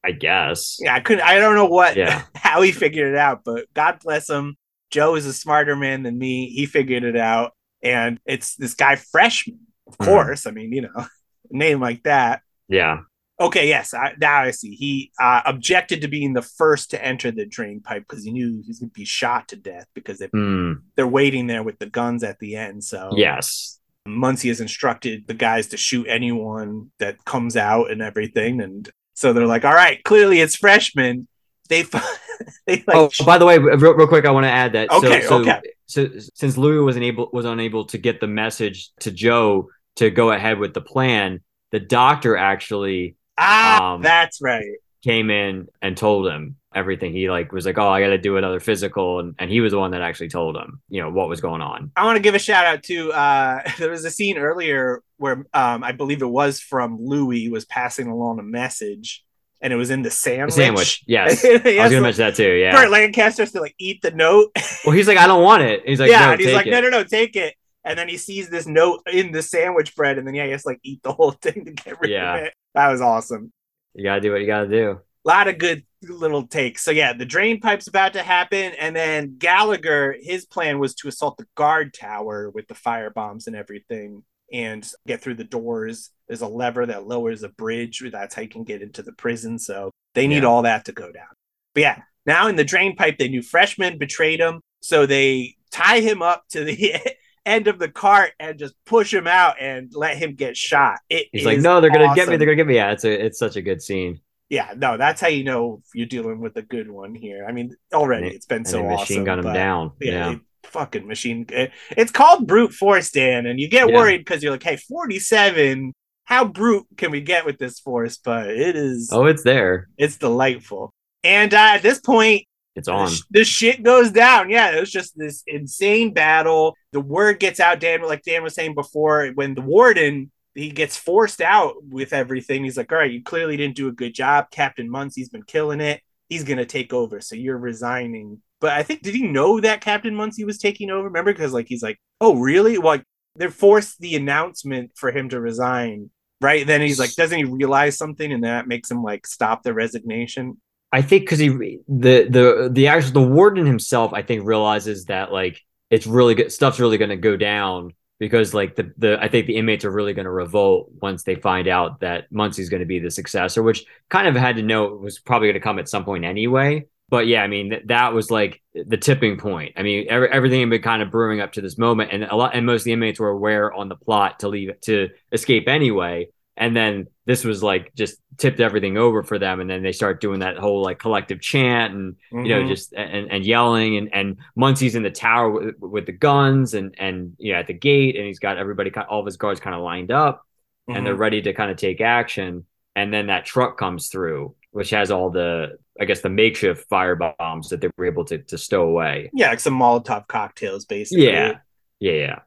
i 0.03 0.11
guess 0.11 0.77
Yeah, 0.79 0.93
I 0.95 0.99
couldn't 0.99 1.23
I 1.25 1.39
don't 1.39 1.55
know 1.55 1.65
what 1.65 1.95
Yeah. 1.97 2.23
how 2.35 2.61
he 2.61 2.71
figured 2.71 3.11
it 3.13 3.17
out, 3.17 3.41
but 3.43 3.65
God 3.73 3.99
bless 4.03 4.29
him. 4.29 4.55
Joe 4.91 5.15
is 5.15 5.25
a 5.25 5.33
smarter 5.33 5.75
man 5.75 6.03
than 6.03 6.17
me. 6.17 6.49
He 6.49 6.65
figured 6.67 7.03
it 7.03 7.17
out. 7.17 7.53
And 7.81 8.19
it's 8.25 8.55
this 8.55 8.75
guy 8.75 8.95
freshman, 8.97 9.59
of 9.87 9.97
Mhm. 9.97 10.05
course. 10.05 10.45
I 10.47 10.51
mean, 10.51 10.71
you 10.71 10.81
know, 10.81 11.05
name 11.49 11.79
like 11.81 12.03
that. 12.03 12.41
yeah 12.67 12.99
Okay, 13.37 13.67
yes, 13.67 13.93
I, 13.93 14.13
now 14.19 14.43
I 14.43 14.51
see. 14.51 14.75
He 14.75 15.11
uh, 15.21 15.41
objected 15.45 16.01
to 16.01 16.07
being 16.07 16.33
the 16.33 16.41
first 16.41 16.91
to 16.91 17.05
enter 17.05 17.31
the 17.31 17.45
drain 17.45 17.81
pipe 17.81 18.05
because 18.07 18.23
he 18.23 18.31
knew 18.31 18.61
he 18.61 18.69
was 18.69 18.79
going 18.79 18.89
to 18.89 18.93
be 18.93 19.03
shot 19.05 19.49
to 19.49 19.57
death 19.57 19.87
because 19.93 20.19
they, 20.19 20.27
Hmm. 20.27 20.73
they're 20.95 21.05
waiting 21.07 21.47
there 21.47 21.61
with 21.63 21.77
the 21.79 21.85
guns 21.87 22.23
at 22.23 22.39
the 22.39 22.55
end. 22.55 22.83
So 22.83 23.11
yes 23.15 23.79
Munsey 24.07 24.49
has 24.49 24.61
instructed 24.61 25.25
the 25.27 25.33
guys 25.33 25.67
to 25.69 25.77
shoot 25.77 26.05
anyone 26.07 26.91
that 26.99 27.23
comes 27.25 27.57
out 27.57 27.91
and 27.91 28.01
everything. 28.01 28.61
And 28.61 28.89
so 29.15 29.33
they're 29.33 29.47
like, 29.47 29.65
all 29.65 29.73
right, 29.73 30.03
clearly 30.03 30.39
it's 30.39 30.55
freshmen. 30.55 31.27
They, 31.69 31.81
they 32.67 32.83
like, 32.87 32.95
oh 32.95 33.09
by 33.25 33.37
the 33.37 33.45
way 33.45 33.57
real, 33.57 33.93
real 33.95 34.07
quick 34.07 34.25
i 34.25 34.29
want 34.29 34.43
to 34.43 34.51
add 34.51 34.73
that 34.73 34.91
Okay, 34.91 35.21
so, 35.21 35.27
so, 35.27 35.39
okay. 35.41 35.61
so 35.87 36.09
since 36.35 36.57
louis 36.57 36.83
was 36.83 36.95
unable 36.95 37.29
was 37.33 37.45
unable 37.45 37.85
to 37.85 37.97
get 37.97 38.19
the 38.19 38.27
message 38.27 38.91
to 38.99 39.09
joe 39.11 39.69
to 39.95 40.11
go 40.11 40.31
ahead 40.31 40.59
with 40.59 40.73
the 40.75 40.81
plan 40.81 41.39
the 41.71 41.79
doctor 41.79 42.37
actually 42.37 43.15
ah, 43.37 43.93
um, 43.93 44.01
that's 44.01 44.41
right. 44.41 44.63
came 45.03 45.29
in 45.29 45.67
and 45.81 45.95
told 45.97 46.27
him 46.27 46.55
everything. 46.73 47.13
He 47.13 47.29
like 47.29 47.51
was 47.51 47.65
like, 47.65 47.77
"Oh, 47.77 47.87
I 47.89 48.01
got 48.01 48.09
to 48.09 48.17
do 48.17 48.37
another 48.37 48.59
physical," 48.59 49.19
and, 49.19 49.35
and 49.39 49.49
he 49.49 49.61
was 49.61 49.71
the 49.71 49.79
one 49.79 49.91
that 49.91 50.01
actually 50.01 50.29
told 50.29 50.57
him, 50.57 50.81
you 50.89 51.01
know, 51.01 51.09
what 51.09 51.29
was 51.29 51.41
going 51.41 51.61
on. 51.61 51.91
I 51.95 52.03
want 52.05 52.17
to 52.17 52.21
give 52.21 52.35
a 52.35 52.39
shout 52.39 52.65
out 52.65 52.83
to 52.83 53.11
uh 53.11 53.61
there 53.79 53.89
was 53.91 54.05
a 54.05 54.11
scene 54.11 54.37
earlier 54.37 55.01
where 55.17 55.45
um 55.53 55.83
I 55.83 55.91
believe 55.91 56.21
it 56.21 56.29
was 56.29 56.59
from 56.59 56.97
Louis 56.99 57.49
was 57.49 57.65
passing 57.65 58.07
along 58.07 58.39
a 58.39 58.43
message 58.43 59.23
and 59.61 59.71
it 59.71 59.77
was 59.77 59.89
in 59.89 60.01
the 60.01 60.11
sandwich. 60.11 60.53
Sandwich, 60.53 61.03
yes. 61.07 61.43
I 61.45 61.57
He 61.57 61.79
was 61.79 61.89
gonna 61.91 62.01
mention 62.01 62.25
that 62.25 62.35
too. 62.35 62.51
Yeah. 62.53 62.73
Burt 62.73 62.91
Lancaster 62.91 63.41
has 63.43 63.51
to 63.53 63.61
like 63.61 63.73
eat 63.79 64.01
the 64.01 64.11
note. 64.11 64.51
Well, 64.85 64.95
he's 64.95 65.07
like, 65.07 65.17
I 65.17 65.27
don't 65.27 65.43
want 65.43 65.63
it. 65.63 65.81
He's 65.85 65.99
like, 65.99 66.11
yeah, 66.11 66.25
no, 66.27 66.31
and 66.33 66.41
he's 66.41 66.53
like, 66.53 66.67
it. 66.67 66.71
no, 66.71 66.81
no, 66.81 66.89
no, 66.89 67.03
take 67.03 67.35
it. 67.35 67.55
And 67.83 67.97
then 67.97 68.09
he 68.09 68.17
sees 68.17 68.49
this 68.49 68.67
note 68.67 69.01
in 69.11 69.31
the 69.31 69.41
sandwich 69.43 69.95
bread, 69.95 70.17
and 70.17 70.27
then 70.27 70.33
yeah, 70.35 70.45
he 70.45 70.51
has 70.51 70.63
to 70.63 70.69
like 70.69 70.79
eat 70.83 71.01
the 71.03 71.13
whole 71.13 71.31
thing 71.41 71.65
to 71.65 71.71
get 71.71 71.99
rid 72.01 72.11
Yeah. 72.11 72.35
of 72.35 72.43
it. 72.45 72.53
That 72.75 72.89
was 72.89 73.01
awesome. 73.01 73.51
You 73.93 74.03
gotta 74.03 74.21
do 74.21 74.31
what 74.31 74.41
you 74.41 74.47
gotta 74.47 74.67
do. 74.67 74.91
A 74.91 75.27
lot 75.27 75.47
of 75.47 75.57
good 75.57 75.83
little 76.03 76.45
takes. 76.45 76.83
So 76.83 76.91
yeah, 76.91 77.13
the 77.13 77.25
drain 77.25 77.59
pipe's 77.59 77.87
about 77.87 78.13
to 78.13 78.21
happen, 78.21 78.73
and 78.79 78.95
then 78.95 79.37
Gallagher, 79.39 80.15
his 80.21 80.45
plan 80.45 80.77
was 80.77 80.93
to 80.95 81.07
assault 81.07 81.37
the 81.37 81.47
guard 81.55 81.93
tower 81.93 82.49
with 82.51 82.67
the 82.67 82.75
fire 82.75 83.09
bombs 83.09 83.47
and 83.47 83.55
everything, 83.55 84.23
and 84.53 84.87
get 85.07 85.21
through 85.21 85.35
the 85.35 85.43
doors. 85.43 86.11
There's 86.27 86.41
a 86.41 86.47
lever 86.47 86.85
that 86.85 87.07
lowers 87.07 87.41
a 87.43 87.49
bridge. 87.49 88.03
That's 88.11 88.35
how 88.35 88.43
you 88.43 88.49
can 88.49 88.63
get 88.65 88.81
into 88.83 89.01
the 89.01 89.13
prison. 89.13 89.57
So 89.57 89.91
they 90.13 90.27
need 90.27 90.43
Yeah. 90.43 90.49
all 90.49 90.61
that 90.63 90.85
to 90.85 90.91
go 90.91 91.11
down. 91.11 91.27
But 91.73 91.81
yeah, 91.81 92.01
now 92.25 92.47
in 92.47 92.55
the 92.55 92.63
drain 92.63 92.95
pipe, 92.95 93.17
they 93.17 93.27
knew 93.29 93.41
freshman 93.41 93.97
betrayed 93.97 94.39
him, 94.39 94.61
so 94.81 95.05
they 95.05 95.55
tie 95.71 96.01
him 96.01 96.21
up 96.21 96.43
to 96.51 96.63
the 96.63 96.95
end 97.45 97.67
of 97.67 97.79
the 97.79 97.89
cart 97.89 98.31
and 98.39 98.57
just 98.57 98.73
push 98.85 99.13
him 99.13 99.27
out 99.27 99.55
and 99.59 99.91
let 99.93 100.17
him 100.17 100.35
get 100.35 100.57
shot. 100.57 100.99
It 101.09 101.27
He's 101.31 101.45
like, 101.45 101.59
no, 101.59 101.79
they're 101.81 101.91
gonna 101.91 102.15
get 102.15 102.27
me. 102.27 102.37
They're 102.37 102.45
gonna 102.47 102.55
get 102.55 102.67
me. 102.67 102.75
Yeah, 102.75 102.91
it's 102.91 103.03
a, 103.03 103.25
it's 103.25 103.39
such 103.39 103.55
a 103.55 103.61
good 103.61 103.81
scene. 103.81 104.19
Yeah, 104.49 104.73
no, 104.77 104.95
that's 104.97 105.19
how 105.21 105.27
you 105.27 105.43
know 105.43 105.81
you're 105.93 106.05
dealing 106.05 106.39
with 106.39 106.55
a 106.57 106.61
good 106.61 106.89
one 106.89 107.15
here. 107.15 107.45
I 107.47 107.51
mean, 107.51 107.75
already 107.93 108.27
And 108.27 108.35
it's 108.35 108.45
been 108.45 108.63
so 108.65 108.83
machine 108.83 108.93
awesome. 109.19 109.23
gun 109.23 109.39
him 109.39 109.53
down. 109.53 109.91
Yeah, 109.99 110.29
Yeah. 110.31 110.35
fucking 110.65 111.07
machine. 111.07 111.45
it- 111.49 111.71
It's 111.97 112.11
called 112.11 112.45
brute 112.47 112.71
force, 112.73 113.09
Dan, 113.11 113.45
and 113.47 113.59
you 113.59 113.67
get 113.67 113.89
Yeah. 113.89 113.95
worried 113.95 114.19
because 114.19 114.43
you're 114.43 114.51
like, 114.51 114.61
hey, 114.63 114.77
47. 114.77 115.93
How 116.25 116.43
brute 116.45 116.85
can 116.97 117.11
we 117.11 117.21
get 117.21 117.45
with 117.45 117.57
this 117.59 117.79
force? 117.79 118.17
But 118.17 118.49
it 118.49 118.75
is, 118.75 119.09
Oh, 119.11 119.25
it's 119.25 119.43
there. 119.43 119.87
it's 119.97 120.17
delightful. 120.17 120.91
And 121.23 121.53
uh, 121.53 121.57
at 121.75 121.81
this 121.83 121.99
point, 121.99 122.45
It's 122.75 122.87
on. 122.87 123.09
the 123.31 123.45
shit 123.45 123.83
goes 123.83 124.11
down. 124.11 124.49
Yeah, 124.49 124.75
it 124.75 124.79
was 124.79 124.91
just 124.91 125.17
this 125.17 125.43
insane 125.47 126.13
battle. 126.13 126.75
The 126.91 126.99
word 126.99 127.39
gets 127.39 127.59
out, 127.59 127.79
Dan, 127.79 128.01
like 128.01 128.23
Dan 128.23 128.43
was 128.43 128.53
saying 128.53 128.75
before, 128.75 129.27
when 129.35 129.55
the 129.55 129.61
warden 129.61 130.31
he 130.55 130.69
gets 130.71 130.95
forced 130.95 131.41
out 131.41 131.75
with 131.83 132.13
everything. 132.13 132.63
He's 132.63 132.77
like, 132.77 132.91
All 132.91 132.97
right, 132.97 133.11
you 133.11 133.21
clearly 133.21 133.57
didn't 133.57 133.75
do 133.75 133.89
a 133.89 133.93
good 133.93 134.15
job. 134.15 134.49
Captain 134.49 134.89
Munsey's 134.89 135.29
been 135.29 135.43
killing 135.43 135.81
it. 135.81 136.01
He's 136.29 136.45
gonna 136.45 136.65
take 136.65 136.93
over. 136.93 137.19
So 137.21 137.35
you're 137.35 137.57
resigning. 137.57 138.41
But 138.61 138.71
I 138.71 138.81
think 138.83 139.01
did 139.03 139.13
he 139.13 139.27
know 139.27 139.59
that 139.59 139.81
Captain 139.81 140.15
Munsey 140.15 140.45
was 140.45 140.57
taking 140.57 140.89
over? 140.89 141.03
Remember? 141.03 141.33
Because 141.33 141.53
like 141.53 141.67
he's 141.67 141.83
like, 141.83 141.99
Oh, 142.21 142.35
really? 142.35 142.77
Like 142.77 143.03
they 143.35 143.49
forced 143.49 143.99
the 143.99 144.15
announcement 144.15 144.91
for 144.95 145.11
him 145.11 145.29
to 145.29 145.41
resign. 145.41 146.09
Right. 146.41 146.65
Then 146.65 146.81
he's 146.81 146.99
like, 146.99 147.13
doesn't 147.15 147.37
he 147.37 147.43
realize 147.43 147.97
something 147.97 148.31
and 148.31 148.43
that 148.43 148.67
makes 148.67 148.89
him 148.89 149.03
like 149.03 149.27
stop 149.27 149.63
the 149.63 149.73
resignation? 149.73 150.59
I 150.95 151.01
think 151.01 151.23
because 151.23 151.39
he 151.39 151.49
the 151.89 152.25
the 152.29 152.69
the 152.71 152.87
actual 152.87 153.11
the 153.11 153.21
warden 153.21 153.65
himself, 153.65 154.13
I 154.13 154.21
think 154.21 154.47
realizes 154.47 155.05
that 155.05 155.29
like 155.29 155.61
it's 155.89 156.07
really 156.07 156.35
good 156.35 156.53
stuff's 156.53 156.79
really 156.79 156.97
going 156.97 157.09
to 157.09 157.17
go 157.17 157.35
down 157.35 157.91
because 158.17 158.53
like 158.53 158.77
the 158.77 158.93
the 158.97 159.21
I 159.21 159.27
think 159.27 159.47
the 159.47 159.57
inmates 159.57 159.83
are 159.83 159.91
really 159.91 160.13
going 160.13 160.23
to 160.23 160.31
revolt 160.31 160.89
once 161.01 161.23
they 161.23 161.35
find 161.35 161.67
out 161.67 161.99
that 161.99 162.31
Munsey's 162.31 162.69
going 162.69 162.79
to 162.79 162.85
be 162.85 162.99
the 162.99 163.11
successor, 163.11 163.61
which 163.61 163.83
kind 164.07 164.25
of 164.25 164.37
had 164.37 164.55
to 164.55 164.63
know 164.63 164.87
was 164.87 165.19
probably 165.19 165.49
going 165.49 165.55
to 165.55 165.59
come 165.59 165.79
at 165.79 165.89
some 165.89 166.05
point 166.05 166.23
anyway. 166.23 166.85
But 167.09 167.27
yeah, 167.27 167.43
I 167.43 167.47
mean 167.47 167.71
th- 167.71 167.83
that 167.87 168.13
was 168.13 168.31
like 168.31 168.61
the 168.73 168.95
tipping 168.95 169.35
point. 169.37 169.73
I 169.75 169.83
mean 169.83 170.07
every, 170.09 170.29
everything 170.29 170.61
had 170.61 170.69
been 170.69 170.81
kind 170.81 171.01
of 171.01 171.11
brewing 171.11 171.41
up 171.41 171.51
to 171.53 171.61
this 171.61 171.77
moment, 171.77 172.13
and 172.13 172.23
a 172.23 172.37
lot 172.37 172.55
and 172.55 172.65
most 172.65 172.81
of 172.81 172.85
the 172.85 172.93
inmates 172.93 173.19
were 173.19 173.27
aware 173.27 173.73
on 173.73 173.89
the 173.89 173.97
plot 173.97 174.39
to 174.39 174.47
leave 174.47 174.79
to 174.83 175.09
escape 175.33 175.67
anyway. 175.67 176.29
And 176.57 176.75
then 176.75 177.07
this 177.25 177.43
was 177.43 177.61
like 177.61 177.93
just 177.95 178.17
tipped 178.37 178.59
everything 178.61 178.97
over 178.97 179.23
for 179.23 179.37
them, 179.39 179.59
and 179.59 179.69
then 179.69 179.83
they 179.83 179.91
start 179.91 180.21
doing 180.21 180.39
that 180.39 180.57
whole 180.57 180.81
like 180.81 180.99
collective 180.99 181.41
chant 181.41 181.93
and 181.93 182.15
you 182.31 182.49
know 182.49 182.63
Mhm. 182.63 182.67
just 182.67 182.93
and, 182.93 183.29
and 183.31 183.45
yelling. 183.45 183.97
And 183.97 184.09
and 184.13 184.37
Munsey's 184.55 184.95
in 184.95 185.03
the 185.03 185.11
tower 185.11 185.49
with, 185.49 185.75
with 185.79 186.05
the 186.05 186.11
guns 186.13 186.73
and 186.73 186.95
and 186.97 187.33
you 187.37 187.51
know 187.53 187.59
at 187.59 187.67
the 187.67 187.73
gate. 187.73 188.15
And 188.15 188.25
he's 188.25 188.39
got 188.39 188.57
everybody 188.57 188.91
all 189.09 189.19
of 189.19 189.25
his 189.25 189.37
guards 189.37 189.59
kind 189.59 189.75
of 189.75 189.81
lined 189.81 190.11
up. 190.11 190.45
And 190.87 191.05
they're 191.05 191.15
Mhm. 191.15 191.19
ready 191.19 191.41
to 191.41 191.53
kind 191.53 191.71
of 191.71 191.77
take 191.77 191.99
action. 192.01 192.65
And 192.95 193.13
then 193.13 193.27
that 193.27 193.45
truck 193.45 193.77
comes 193.77 194.07
through 194.09 194.55
which 194.71 194.89
has 194.89 195.09
all 195.09 195.29
the 195.29 195.77
I 195.99 196.03
guess 196.03 196.19
the 196.21 196.29
makeshift 196.29 196.89
fire 196.89 197.15
bombs 197.15 197.69
that 197.69 197.79
they 197.79 197.89
were 197.97 198.05
able 198.05 198.25
to 198.25 198.39
to 198.39 198.57
stow 198.57 198.83
away. 198.83 199.29
Yeah, 199.33 199.49
like 199.49 199.61
some 199.61 199.77
Molotov 199.79 200.27
cocktails, 200.27 200.85
basically. 200.85 201.25
yeah. 201.25 201.59
Yeah 201.99 202.11
yeah 202.11 202.39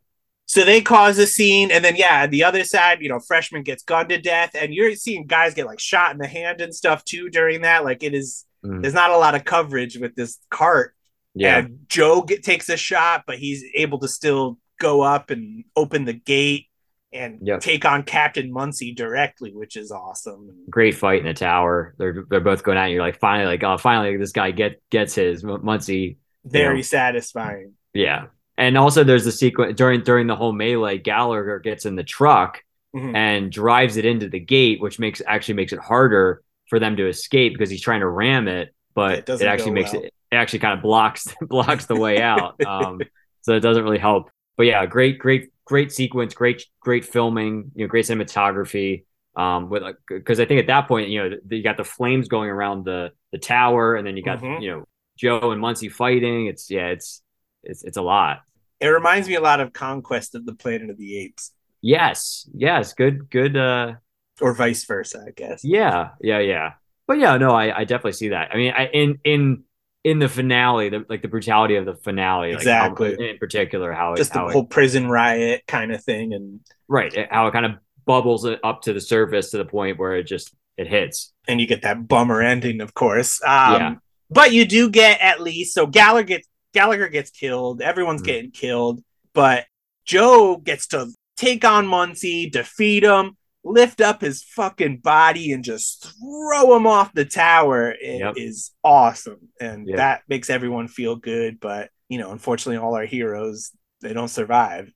So 0.51 0.65
they 0.65 0.81
cause 0.81 1.19
a 1.19 1.27
scene, 1.27 1.71
and 1.71 1.85
then 1.85 1.95
yeah, 1.97 2.27
the 2.27 2.43
other 2.43 2.65
side, 2.65 3.03
you 3.03 3.09
know, 3.11 3.21
freshman 3.21 3.63
gets 3.63 3.83
gunned 3.83 4.09
to 4.09 4.19
death, 4.21 4.53
and 4.55 4.73
you're 4.73 4.95
seeing 4.95 5.27
guys 5.27 5.53
get 5.55 5.67
like 5.67 5.79
shot 5.79 6.11
in 6.13 6.19
the 6.19 6.27
hand 6.27 6.61
and 6.63 6.75
stuff 6.75 7.05
too 7.05 7.29
during 7.29 7.61
that. 7.63 7.85
Like 7.85 8.03
it 8.03 8.15
is, 8.15 8.47
Mhm. 8.65 8.81
there's 8.83 8.95
not 8.95 9.11
a 9.11 9.19
lot 9.19 9.35
of 9.35 9.45
coverage 9.45 9.99
with 9.99 10.15
this 10.17 10.39
cart. 10.51 10.95
yeah 11.35 11.59
And 11.59 11.81
Joe 11.89 12.23
get, 12.23 12.43
takes 12.43 12.69
a 12.71 12.77
shot, 12.79 13.25
but 13.27 13.39
he's 13.39 13.63
able 13.75 13.99
to 14.01 14.09
still 14.09 14.59
go 14.81 15.03
up 15.03 15.31
and 15.31 15.65
open 15.77 16.05
the 16.07 16.15
gate 16.15 16.67
and 17.13 17.39
Yep. 17.43 17.61
take 17.61 17.85
on 17.85 18.03
Captain 18.03 18.51
Munsey 18.51 18.93
directly, 18.95 19.53
which 19.55 19.77
is 19.77 19.93
awesome. 19.93 20.65
great 20.71 20.95
fight 20.95 21.21
in 21.21 21.27
the 21.27 21.35
tower 21.35 21.95
they're 21.99 22.25
they're 22.31 22.41
both 22.41 22.63
going 22.63 22.79
at 22.79 22.87
you 22.87 22.95
you're 22.95 23.03
like 23.03 23.19
finally 23.21 23.47
like 23.47 23.63
oh 23.65 23.77
finally 23.79 24.17
this 24.17 24.33
guy 24.33 24.51
get 24.51 24.81
gets 24.91 25.15
his 25.15 25.45
M- 25.45 25.63
Munsey 25.65 26.17
Very 26.45 26.79
Yeah. 26.79 26.83
satisfying. 26.85 27.75
Yeah. 27.93 28.27
And 28.59 28.77
also 28.77 29.05
there's 29.05 29.25
the 29.25 29.33
sequence 29.33 29.77
during 29.77 30.03
during 30.03 30.27
the 30.27 30.37
whole 30.37 30.53
melee, 30.53 30.99
Gallagher 30.99 31.61
gets 31.61 31.87
in 31.87 31.95
the 31.97 32.05
truck 32.05 32.63
Mhm. 32.95 33.15
and 33.15 33.53
drives 33.53 33.97
it 33.97 34.05
into 34.05 34.29
the 34.29 34.41
gate, 34.41 34.81
which 34.81 34.99
makes 34.99 35.23
actually 35.27 35.55
makes 35.55 35.73
it 35.73 35.79
harder 35.79 36.43
for 36.69 36.79
them 36.79 36.97
to 36.97 37.07
escape 37.09 37.53
because 37.55 37.71
he's 37.71 37.81
trying 37.83 38.01
to 38.01 38.09
ram 38.09 38.49
it, 38.49 38.69
It 38.69 38.75
but 38.95 39.19
it, 39.21 39.27
doesn't 39.27 39.47
actually 39.47 39.73
makes 39.73 39.93
well. 39.95 40.03
it 40.03 40.13
it 40.33 40.37
actually 40.37 40.59
kind 40.59 40.75
of 40.77 40.83
blocks 40.83 41.33
blocks 41.43 41.87
the 41.87 41.97
way 41.97 42.21
out. 42.21 42.57
Um 42.67 43.01
so 43.43 43.55
it 43.55 43.61
doesn't 43.61 43.85
really 43.85 43.99
help. 43.99 44.31
But 44.57 44.67
yeah, 44.67 44.85
great, 44.87 45.19
great, 45.19 45.51
great 45.65 45.93
sequence, 45.93 46.35
great, 46.35 46.67
great 46.81 47.05
filming, 47.05 47.71
you 47.77 47.85
know, 47.85 47.89
great 47.89 48.05
cinematography. 48.07 49.05
Um, 49.37 49.69
with 49.71 49.85
because 50.09 50.41
I 50.41 50.47
think 50.47 50.59
at 50.61 50.67
that 50.67 50.89
point, 50.89 51.11
you 51.11 51.23
know, 51.31 51.37
you 51.49 51.63
got 51.63 51.77
the 51.77 51.85
flames 51.85 52.27
going 52.27 52.51
around 52.51 52.85
the 52.85 53.13
the 53.31 53.39
tower, 53.39 53.95
and 53.95 54.05
then 54.07 54.17
you 54.17 54.23
got 54.25 54.41
Mhm. 54.41 54.61
you 54.63 54.71
know 54.73 54.85
Joe 55.17 55.53
and 55.53 55.61
Munsey 55.61 55.89
fighting. 55.89 56.47
It's 56.47 56.71
yeah, 56.71 56.89
it's 56.89 57.23
it's 57.63 57.85
it's 57.85 57.97
a 57.99 58.03
lot. 58.03 58.41
It 58.81 58.87
reminds 58.89 59.29
me 59.29 59.35
a 59.35 59.41
lot 59.41 59.61
of 59.61 59.73
Conquest 59.73 60.35
of 60.35 60.47
the 60.47 60.55
Planet 60.55 60.91
of 60.91 60.97
the 60.99 61.19
Apes, 61.19 61.53
Yes, 61.81 62.49
yes, 62.55 62.93
good, 62.95 63.31
good. 63.31 63.57
Uh, 63.57 63.95
or 64.41 64.53
vice 64.53 64.85
versa, 64.85 65.25
I 65.27 65.31
guess. 65.31 65.63
yeah, 65.65 66.11
yeah, 66.21 66.39
yeah. 66.41 66.73
But 67.07 67.19
yeah, 67.19 67.37
no, 67.39 67.51
I, 67.51 67.79
I 67.81 67.85
definitely 67.85 68.13
see 68.13 68.29
that. 68.31 68.51
I 68.53 68.57
mean, 68.57 68.73
I 68.77 68.87
in 68.87 69.19
in 69.25 69.63
in 70.05 70.19
the 70.19 70.29
finale, 70.29 70.89
the 70.91 71.05
like 71.09 71.23
the 71.23 71.29
brutality 71.29 71.77
of 71.77 71.85
the 71.87 71.95
finale, 71.95 72.49
like 72.55 72.65
how- 72.65 72.91
Exactly. 72.91 73.31
in 73.31 73.39
particular, 73.39 73.93
how 73.93 74.15
Just 74.17 74.31
it, 74.31 74.35
the 74.35 74.39
how 74.41 74.49
it, 74.49 74.53
whole 74.53 74.65
prison 74.67 75.09
riot 75.09 75.63
kind 75.69 75.93
of 75.93 76.03
thing, 76.03 76.33
and 76.35 76.61
right, 76.89 77.13
how 77.31 77.47
it 77.47 77.53
kind 77.53 77.67
of 77.67 77.73
bubbles 78.07 78.45
it 78.45 78.59
up 78.65 78.83
to 78.83 78.93
the 78.93 79.01
surface 79.01 79.51
to 79.53 79.59
the 79.59 79.65
point 79.65 79.99
where 79.99 80.17
it 80.17 80.25
just 80.25 80.53
it 80.77 80.87
hits. 80.89 81.33
and 81.47 81.61
you 81.61 81.67
get 81.67 81.83
that 81.83 82.07
bummer 82.09 82.41
ending, 82.43 82.81
of 82.81 82.95
course. 82.95 83.41
Um, 83.43 83.51
Yeah. 83.75 83.95
But 84.31 84.53
you 84.53 84.67
do 84.67 84.91
get 84.91 85.21
at 85.21 85.41
least 85.41 85.75
so 85.75 85.87
Gallagher 85.87 86.27
gets 86.27 86.49
Gallagher 86.73 87.09
gets 87.09 87.31
killed. 87.31 87.81
Everyone's 87.81 88.23
Mhm. 88.23 88.27
getting 88.27 88.51
killed, 88.51 89.03
but 89.33 89.67
Joe 90.05 90.57
gets 90.57 90.87
to 90.89 91.13
take 91.37 91.65
on 91.65 91.87
Munsey, 91.87 92.49
defeat 92.51 93.03
him, 93.05 93.37
lift 93.65 94.01
up 94.01 94.21
his 94.23 94.43
fucking 94.43 94.99
body, 94.99 95.53
and 95.53 95.63
just 95.65 96.13
throw 96.19 96.77
him 96.77 96.87
off 96.87 97.13
the 97.13 97.25
tower. 97.25 97.91
It 97.93 98.37
is 98.37 98.71
Yep. 98.73 98.79
awesome, 98.85 99.49
and 99.61 99.87
Yep. 99.87 99.97
that 99.97 100.23
makes 100.29 100.51
everyone 100.51 100.89
feel 100.89 101.17
good. 101.17 101.61
But 101.61 101.91
you 102.09 102.19
know, 102.19 102.31
unfortunately, 102.33 102.79
all 102.79 102.95
our 102.95 103.05
heroes 103.05 103.73
they 104.01 104.13
don't 104.13 104.29
survive. 104.29 104.93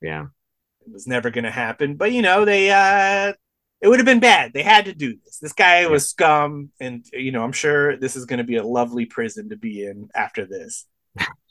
Yeah, 0.00 0.28
It 0.86 0.92
was 0.92 1.06
never 1.06 1.30
going 1.30 1.44
to 1.44 1.50
happen. 1.50 1.96
But 1.96 2.10
you 2.12 2.22
know, 2.22 2.44
they 2.44 2.70
uh 2.70 3.34
it 3.80 3.88
would 3.88 3.98
have 3.98 4.06
been 4.06 4.20
bad. 4.20 4.52
They 4.52 4.62
had 4.62 4.86
to 4.86 4.92
do 4.94 5.16
this. 5.24 5.38
This 5.38 5.52
guy 5.54 5.86
was 5.86 6.08
scum 6.08 6.70
and 6.80 7.04
you 7.12 7.32
know, 7.32 7.44
I'm 7.44 7.52
sure 7.52 7.96
this 7.96 8.16
is 8.16 8.24
going 8.26 8.38
to 8.38 8.44
be 8.44 8.56
a 8.56 8.64
lovely 8.64 9.06
prison 9.06 9.50
to 9.50 9.56
be 9.56 9.84
in 9.84 10.08
after 10.14 10.44
this. 10.46 10.86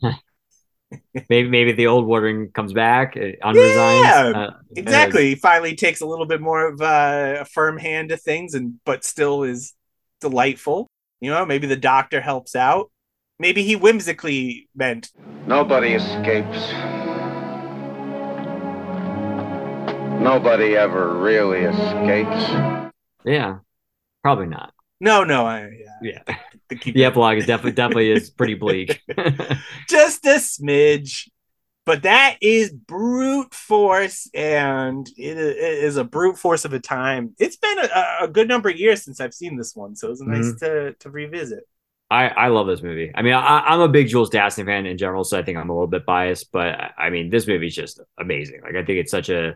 maybe 1.29 1.49
maybe 1.49 1.71
the 1.73 1.87
old 1.87 2.05
warden 2.05 2.49
comes 2.53 2.73
back, 2.73 3.15
uh, 3.15 3.31
unresigns. 3.43 4.03
Yeah, 4.03 4.31
uh, 4.35 4.49
Exactly. 4.75 5.29
He 5.29 5.35
finally 5.35 5.75
takes 5.75 6.01
a 6.01 6.05
little 6.05 6.25
bit 6.25 6.41
more 6.41 6.67
of 6.67 6.81
uh, 6.81 7.37
a 7.41 7.45
firm 7.45 7.77
hand 7.77 8.09
to 8.09 8.17
things 8.17 8.53
and 8.53 8.79
but 8.85 9.03
still 9.03 9.43
is 9.43 9.73
delightful. 10.21 10.87
You 11.21 11.31
know, 11.31 11.45
maybe 11.45 11.67
the 11.67 11.75
doctor 11.75 12.21
helps 12.21 12.55
out. 12.55 12.91
Maybe 13.39 13.63
he 13.63 13.75
whimsically 13.75 14.69
meant 14.75 15.09
Nobody 15.47 15.93
escapes. 15.93 16.71
Nobody 20.21 20.75
ever 20.75 21.17
really 21.17 21.61
escapes. 21.61 22.91
yeah, 23.23 23.59
probably 24.21 24.47
not. 24.47 24.73
No, 24.99 25.23
no, 25.23 25.45
I 25.45 25.69
yeah. 26.01 26.21
Yeah. 26.27 26.35
The 26.69 27.05
epilogue 27.05 27.37
is 27.37 27.45
definitely 27.45 27.71
definitely 27.73 28.11
is 28.11 28.29
pretty 28.39 28.55
bleak. 28.55 29.01
just 29.87 30.25
a 30.25 30.35
smidge. 30.39 31.29
But 31.85 32.03
that 32.03 32.37
is 32.41 32.71
brute 32.71 33.51
force, 33.55 34.29
and 34.35 35.07
it 35.17 35.37
is 35.37 35.97
a 35.97 36.03
brute 36.03 36.37
force 36.37 36.63
of 36.63 36.73
a 36.73 36.79
time. 36.79 37.33
It's 37.39 37.55
been 37.55 37.79
a, 37.79 38.17
a 38.21 38.27
good 38.27 38.47
number 38.47 38.69
of 38.69 38.77
years 38.77 39.01
since 39.03 39.19
I've 39.19 39.33
seen 39.33 39.57
this 39.57 39.75
one, 39.75 39.95
so 39.95 40.07
it 40.07 40.09
was 40.11 40.21
nice 40.21 40.45
Mm-hmm. 40.45 40.65
to 40.65 40.93
to 40.93 41.09
revisit. 41.09 41.63
I, 42.11 42.27
I 42.27 42.47
love 42.49 42.67
this 42.67 42.83
movie. 42.83 43.11
I 43.15 43.21
mean, 43.23 43.33
I, 43.33 43.61
I'm 43.61 43.81
a 43.81 43.87
big 43.87 44.07
Jules 44.07 44.29
Dassin 44.29 44.65
fan 44.65 44.85
in 44.85 44.97
general, 44.97 45.23
so 45.23 45.39
I 45.39 45.43
think 45.43 45.57
I'm 45.57 45.69
a 45.69 45.73
little 45.73 45.87
bit 45.87 46.05
biased, 46.05 46.51
but 46.51 46.67
I- 46.67 46.91
I 46.97 47.09
mean, 47.09 47.29
this 47.31 47.47
movie 47.47 47.67
is 47.67 47.75
just 47.75 47.99
amazing. 48.19 48.61
Like, 48.61 48.75
I 48.75 48.83
think 48.83 48.99
it's 48.99 49.11
such 49.11 49.29
a 49.29 49.55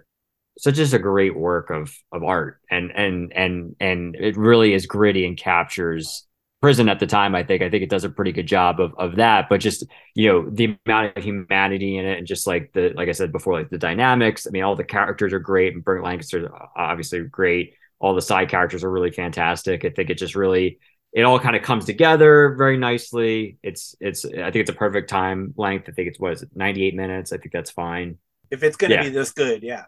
such 0.57 0.77
as 0.79 0.93
a 0.93 0.99
great 0.99 1.35
work 1.35 1.69
of 1.69 1.93
of 2.11 2.23
art, 2.23 2.59
and 2.69 2.91
and 2.91 3.33
and 3.33 3.75
and 3.79 4.15
it 4.15 4.37
really 4.37 4.73
is 4.73 4.85
gritty 4.85 5.25
and 5.25 5.37
captures 5.37 6.27
prison 6.61 6.87
at 6.89 6.99
the 6.99 7.07
time. 7.07 7.35
I 7.35 7.43
think 7.43 7.61
I 7.61 7.69
think 7.69 7.83
it 7.83 7.89
does 7.89 8.03
a 8.03 8.09
pretty 8.09 8.31
good 8.31 8.47
job 8.47 8.79
of 8.79 8.93
of 8.97 9.15
that, 9.17 9.49
but 9.49 9.59
just 9.59 9.85
you 10.15 10.29
know 10.31 10.49
the 10.49 10.77
amount 10.85 11.17
of 11.17 11.23
humanity 11.23 11.97
in 11.97 12.05
it, 12.05 12.17
and 12.19 12.27
just 12.27 12.47
like 12.47 12.71
the 12.73 12.93
like 12.95 13.09
I 13.09 13.13
said 13.13 13.31
before, 13.31 13.53
like 13.53 13.69
the 13.69 13.77
dynamics. 13.77 14.47
I 14.47 14.51
mean, 14.51 14.63
all 14.63 14.75
the 14.75 14.83
characters 14.83 15.33
are 15.33 15.39
great, 15.39 15.73
and 15.73 15.83
Burt 15.83 16.03
Lancaster 16.03 16.53
uh, 16.53 16.67
obviously 16.75 17.21
great. 17.23 17.73
All 17.99 18.13
the 18.15 18.21
side 18.21 18.49
characters 18.49 18.83
are 18.83 18.91
really 18.91 19.11
fantastic. 19.11 19.85
I 19.85 19.89
think 19.89 20.09
it 20.09 20.17
just 20.17 20.35
really 20.35 20.79
it 21.13 21.23
all 21.23 21.39
kind 21.39 21.55
of 21.55 21.61
comes 21.61 21.85
together 21.85 22.55
very 22.57 22.77
nicely. 22.77 23.57
It's 23.63 23.95
it's 23.99 24.25
I 24.25 24.29
think 24.51 24.55
it's 24.57 24.69
a 24.69 24.73
perfect 24.73 25.09
time 25.09 25.53
length. 25.57 25.87
I 25.89 25.91
think 25.91 26.07
it's 26.09 26.19
what 26.19 26.33
is 26.33 26.43
it, 26.43 26.49
98 26.55 26.95
minutes. 26.95 27.31
I 27.31 27.37
think 27.37 27.51
that's 27.53 27.71
fine. 27.71 28.17
If 28.51 28.63
it's 28.63 28.77
gonna 28.77 28.95
Yeah. 28.95 29.03
be 29.03 29.09
this 29.09 29.31
good, 29.31 29.63
yeah. 29.63 29.85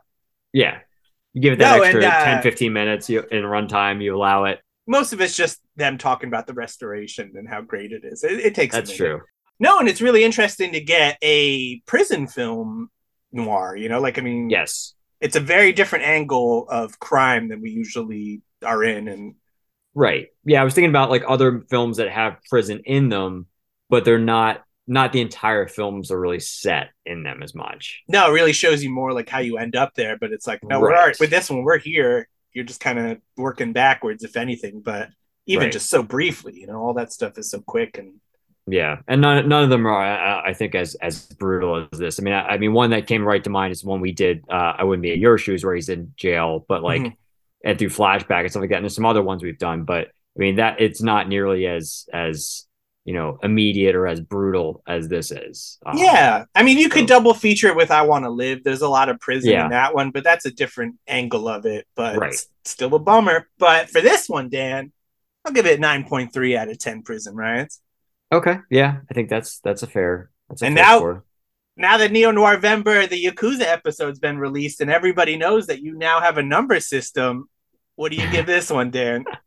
Yeah. 0.56 0.80
You 1.34 1.42
give 1.42 1.54
it 1.54 1.60
that 1.60 1.78
No, 1.78 1.84
extra 1.84 2.02
and, 2.02 2.14
uh, 2.14 2.24
10, 2.24 2.42
15 2.42 2.72
minutes 2.72 3.10
you, 3.10 3.20
in 3.30 3.44
runtime, 3.44 4.02
you 4.02 4.16
allow 4.16 4.46
it. 4.46 4.62
Most 4.88 5.12
of 5.12 5.20
it's 5.20 5.36
just 5.36 5.60
them 5.76 5.98
talking 5.98 6.30
about 6.30 6.48
the 6.48 6.54
restoration 6.54 7.34
and 7.36 7.48
how 7.48 7.62
great 7.62 7.92
it 7.92 8.06
is. 8.06 8.24
It, 8.24 8.40
it 8.40 8.56
takes. 8.56 8.74
That's 8.74 8.96
true. 8.96 9.22
No, 9.60 9.80
and 9.80 9.90
it's 9.90 10.02
really 10.02 10.24
interesting 10.24 10.72
to 10.72 10.80
get 10.80 11.18
a 11.22 11.82
prison 11.82 12.28
film 12.28 12.90
noir. 13.34 13.76
You 13.76 13.90
know, 13.90 14.00
like 14.00 14.18
I 14.18 14.22
mean, 14.22 14.50
Yes. 14.50 14.94
it's 15.20 15.36
a 15.36 15.42
very 15.42 15.74
different 15.74 16.06
angle 16.06 16.70
of 16.70 17.00
crime 17.00 17.50
than 17.50 17.62
we 17.62 17.72
usually 17.72 18.42
are 18.64 18.82
in, 18.84 19.10
and 19.10 19.36
Right. 19.94 20.28
Yeah. 20.46 20.62
I 20.62 20.64
was 20.64 20.74
thinking 20.74 20.90
about 20.90 21.10
like 21.10 21.24
other 21.28 21.66
films 21.70 21.98
that 21.98 22.10
have 22.10 22.38
prison 22.50 22.82
in 22.86 23.10
them, 23.10 23.48
but 23.90 24.06
they're 24.06 24.20
not, 24.20 24.64
not 24.88 25.12
the 25.14 25.22
entire 25.22 25.68
films 25.68 26.12
are 26.12 26.20
really 26.20 26.40
set 26.40 26.90
in 27.06 27.24
them 27.24 27.42
as 27.44 27.56
much. 27.56 28.04
no, 28.08 28.30
it 28.30 28.34
really 28.34 28.54
shows 28.54 28.84
you 28.84 28.90
more 28.90 29.14
like 29.14 29.28
how 29.30 29.40
you 29.40 29.58
end 29.58 29.76
up 29.76 29.94
there. 29.96 30.18
But 30.18 30.32
it's 30.32 30.46
like, 30.48 30.64
no, 30.64 30.80
we're 30.80 30.90
Right. 30.92 31.00
all 31.00 31.06
right. 31.08 31.20
with 31.20 31.30
this 31.32 31.50
one, 31.50 31.64
we're 31.64 31.80
here. 31.80 32.28
You're 32.54 32.66
just 32.66 32.80
kind 32.82 33.00
of 33.00 33.18
working 33.36 33.74
backwards, 33.74 34.24
if 34.24 34.38
anything. 34.38 34.82
But 34.82 35.10
even 35.48 35.66
Right. 35.66 35.72
just 35.74 35.90
so 35.90 36.04
briefly, 36.04 36.54
you 36.60 36.68
know, 36.68 36.80
all 36.82 36.94
that 36.94 37.12
stuff 37.12 37.38
is 37.38 37.50
so 37.50 37.60
quick 37.62 37.98
and 37.98 38.14
Yeah, 38.68 38.98
and 39.08 39.22
none 39.22 39.48
none 39.48 39.64
of 39.64 39.70
them 39.70 39.86
are, 39.86 40.02
I, 40.04 40.50
I 40.50 40.54
think, 40.54 40.74
as 40.76 40.96
as 40.96 41.26
brutal 41.34 41.88
as 41.92 42.00
this. 42.00 42.20
I 42.20 42.24
mean, 42.24 42.34
I, 42.34 42.42
I 42.54 42.58
mean, 42.58 42.74
one 42.74 42.90
that 42.92 43.06
came 43.08 43.24
right 43.24 43.44
to 43.44 43.50
mind 43.50 43.72
is 43.72 43.84
one 43.84 44.02
we 44.02 44.12
did. 44.12 44.44
Uh, 44.50 44.74
I 44.78 44.84
wouldn't 44.84 45.04
be 45.04 45.14
in 45.14 45.20
your 45.20 45.38
shoes, 45.38 45.64
where 45.64 45.76
he's 45.76 45.90
in 45.90 46.14
jail, 46.18 46.66
but 46.68 46.82
like, 46.82 47.02
Mhm. 47.04 47.16
and 47.64 47.78
through 47.80 47.90
flashback 47.90 48.42
and 48.42 48.50
stuff 48.52 48.62
like 48.62 48.70
that. 48.72 48.78
And 48.78 48.84
there's 48.86 48.96
some 48.96 49.06
other 49.06 49.22
ones 49.24 49.44
we've 49.44 49.58
done, 49.60 49.84
but 49.84 50.08
I 50.08 50.40
mean, 50.40 50.56
that 50.56 50.82
it's 50.82 51.02
not 51.02 51.28
nearly 51.30 51.68
as 51.68 52.08
as 52.14 52.66
you 53.06 53.14
know 53.14 53.38
immediate 53.44 53.96
or 53.96 54.08
as 54.08 54.20
brutal 54.20 54.82
as 54.88 55.08
this 55.08 55.32
is. 55.32 55.78
Um, 55.86 55.98
yeah. 55.98 56.46
I 56.56 56.64
mean, 56.64 56.78
you 56.78 56.90
could 56.90 57.06
double 57.08 57.34
feature 57.34 57.68
it 57.68 57.76
with 57.76 57.92
"I 57.92 58.02
Want 58.02 58.26
to 58.26 58.30
Live." 58.30 58.64
There's 58.64 58.82
a 58.82 58.90
lot 58.90 59.10
of 59.10 59.20
prison 59.20 59.52
Yeah. 59.52 59.66
in 59.66 59.72
that 59.72 59.94
one, 59.96 60.12
but 60.12 60.24
that's 60.24 60.46
a 60.46 60.52
different 60.52 60.96
angle 61.08 61.48
of 61.48 61.66
it. 61.66 61.86
But 61.96 62.18
Right. 62.18 62.36
still 62.66 62.94
a 62.96 63.00
bummer. 63.00 63.48
But 63.58 63.90
for 63.90 64.02
this 64.02 64.28
one, 64.28 64.50
Dan, 64.50 64.92
I'll 65.46 65.54
give 65.54 65.66
it 65.68 65.80
nine 65.80 66.04
point 66.04 66.34
three 66.34 66.58
out 66.58 66.68
of 66.70 66.78
ten. 66.80 67.02
Prison 67.04 67.36
riots. 67.36 67.80
Okay. 68.34 68.58
Yeah, 68.70 68.98
I 69.10 69.14
think 69.14 69.30
that's 69.30 69.60
that's 69.60 69.84
a 69.84 69.88
fair. 69.88 70.32
That's 70.50 70.62
a 70.62 70.66
And 70.66 70.76
fair 70.76 70.84
now- 70.86 70.98
score. 70.98 71.24
now 71.78 71.98
that 71.98 72.12
Neo 72.12 72.32
Noir 72.32 72.58
Vember, 72.58 73.08
the 73.08 73.24
Yakuza 73.24 73.62
episode's 73.68 74.20
been 74.20 74.40
released, 74.40 74.82
and 74.82 74.90
everybody 74.90 75.38
knows 75.38 75.68
that 75.68 75.82
you 75.82 75.96
now 75.96 76.20
have 76.22 76.38
a 76.40 76.44
number 76.44 76.80
system, 76.80 77.50
what 77.96 78.12
do 78.12 78.18
you 78.18 78.30
give 78.32 78.46
this 78.48 78.72
one, 78.72 78.90
Dan? 78.92 79.26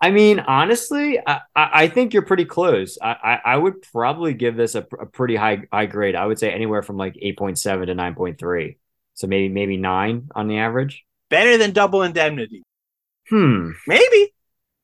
I 0.00 0.10
mean, 0.10 0.40
honestly, 0.40 1.18
I, 1.26 1.40
I 1.56 1.88
think 1.88 2.12
you're 2.12 2.22
pretty 2.24 2.44
close. 2.44 2.98
I, 3.00 3.10
I, 3.44 3.52
I 3.52 3.56
would 3.56 3.80
probably 3.92 4.34
give 4.34 4.56
this 4.56 4.74
a, 4.74 4.86
a 4.98 5.06
pretty 5.06 5.36
high 5.36 5.62
high 5.72 5.86
grade. 5.86 6.14
I 6.14 6.26
would 6.26 6.38
say 6.38 6.52
anywhere 6.52 6.82
from 6.82 6.96
like 6.96 7.14
8.7 7.14 7.86
to 7.86 7.94
9.3. 7.94 8.76
So 9.14 9.26
maybe 9.26 9.48
maybe 9.52 9.76
nine 9.76 10.28
on 10.34 10.48
the 10.48 10.58
average. 10.58 11.04
Better 11.30 11.56
than 11.58 11.72
Double 11.72 12.02
Indemnity, 12.02 12.62
Hmm. 13.28 13.70
maybe 13.86 14.34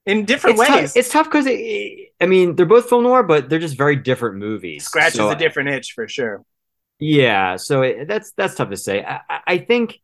in 0.06 0.24
different 0.24 0.58
It's 0.58 0.70
ways. 0.70 0.92
tough, 0.92 0.96
it's 0.96 1.08
tough 1.10 1.26
because 1.26 1.46
I 1.48 2.26
mean 2.26 2.54
they're 2.56 2.66
both 2.66 2.88
film 2.88 3.02
noir, 3.04 3.22
but 3.22 3.48
they're 3.48 3.58
just 3.58 3.76
very 3.76 3.96
different 3.96 4.36
movies. 4.36 4.84
Scratches 4.84 5.16
So, 5.16 5.30
a 5.30 5.36
different 5.36 5.70
itch 5.70 5.92
for 5.94 6.06
sure. 6.08 6.42
Yeah, 6.98 7.56
so 7.56 7.82
it, 7.82 8.06
that's 8.08 8.32
that's 8.32 8.54
tough 8.54 8.70
to 8.70 8.76
say. 8.76 9.04
I- 9.04 9.20
I 9.46 9.58
think 9.58 10.00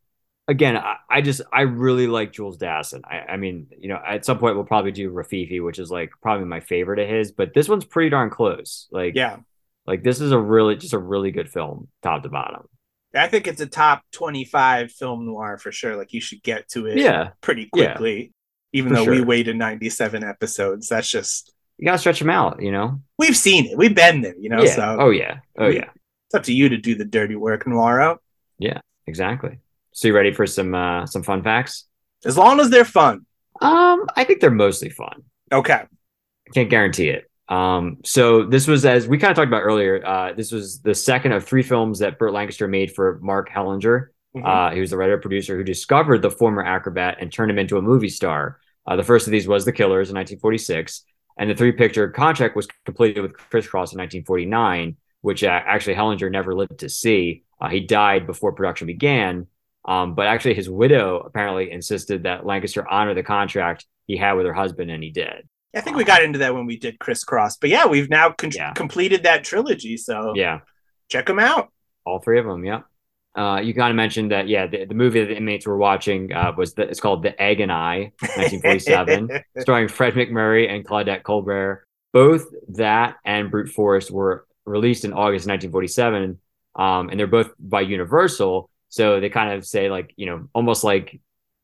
again, 0.47 0.77
I, 0.77 0.97
I 1.09 1.21
just 1.21 1.41
I 1.51 1.61
really 1.61 2.07
like 2.07 2.31
Jules 2.33 2.57
Dassin. 2.57 3.01
I, 3.05 3.33
I 3.33 3.37
mean, 3.37 3.67
you 3.77 3.89
know, 3.89 3.99
at 4.05 4.25
some 4.25 4.39
point 4.39 4.55
we'll 4.55 4.65
probably 4.65 4.91
do 4.91 5.11
Rififi, 5.11 5.63
which 5.63 5.79
is 5.79 5.89
like 5.91 6.11
probably 6.21 6.45
my 6.45 6.59
favorite 6.59 6.99
of 6.99 7.07
his, 7.09 7.31
but 7.31 7.53
this 7.53 7.67
one's 7.69 7.85
pretty 7.85 8.09
darn 8.09 8.29
close. 8.29 8.87
Like, 8.91 9.15
Yeah, 9.15 9.37
like 9.87 10.03
this 10.03 10.21
is 10.21 10.31
a 10.31 10.39
really 10.39 10.75
just 10.75 10.93
a 10.93 10.99
really 10.99 11.31
good 11.31 11.49
film, 11.49 11.87
top 12.01 12.23
to 12.23 12.29
bottom. 12.29 12.67
I 13.15 13.27
think 13.27 13.45
it's 13.47 13.61
a 13.61 13.67
top 13.67 14.01
twenty-five 14.11 14.91
film 14.91 15.25
noir 15.27 15.57
for 15.59 15.71
sure. 15.71 15.95
Like 15.95 16.13
you 16.13 16.21
should 16.21 16.41
get 16.41 16.67
to 16.69 16.87
it, 16.87 16.97
Yeah, 16.97 17.29
pretty 17.41 17.69
Yeah. 17.75 17.91
quickly. 17.93 18.33
Even 18.75 18.89
For 18.95 19.05
though 19.05 19.11
we 19.11 19.21
waited 19.21 19.55
ninety-seven 19.55 20.23
episodes, 20.23 20.87
that's 20.89 21.09
just 21.09 21.53
you 21.77 21.85
gotta 21.85 21.99
stretch 21.99 22.17
them 22.19 22.31
out. 22.31 22.61
You 22.61 22.71
know. 22.71 23.01
we've 23.19 23.37
seen 23.37 23.67
it. 23.67 23.77
We've 23.77 23.93
been 23.93 24.21
there, 24.21 24.33
you 24.39 24.49
know. 24.49 24.63
yeah. 24.63 24.75
So 24.75 24.97
oh 24.99 25.09
yeah. 25.11 25.39
Oh 25.59 25.67
we- 25.67 25.75
yeah. 25.75 25.89
it's 26.27 26.33
up 26.35 26.43
to 26.45 26.53
you 26.53 26.69
to 26.69 26.77
do 26.77 26.95
the 26.95 27.05
dirty 27.05 27.35
work, 27.35 27.65
Noiro. 27.65 28.17
Yeah, 28.57 28.79
exactly. 29.05 29.59
So 29.93 30.07
you 30.07 30.15
ready 30.15 30.33
for 30.33 30.45
some 30.45 30.73
uh 30.75 31.05
some 31.05 31.23
fun 31.23 31.43
facts? 31.43 31.85
As 32.25 32.37
long 32.37 32.59
as 32.59 32.69
they're 32.69 32.85
fun. 32.85 33.25
Um, 33.61 34.07
I 34.15 34.23
think 34.23 34.41
they're 34.41 34.51
mostly 34.51 34.89
fun. 34.89 35.23
Okay. 35.51 35.73
I 35.73 36.51
can't 36.53 36.69
guarantee 36.69 37.09
it. 37.09 37.29
Um, 37.49 37.97
so 38.03 38.45
this 38.45 38.67
was 38.67 38.85
as 38.85 39.07
we 39.07 39.17
kind 39.17 39.31
of 39.31 39.35
talked 39.35 39.47
about 39.47 39.61
earlier. 39.61 40.03
Uh, 40.05 40.33
this 40.33 40.51
was 40.51 40.79
the 40.81 40.95
second 40.95 41.33
of 41.33 41.45
three 41.45 41.63
films 41.63 41.99
that 41.99 42.17
Burt 42.17 42.33
Lancaster 42.33 42.67
made 42.67 42.93
for 42.93 43.19
Mark 43.21 43.49
Hellinger. 43.49 44.07
Mhm. 44.35 44.45
Uh, 44.45 44.73
he 44.73 44.79
was 44.79 44.89
the 44.89 44.97
writer 44.97 45.17
producer 45.17 45.55
who 45.55 45.63
discovered 45.63 46.21
the 46.21 46.31
former 46.31 46.63
acrobat 46.63 47.17
and 47.19 47.31
turned 47.31 47.51
him 47.51 47.59
into 47.59 47.77
a 47.77 47.81
movie 47.81 48.09
star. 48.09 48.59
Uh, 48.87 48.95
the 48.95 49.03
first 49.03 49.27
of 49.27 49.31
these 49.31 49.47
was 49.47 49.63
The 49.65 49.71
Killers 49.71 50.09
in 50.09 50.15
1946, 50.15 51.03
and 51.37 51.49
the 51.49 51.55
three 51.55 51.71
picture 51.71 52.09
contract 52.09 52.55
was 52.55 52.67
completed 52.85 53.21
with 53.21 53.37
Crisscross 53.37 53.93
in 53.93 53.99
1949, 53.99 54.95
which 55.21 55.43
uh, 55.43 55.47
actually 55.65 55.95
Hellinger 55.95 56.31
never 56.31 56.55
lived 56.55 56.79
to 56.79 56.89
see. 56.89 57.43
Uh, 57.61 57.69
he 57.69 57.81
died 57.81 58.25
before 58.25 58.51
production 58.53 58.87
began. 58.87 59.47
Um, 59.85 60.15
but 60.15 60.27
actually, 60.27 60.53
his 60.53 60.69
widow 60.69 61.19
apparently 61.19 61.71
insisted 61.71 62.23
that 62.23 62.45
Lancaster 62.45 62.87
honor 62.89 63.13
the 63.13 63.23
contract 63.23 63.85
he 64.07 64.15
had 64.17 64.33
with 64.33 64.45
her 64.45 64.53
husband, 64.53 64.89
and 64.91 65.03
he 65.03 65.11
did. 65.11 65.47
I 65.75 65.81
think 65.81 65.97
we 65.97 66.03
got 66.03 66.23
into 66.23 66.39
that 66.39 66.53
when 66.53 66.65
we 66.65 66.77
did 66.77 66.99
Crisscross, 66.99 67.57
but 67.57 67.69
yeah, 67.69 67.85
we've 67.87 68.09
now 68.09 68.31
con- 68.31 68.51
Yeah. 68.53 68.73
completed 68.73 69.23
that 69.23 69.43
trilogy. 69.43 69.97
So 69.97 70.33
Yeah. 70.35 70.59
check 71.09 71.25
them 71.25 71.39
out. 71.39 71.69
All 72.05 72.19
three 72.19 72.39
of 72.39 72.45
them, 72.45 72.63
yeah. 72.63 72.81
Uh, 73.35 73.59
you 73.59 73.73
kind 73.73 73.89
of 73.89 73.95
mentioned 73.95 74.31
that, 74.31 74.47
yeah. 74.47 74.67
The, 74.67 74.85
the 74.85 74.93
movie 74.93 75.19
that 75.21 75.25
the 75.27 75.35
inmates 75.35 75.65
were 75.65 75.77
watching 75.77 76.31
uh, 76.31 76.51
was 76.55 76.75
the, 76.75 76.83
it's 76.83 76.99
called 76.99 77.23
The 77.23 77.41
Egg 77.41 77.59
and 77.61 77.71
I, 77.71 78.11
1947, 78.21 79.29
starring 79.59 79.87
Fred 79.87 80.13
MacMurray 80.13 80.69
and 80.69 80.85
Claudette 80.85 81.23
Colbert. 81.23 81.85
Both 82.13 82.45
that 82.69 83.15
and 83.25 83.49
Brute 83.49 83.69
Force 83.69 84.11
were 84.11 84.45
released 84.65 85.03
in 85.05 85.13
August 85.13 85.47
1947, 85.47 86.39
um, 86.75 87.09
and 87.09 87.19
they're 87.19 87.25
both 87.25 87.49
by 87.59 87.81
Universal. 87.81 88.69
So 88.93 89.19
they 89.19 89.29
kind 89.31 89.53
of 89.53 89.65
say 89.65 89.89
like, 89.89 90.13
you 90.17 90.27
know, 90.27 90.49
almost 90.53 90.83
like 90.83 91.19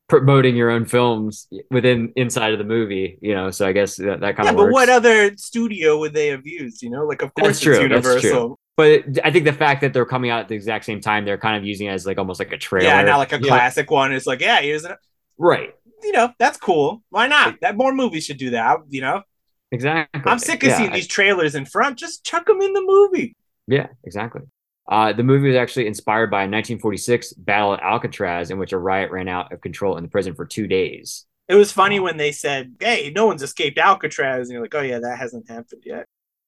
promoting 0.08 0.56
your 0.56 0.68
own 0.68 0.84
films 0.84 1.46
within 1.70 2.12
inside 2.16 2.52
of 2.52 2.58
the 2.58 2.64
movie, 2.64 3.18
you 3.22 3.36
know. 3.36 3.52
So 3.52 3.68
I 3.68 3.72
guess 3.72 3.94
that, 3.98 4.18
that 4.18 4.34
kind 4.34 4.46
yeah, 4.46 4.50
of 4.50 4.56
but 4.56 4.64
works. 4.64 4.72
what 4.72 4.88
other 4.88 5.36
studio 5.36 5.96
would 6.00 6.12
they 6.12 6.26
have 6.26 6.44
used? 6.44 6.82
You 6.82 6.90
know, 6.90 7.04
like 7.06 7.22
of 7.22 7.32
course 7.34 7.46
That's 7.46 7.60
true, 7.60 7.74
it's 7.78 7.82
that's 7.88 8.04
Universal. 8.04 8.30
true. 8.48 8.56
But 8.76 9.24
I 9.24 9.30
think 9.30 9.44
the 9.44 9.52
fact 9.52 9.80
that 9.82 9.92
they're 9.92 10.04
coming 10.06 10.30
out 10.32 10.40
at 10.40 10.48
the 10.48 10.56
exact 10.56 10.86
same 10.86 11.00
time, 11.00 11.24
they're 11.24 11.38
kind 11.38 11.56
of 11.56 11.64
using 11.64 11.86
it 11.86 11.90
as 11.90 12.04
like 12.04 12.18
almost 12.18 12.40
like 12.40 12.50
a 12.50 12.58
trailer. 12.58 12.88
Yeah, 12.88 13.02
not 13.02 13.18
like 13.18 13.32
a 13.32 13.36
You 13.36 13.42
know, 13.42 13.48
classic 13.48 13.88
one. 13.92 14.12
It's 14.12 14.26
like, 14.26 14.40
yeah, 14.40 14.60
here's 14.60 14.84
a, 14.84 14.98
right. 15.38 15.72
you 16.02 16.10
know, 16.10 16.32
that's 16.40 16.58
cool. 16.58 17.04
Why 17.10 17.28
not? 17.28 17.60
That 17.60 17.76
more 17.76 17.94
movies 17.94 18.24
should 18.24 18.38
do 18.38 18.50
that. 18.50 18.78
You 18.88 19.02
know, 19.02 19.22
Exactly. 19.70 20.20
I'm 20.26 20.40
sick 20.40 20.64
of 20.64 20.70
Yeah, 20.70 20.78
seeing 20.78 20.90
I- 20.90 20.94
these 20.96 21.06
trailers 21.06 21.54
in 21.54 21.64
front. 21.64 21.96
Just 21.96 22.24
chuck 22.24 22.46
them 22.46 22.60
in 22.60 22.72
the 22.72 22.82
movie. 22.84 23.36
Yeah, 23.68 23.86
exactly. 24.02 24.42
Uh, 24.88 25.12
the 25.12 25.22
movie 25.22 25.48
was 25.48 25.56
actually 25.56 25.86
inspired 25.86 26.30
by 26.30 26.38
a 26.40 26.48
1946 26.50 27.32
battle 27.34 27.74
at 27.74 27.82
Alcatraz, 27.82 28.50
in 28.50 28.58
which 28.58 28.72
a 28.72 28.78
riot 28.78 29.10
ran 29.10 29.28
out 29.28 29.52
of 29.52 29.60
control 29.60 29.96
in 29.96 30.02
the 30.02 30.08
prison 30.08 30.34
for 30.34 30.44
two 30.46 30.66
days. 30.66 31.26
It 31.48 31.54
was 31.54 31.72
funny 31.72 32.00
when 32.00 32.16
they 32.16 32.32
said, 32.32 32.74
"Hey, 32.80 33.12
no 33.14 33.26
one's 33.26 33.42
escaped 33.42 33.78
Alcatraz," 33.78 34.48
and 34.48 34.52
you're 34.54 34.62
like, 34.62 34.74
"Oh 34.74 34.82
yeah, 34.82 35.00
that 35.00 35.18
hasn't 35.18 35.48
happened 35.48 35.82
yet." 35.84 36.06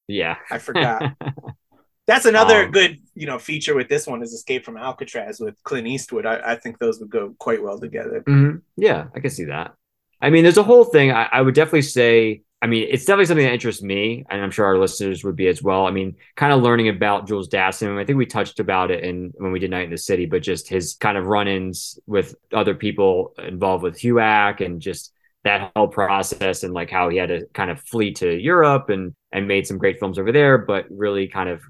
Yeah. 0.08 0.36
I 0.50 0.58
forgot. 0.58 1.14
That's 2.06 2.26
another 2.26 2.64
Um, 2.64 2.72
good, 2.72 2.98
you 3.14 3.26
know, 3.26 3.38
feature 3.38 3.74
with 3.76 3.88
this 3.88 4.06
one 4.08 4.22
is 4.22 4.32
Escape 4.32 4.64
from 4.64 4.76
Alcatraz 4.76 5.38
with 5.38 5.62
Clint 5.62 5.86
Eastwood. 5.86 6.26
I, 6.26 6.52
I 6.52 6.56
think 6.56 6.78
those 6.78 6.98
would 6.98 7.10
go 7.10 7.34
quite 7.38 7.62
well 7.62 7.78
together. 7.78 8.22
Mhm. 8.26 8.62
Yeah, 8.76 9.06
I 9.14 9.20
can 9.20 9.30
see 9.30 9.44
that. 9.44 9.74
I 10.20 10.30
mean, 10.30 10.42
there's 10.42 10.58
a 10.58 10.64
whole 10.64 10.84
thing. 10.84 11.12
I, 11.12 11.28
I 11.30 11.42
would 11.42 11.54
definitely 11.54 11.82
say. 11.82 12.42
I 12.62 12.68
mean, 12.68 12.86
it's 12.88 13.04
definitely 13.04 13.24
something 13.24 13.44
that 13.44 13.54
interests 13.54 13.82
me, 13.82 14.24
and 14.30 14.40
I'm 14.40 14.52
sure 14.52 14.64
our 14.64 14.78
listeners 14.78 15.24
would 15.24 15.34
be 15.34 15.48
as 15.48 15.60
well. 15.64 15.84
I 15.84 15.90
mean, 15.90 16.14
kind 16.36 16.52
of 16.52 16.62
learning 16.62 16.88
about 16.88 17.26
Jules 17.26 17.48
Dassin. 17.48 17.98
I 17.98 18.04
think 18.04 18.16
we 18.18 18.24
touched 18.24 18.60
about 18.60 18.92
it 18.92 19.02
in 19.02 19.32
when 19.34 19.50
we 19.50 19.58
did 19.58 19.70
Night 19.70 19.82
and 19.82 19.92
the 19.92 19.98
City, 19.98 20.26
but 20.26 20.42
just 20.42 20.68
his 20.68 20.94
kind 20.94 21.18
of 21.18 21.26
run-ins 21.26 21.98
with 22.06 22.36
other 22.52 22.76
people 22.76 23.34
involved 23.36 23.82
with 23.82 23.98
HUAC 23.98 24.64
and 24.64 24.80
just 24.80 25.12
that 25.42 25.72
whole 25.74 25.88
process 25.88 26.62
and 26.62 26.72
like 26.72 26.88
how 26.88 27.08
he 27.08 27.16
had 27.16 27.30
to 27.30 27.46
kind 27.52 27.68
of 27.68 27.80
flee 27.80 28.12
to 28.12 28.32
Europe 28.32 28.90
and 28.90 29.14
and 29.32 29.48
made 29.48 29.66
some 29.66 29.78
great 29.78 29.98
films 29.98 30.16
over 30.16 30.30
there, 30.30 30.56
but 30.56 30.86
really 30.88 31.26
kind 31.26 31.48
of 31.48 31.62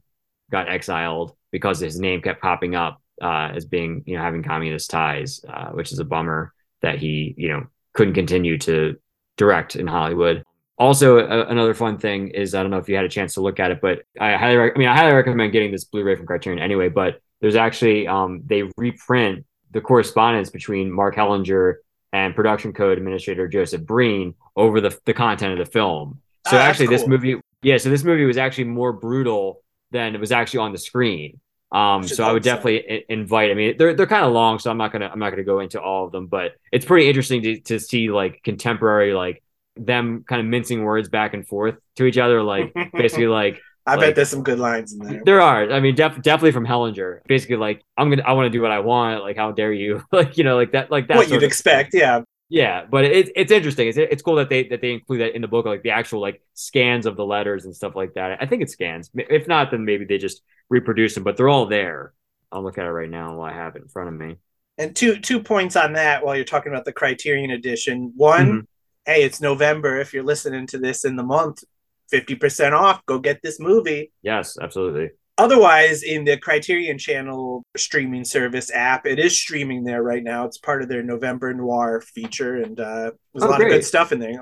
got 0.50 0.68
exiled 0.68 1.34
because 1.50 1.80
his 1.80 1.98
name 1.98 2.20
kept 2.20 2.42
popping 2.42 2.74
up 2.74 3.00
uh, 3.22 3.50
as 3.54 3.64
being 3.64 4.02
you 4.06 4.16
know 4.16 4.22
having 4.22 4.42
communist 4.42 4.90
ties, 4.90 5.40
uh, 5.48 5.70
which 5.70 5.90
is 5.90 5.98
a 5.98 6.04
bummer 6.04 6.52
that 6.82 6.98
he 6.98 7.34
you 7.38 7.48
know 7.48 7.66
couldn't 7.94 8.14
continue 8.14 8.58
to 8.58 8.96
direct 9.38 9.74
in 9.76 9.86
Hollywood. 9.86 10.44
Also, 10.82 11.18
a, 11.18 11.46
another 11.46 11.74
fun 11.74 11.96
thing 11.98 12.28
is 12.28 12.54
I 12.54 12.62
don't 12.62 12.70
know 12.70 12.78
if 12.78 12.88
you 12.88 12.96
had 12.96 13.04
a 13.04 13.08
chance 13.08 13.34
to 13.34 13.40
look 13.40 13.60
at 13.60 13.70
it, 13.70 13.80
but 13.80 14.02
I 14.20 14.36
highly, 14.36 14.56
rec- 14.56 14.72
I 14.74 14.78
mean, 14.78 14.88
I 14.88 14.96
highly 14.96 15.14
recommend 15.14 15.52
getting 15.52 15.70
this 15.70 15.84
Blu-ray 15.84 16.16
from 16.16 16.26
Criterion 16.26 16.58
anyway. 16.60 16.88
But 16.88 17.20
there's 17.40 17.56
actually 17.56 18.06
um, 18.08 18.42
they 18.46 18.64
reprint 18.76 19.44
the 19.70 19.80
correspondence 19.80 20.50
between 20.50 20.90
Mark 20.90 21.14
Hellinger 21.16 21.76
and 22.12 22.34
production 22.34 22.72
code 22.72 22.98
administrator 22.98 23.48
Joseph 23.48 23.82
Breen 23.82 24.34
over 24.56 24.80
the 24.80 24.98
the 25.06 25.14
content 25.14 25.52
of 25.52 25.64
the 25.64 25.70
film. 25.70 26.20
So 26.48 26.56
Oh, 26.56 26.60
actually, 26.60 26.88
this 26.88 27.06
movie, 27.06 27.40
yeah, 27.62 27.76
so 27.78 27.88
this 27.88 28.02
movie 28.04 28.24
was 28.24 28.36
actually 28.36 28.64
more 28.64 28.92
brutal 28.92 29.62
than 29.92 30.14
it 30.14 30.20
was 30.20 30.32
actually 30.32 30.60
on 30.60 30.72
the 30.72 30.78
screen. 30.78 31.38
Um, 31.70 32.02
so 32.06 32.24
I 32.24 32.32
would 32.32 32.42
definitely 32.42 32.90
i- 32.90 33.04
invite. 33.08 33.50
I 33.50 33.54
mean, 33.54 33.76
they're 33.78 33.94
they're 33.94 34.06
kind 34.06 34.24
of 34.26 34.32
long, 34.32 34.58
so 34.58 34.70
I'm 34.70 34.76
not 34.76 34.92
gonna 34.92 35.08
I'm 35.12 35.18
not 35.18 35.30
gonna 35.30 35.44
go 35.44 35.60
into 35.60 35.80
all 35.80 36.04
of 36.06 36.12
them, 36.12 36.26
but 36.26 36.52
it's 36.72 36.84
pretty 36.84 37.08
interesting 37.08 37.42
to 37.42 37.60
to 37.60 37.78
see 37.78 38.10
like 38.10 38.42
contemporary 38.42 39.14
like 39.14 39.42
them 39.76 40.24
kind 40.28 40.40
of 40.40 40.46
mincing 40.46 40.82
words 40.84 41.08
back 41.08 41.34
and 41.34 41.46
forth 41.46 41.76
to 41.96 42.04
each 42.04 42.18
other, 42.18 42.42
like 42.42 42.72
basically 42.92 43.26
like 43.26 43.60
I 43.86 43.96
Like- 43.96 44.00
bet 44.08 44.14
there's 44.16 44.28
some 44.28 44.42
good 44.44 44.58
lines 44.60 44.92
in 44.92 45.00
there. 45.00 45.22
there 45.24 45.40
are. 45.40 45.70
I 45.72 45.80
mean, 45.80 45.94
def- 45.96 46.22
definitely 46.22 46.52
from 46.52 46.66
Hellinger. 46.66 47.20
Basically, 47.26 47.56
like 47.56 47.82
I'm 47.96 48.10
gonna 48.10 48.22
I 48.22 48.32
want 48.34 48.46
to 48.46 48.50
do 48.50 48.62
what 48.62 48.70
I 48.70 48.78
want. 48.80 49.22
Like 49.22 49.36
how 49.36 49.50
dare 49.52 49.72
you? 49.72 50.04
like 50.12 50.36
you 50.38 50.44
know, 50.44 50.56
like 50.56 50.72
that 50.72 50.90
like 50.90 51.08
that. 51.08 51.16
what 51.16 51.28
you'd 51.28 51.38
of- 51.38 51.42
expect, 51.42 51.90
yeah. 51.92 52.20
yeah, 52.48 52.84
but 52.88 53.04
it's 53.04 53.30
it's 53.34 53.50
interesting. 53.50 53.88
It's 53.88 53.98
it's 53.98 54.22
cool 54.22 54.36
that 54.36 54.48
they 54.50 54.68
that 54.68 54.80
they 54.82 54.92
include 54.92 55.22
that 55.22 55.34
in 55.34 55.42
the 55.42 55.48
book, 55.48 55.66
like 55.66 55.82
the 55.82 55.90
actual 55.90 56.20
like 56.20 56.40
scans 56.54 57.06
of 57.06 57.16
the 57.16 57.24
letters 57.24 57.64
and 57.64 57.74
stuff 57.74 57.96
like 57.96 58.14
that. 58.14 58.38
I 58.40 58.46
think 58.46 58.62
it's 58.62 58.72
scans. 58.72 59.10
If 59.14 59.48
not, 59.48 59.70
then 59.72 59.84
maybe 59.84 60.04
they 60.04 60.18
just 60.18 60.42
reproduce 60.70 61.14
them. 61.14 61.24
But 61.24 61.36
they're 61.36 61.48
all 61.48 61.66
there. 61.66 62.12
I'll 62.52 62.62
look 62.62 62.78
at 62.78 62.84
it 62.86 62.90
right 62.90 63.10
now 63.10 63.34
while 63.36 63.50
I 63.50 63.54
have 63.54 63.74
it 63.74 63.82
in 63.82 63.88
front 63.88 64.10
of 64.10 64.14
me. 64.14 64.36
And 64.78 64.94
two 64.94 65.18
two 65.18 65.42
points 65.42 65.74
on 65.74 65.94
that 65.94 66.24
while 66.24 66.36
you're 66.36 66.44
talking 66.44 66.70
about 66.72 66.84
the 66.84 66.92
Criterion 66.92 67.50
edition. 67.50 68.12
One, 68.16 68.46
Mm-hmm. 68.46 68.60
Hey, 69.06 69.22
it's 69.24 69.40
November. 69.40 69.98
If 70.00 70.12
you're 70.14 70.22
listening 70.22 70.66
to 70.68 70.78
this 70.78 71.04
in 71.04 71.16
the 71.16 71.22
month, 71.22 71.62
fifty 72.10 72.34
percent 72.34 72.74
off. 72.74 73.04
Go 73.06 73.18
get 73.18 73.40
this 73.42 73.58
movie. 73.60 74.12
Yes, 74.22 74.56
absolutely. 74.60 75.10
Otherwise, 75.38 76.02
in 76.02 76.24
the 76.24 76.36
Criterion 76.36 76.98
Channel 76.98 77.64
streaming 77.76 78.22
service 78.24 78.70
app, 78.70 79.06
it 79.06 79.18
is 79.18 79.36
streaming 79.36 79.82
there 79.82 80.02
right 80.02 80.22
now. 80.22 80.44
It's 80.44 80.58
part 80.58 80.82
of 80.82 80.88
their 80.88 81.02
November 81.02 81.54
Noir 81.54 82.02
feature, 82.02 82.56
and 82.56 82.78
uh, 82.78 83.10
there's 83.32 83.42
Oh, 83.44 83.48
a 83.48 83.50
lot 83.50 83.62
of 83.62 83.68
good 83.68 83.84
stuff 83.84 84.12
in 84.12 84.18
there. 84.18 84.34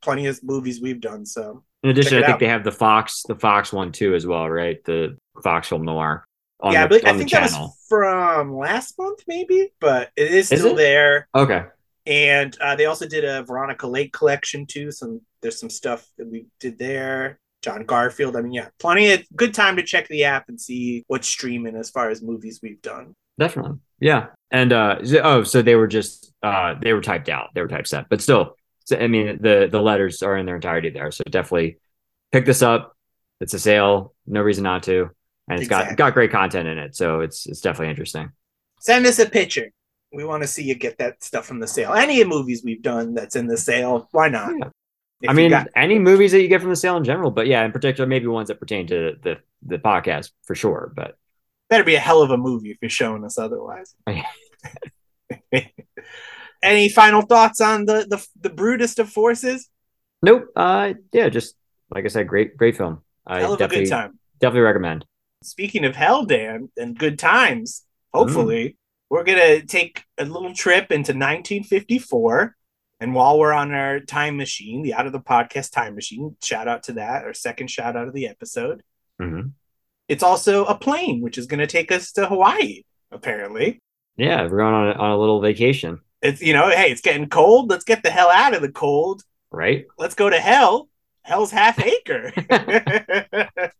Plenty 0.00 0.26
of 0.26 0.40
movies 0.42 0.80
we've 0.80 1.00
done. 1.02 1.26
So 1.26 1.62
In 1.82 1.90
addition, 1.90 2.14
I 2.16 2.20
think 2.22 2.30
out. 2.34 2.40
they 2.40 2.48
have 2.48 2.64
the 2.64 2.72
Fox 2.72 3.22
the 3.28 3.36
Fox 3.36 3.72
one 3.74 3.92
too 3.92 4.14
as 4.14 4.26
well, 4.26 4.48
right? 4.48 4.82
The 4.84 5.18
Fox 5.44 5.68
Film 5.68 5.84
Noir 5.84 6.24
on 6.60 6.72
yeah, 6.72 6.80
I, 6.80 6.82
the, 6.84 6.88
believe, 6.88 7.04
I 7.04 7.12
the 7.12 7.18
think 7.18 7.30
that 7.32 7.42
was 7.52 7.86
from 7.88 8.56
last 8.56 8.98
month, 8.98 9.20
maybe, 9.28 9.70
but 9.80 10.10
it 10.16 10.32
is 10.32 10.50
Is 10.50 10.60
still 10.60 10.72
it? 10.72 10.76
there. 10.76 11.28
Okay. 11.34 11.64
And 12.08 12.56
uh, 12.60 12.74
they 12.74 12.86
also 12.86 13.06
did 13.06 13.24
a 13.24 13.42
Veronica 13.42 13.86
Lake 13.86 14.14
collection 14.14 14.64
too. 14.64 14.90
Some 14.90 15.20
there's 15.42 15.60
some 15.60 15.68
stuff 15.68 16.08
that 16.16 16.26
we 16.26 16.46
did 16.58 16.78
there. 16.78 17.38
John 17.60 17.84
Garfield. 17.84 18.34
I 18.36 18.40
mean, 18.40 18.52
yeah, 18.52 18.68
plenty 18.78 19.12
of 19.12 19.24
good 19.36 19.52
time 19.52 19.76
to 19.76 19.82
check 19.82 20.08
the 20.08 20.24
app 20.24 20.48
and 20.48 20.58
see 20.58 21.04
what's 21.08 21.28
streaming 21.28 21.76
as 21.76 21.90
far 21.90 22.08
as 22.08 22.22
movies 22.22 22.60
we've 22.62 22.80
done. 22.80 23.14
Definitely. 23.38 23.78
Yeah. 24.00 24.28
And 24.50 24.72
uh 24.72 25.00
oh, 25.22 25.42
so 25.42 25.60
they 25.60 25.74
were 25.74 25.86
just 25.86 26.32
uh 26.42 26.76
they 26.80 26.94
were 26.94 27.02
typed 27.02 27.28
out. 27.28 27.50
They 27.54 27.60
were 27.60 27.68
typeset. 27.68 28.06
But 28.08 28.22
still, 28.22 28.56
so, 28.86 28.96
I 28.96 29.06
mean 29.06 29.38
the 29.42 29.68
the 29.70 29.82
letters 29.82 30.22
are 30.22 30.36
in 30.36 30.46
their 30.46 30.56
entirety 30.56 30.90
there. 30.90 31.10
So 31.10 31.24
definitely 31.28 31.78
pick 32.32 32.46
this 32.46 32.62
up. 32.62 32.96
It's 33.40 33.52
a 33.52 33.58
sale. 33.58 34.14
No 34.26 34.40
reason 34.40 34.64
not 34.64 34.84
to. 34.84 35.10
And 35.50 35.60
it's 35.60 35.68
got 35.68 35.94
got 35.96 36.14
great 36.14 36.30
content 36.30 36.68
in 36.68 36.78
it. 36.78 36.96
So 36.96 37.20
it's 37.20 37.46
it's 37.46 37.60
definitely 37.60 37.90
interesting. 37.90 38.30
Send 38.80 39.04
us 39.04 39.18
a 39.18 39.28
picture. 39.28 39.72
We 40.12 40.24
want 40.24 40.42
to 40.42 40.46
see 40.46 40.62
you 40.64 40.74
get 40.74 40.98
that 40.98 41.22
stuff 41.22 41.46
from 41.46 41.60
the 41.60 41.66
sale. 41.66 41.92
Any 41.92 42.20
of 42.22 42.28
movies 42.28 42.62
we've 42.64 42.82
done 42.82 43.14
that's 43.14 43.36
in 43.36 43.46
the 43.46 43.56
sale, 43.58 44.08
why 44.12 44.28
not? 44.28 44.52
If 45.20 45.30
I 45.30 45.32
mean, 45.32 45.50
got- 45.50 45.68
any 45.76 45.98
movies 45.98 46.32
that 46.32 46.40
you 46.42 46.48
get 46.48 46.60
from 46.60 46.70
the 46.70 46.76
sale 46.76 46.96
in 46.96 47.04
general, 47.04 47.30
but 47.30 47.46
yeah, 47.46 47.64
in 47.64 47.72
particular, 47.72 48.06
maybe 48.06 48.26
ones 48.26 48.48
that 48.48 48.60
pertain 48.60 48.86
to 48.88 49.16
the 49.22 49.36
the 49.62 49.78
podcast 49.78 50.30
for 50.44 50.54
sure. 50.54 50.92
But 50.94 51.16
better 51.68 51.84
be 51.84 51.96
a 51.96 52.00
hell 52.00 52.22
of 52.22 52.30
a 52.30 52.36
movie 52.38 52.70
if 52.70 52.78
you're 52.80 52.88
showing 52.88 53.24
us 53.24 53.36
otherwise. 53.38 53.94
Any 56.62 56.88
final 56.88 57.22
thoughts 57.22 57.60
on 57.60 57.84
the 57.84 58.06
the, 58.08 58.26
the 58.40 58.50
brutest 58.50 58.98
of 58.98 59.08
forces? 59.10 59.68
nope. 60.22 60.46
Uh, 60.56 60.94
yeah, 61.12 61.28
just 61.28 61.54
like 61.94 62.04
I 62.04 62.08
said, 62.08 62.26
great 62.26 62.56
great 62.56 62.76
film. 62.76 63.02
I 63.26 63.40
hell 63.40 63.52
of 63.54 63.60
a 63.60 63.64
definitely 63.64 63.84
good 63.84 63.90
time. 63.90 64.18
definitely 64.40 64.62
recommend. 64.62 65.04
Speaking 65.44 65.84
of 65.84 65.94
hell, 65.94 66.24
Dan, 66.24 66.70
and 66.76 66.98
good 66.98 67.18
times, 67.18 67.84
Mm. 68.14 68.74
We're 69.10 69.24
gonna 69.24 69.62
take 69.64 70.04
a 70.18 70.24
little 70.24 70.54
trip 70.54 70.90
into 70.92 71.12
1954. 71.12 72.54
And 73.00 73.14
while 73.14 73.38
we're 73.38 73.52
on 73.52 73.72
our 73.72 74.00
time 74.00 74.36
machine, 74.36 74.82
the 74.82 74.94
out 74.94 75.06
of 75.06 75.12
the 75.12 75.20
podcast 75.20 75.72
time 75.72 75.94
machine, 75.94 76.36
shout 76.42 76.66
out 76.68 76.82
to 76.84 76.92
that, 76.94 77.24
our 77.24 77.32
second 77.34 77.68
shout 77.70 77.96
out 77.96 78.08
of 78.08 78.14
the 78.14 78.26
episode. 78.26 78.82
Mhm. 79.20 79.52
It's 80.08 80.22
also 80.22 80.64
a 80.64 80.74
plane, 80.76 81.20
which 81.20 81.38
is 81.38 81.46
gonna 81.46 81.66
take 81.66 81.92
us 81.92 82.12
to 82.12 82.26
Hawaii, 82.26 82.82
apparently. 83.12 83.80
Yeah, 84.16 84.42
we're 84.42 84.58
going 84.58 84.74
on 84.74 84.88
a, 84.88 84.92
on 84.92 85.10
a 85.12 85.18
little 85.18 85.40
vacation, 85.40 86.00
It's 86.22 86.42
you 86.42 86.52
know, 86.52 86.68
hey, 86.70 86.90
it's 86.90 87.00
getting 87.00 87.28
cold. 87.28 87.70
Let's 87.70 87.84
get 87.84 88.02
the 88.02 88.10
hell 88.10 88.30
out 88.30 88.54
of 88.54 88.62
the 88.62 88.72
cold. 88.72 89.22
right? 89.52 89.86
Let's 89.96 90.14
go 90.16 90.28
to 90.28 90.38
hell. 90.38 90.88
Hell's 91.22 91.50
half 91.52 91.78
acre. 91.80 92.32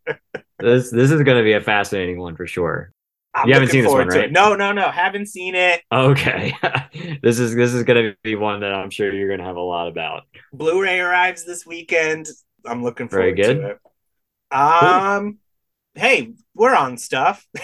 This 0.60 0.90
this 0.90 1.12
is 1.12 1.22
going 1.22 1.38
to 1.38 1.44
be 1.44 1.52
a 1.52 1.60
fascinating 1.60 2.18
one 2.18 2.34
for 2.34 2.46
sure. 2.46 2.90
I'm 3.38 3.48
You 3.48 3.54
haven't 3.54 3.70
seen 3.70 3.84
this 3.84 3.92
one, 3.92 4.08
right? 4.08 4.30
No, 4.30 4.54
no, 4.54 4.72
no. 4.72 4.90
Haven't 4.90 5.26
seen 5.26 5.54
it. 5.54 5.82
Okay, 5.92 6.54
this 7.22 7.38
is 7.38 7.54
this 7.54 7.74
is 7.74 7.84
going 7.84 8.10
to 8.10 8.16
be 8.22 8.34
one 8.34 8.60
that 8.60 8.74
I'm 8.74 8.90
sure 8.90 9.12
you're 9.12 9.28
going 9.28 9.40
to 9.40 9.46
have 9.46 9.56
a 9.56 9.60
lot 9.60 9.88
about. 9.88 10.22
Blu-ray 10.52 11.00
arrives 11.00 11.44
this 11.44 11.66
weekend. 11.66 12.28
I'm 12.64 12.82
looking 12.82 13.08
Very 13.08 13.34
forward 13.34 13.36
good. 13.36 13.60
to 13.60 13.68
it. 13.70 13.78
Um, 14.56 15.38
hey, 15.94 16.34
we're 16.54 16.74
on 16.74 16.96
stuff. 16.96 17.46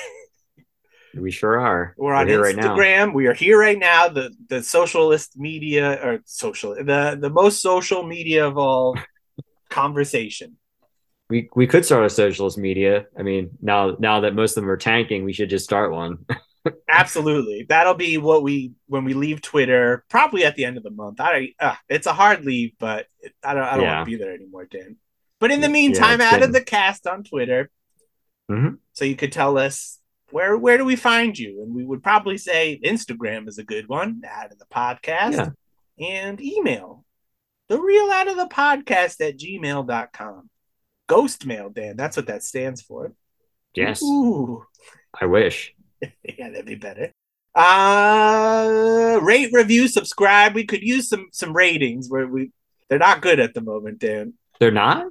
We 1.17 1.31
sure 1.31 1.61
are. 1.61 1.95
We're 1.97 2.13
on 2.13 2.27
right 2.27 2.57
now. 2.57 2.77
Instagram. 2.77 3.15
we 3.15 3.27
are 3.27 3.35
here 3.35 3.59
right 3.59 3.79
now. 3.79 4.09
The 4.09 4.35
the 4.49 4.63
socialist 4.63 5.39
media 5.39 5.99
or 6.03 6.21
social 6.25 6.75
the 6.75 7.17
the 7.21 7.31
most 7.31 7.63
social 7.63 8.03
media 8.03 8.47
of 8.47 8.59
all 8.59 8.99
conversation. 9.71 10.57
We 11.31 11.49
we 11.57 11.67
could 11.67 11.85
start 11.85 12.05
a 12.05 12.11
socialist 12.11 12.59
media. 12.59 13.07
I 13.19 13.23
mean, 13.23 13.51
now 13.63 13.97
now 13.99 14.21
that 14.21 14.35
most 14.35 14.57
of 14.57 14.63
them 14.63 14.71
are 14.71 14.77
tanking, 14.77 15.25
we 15.25 15.33
should 15.33 15.51
just 15.51 15.65
start 15.65 15.91
one. 15.93 16.19
Absolutely. 16.89 17.67
That'll 17.69 17.95
be 17.95 18.19
what 18.19 18.43
we 18.43 18.73
when 18.87 19.05
we 19.05 19.15
leave 19.15 19.41
Twitter, 19.43 20.05
probably 20.09 20.45
at 20.45 20.55
the 20.57 20.65
end 20.65 20.77
of 20.77 20.83
the 20.83 20.91
month. 20.91 21.21
I 21.21 21.55
uh, 21.59 21.75
it's 21.89 22.07
a 22.07 22.13
hard 22.13 22.45
leave, 22.45 22.73
but 22.79 23.07
I 23.43 23.55
don't 23.55 23.63
I 23.65 23.75
don't 23.77 23.85
Yeah. 23.85 23.97
want 23.97 24.09
to 24.09 24.11
be 24.17 24.23
there 24.23 24.35
anymore, 24.35 24.67
Dan. 24.67 24.97
But 25.41 25.51
in 25.51 25.61
the 25.61 25.67
Yeah, 25.67 25.73
meantime, 25.73 26.21
it's 26.21 26.33
add 26.33 26.39
getting- 26.41 26.53
the 26.53 26.61
cast 26.63 27.07
on 27.07 27.25
Twitter, 27.25 27.71
Mhm. 28.51 28.79
so 28.93 29.05
you 29.05 29.17
could 29.17 29.33
tell 29.33 29.59
us 29.59 29.99
where 30.31 30.57
where 30.57 30.79
do 30.79 30.85
we 30.85 30.97
find 30.97 31.39
you, 31.39 31.63
and 31.63 31.75
we 31.75 31.85
would 31.85 32.03
probably 32.03 32.39
say 32.39 32.81
Instagram 32.85 33.49
is 33.49 33.59
a 33.59 33.65
good 33.65 33.89
one. 33.89 34.23
Out 34.29 34.53
of 34.53 34.59
the 34.59 34.67
podcast 34.67 35.55
and 35.99 36.41
email 36.41 37.05
the 37.69 37.81
real 37.81 38.11
out 38.11 38.29
of 38.29 38.37
the 38.37 38.47
podcast 38.47 39.27
at 39.27 39.39
gmail.com. 39.39 40.51
Ghost 41.07 41.47
mail, 41.47 41.71
Dan. 41.71 41.97
That's 41.97 42.17
what 42.17 42.27
that 42.27 42.43
stands 42.43 42.83
for. 42.83 43.13
Yes, 43.75 44.03
Ooh. 44.03 44.65
I 45.21 45.27
wish. 45.27 45.75
yeah, 46.03 46.51
that'd 46.51 46.67
be 46.67 46.75
better. 46.75 47.13
Uh 47.55 49.21
rate, 49.23 49.51
review, 49.53 49.87
subscribe. 49.89 50.55
We 50.55 50.65
could 50.65 50.83
use 50.83 51.09
some 51.09 51.29
some 51.33 51.55
ratings 51.55 52.09
where 52.09 52.27
we 52.27 52.51
they're 52.89 52.99
not 52.99 53.23
good 53.23 53.39
at 53.41 53.55
the 53.55 53.61
moment, 53.61 54.01
Dan. 54.01 54.35
They're 54.59 54.71
not. 54.71 55.07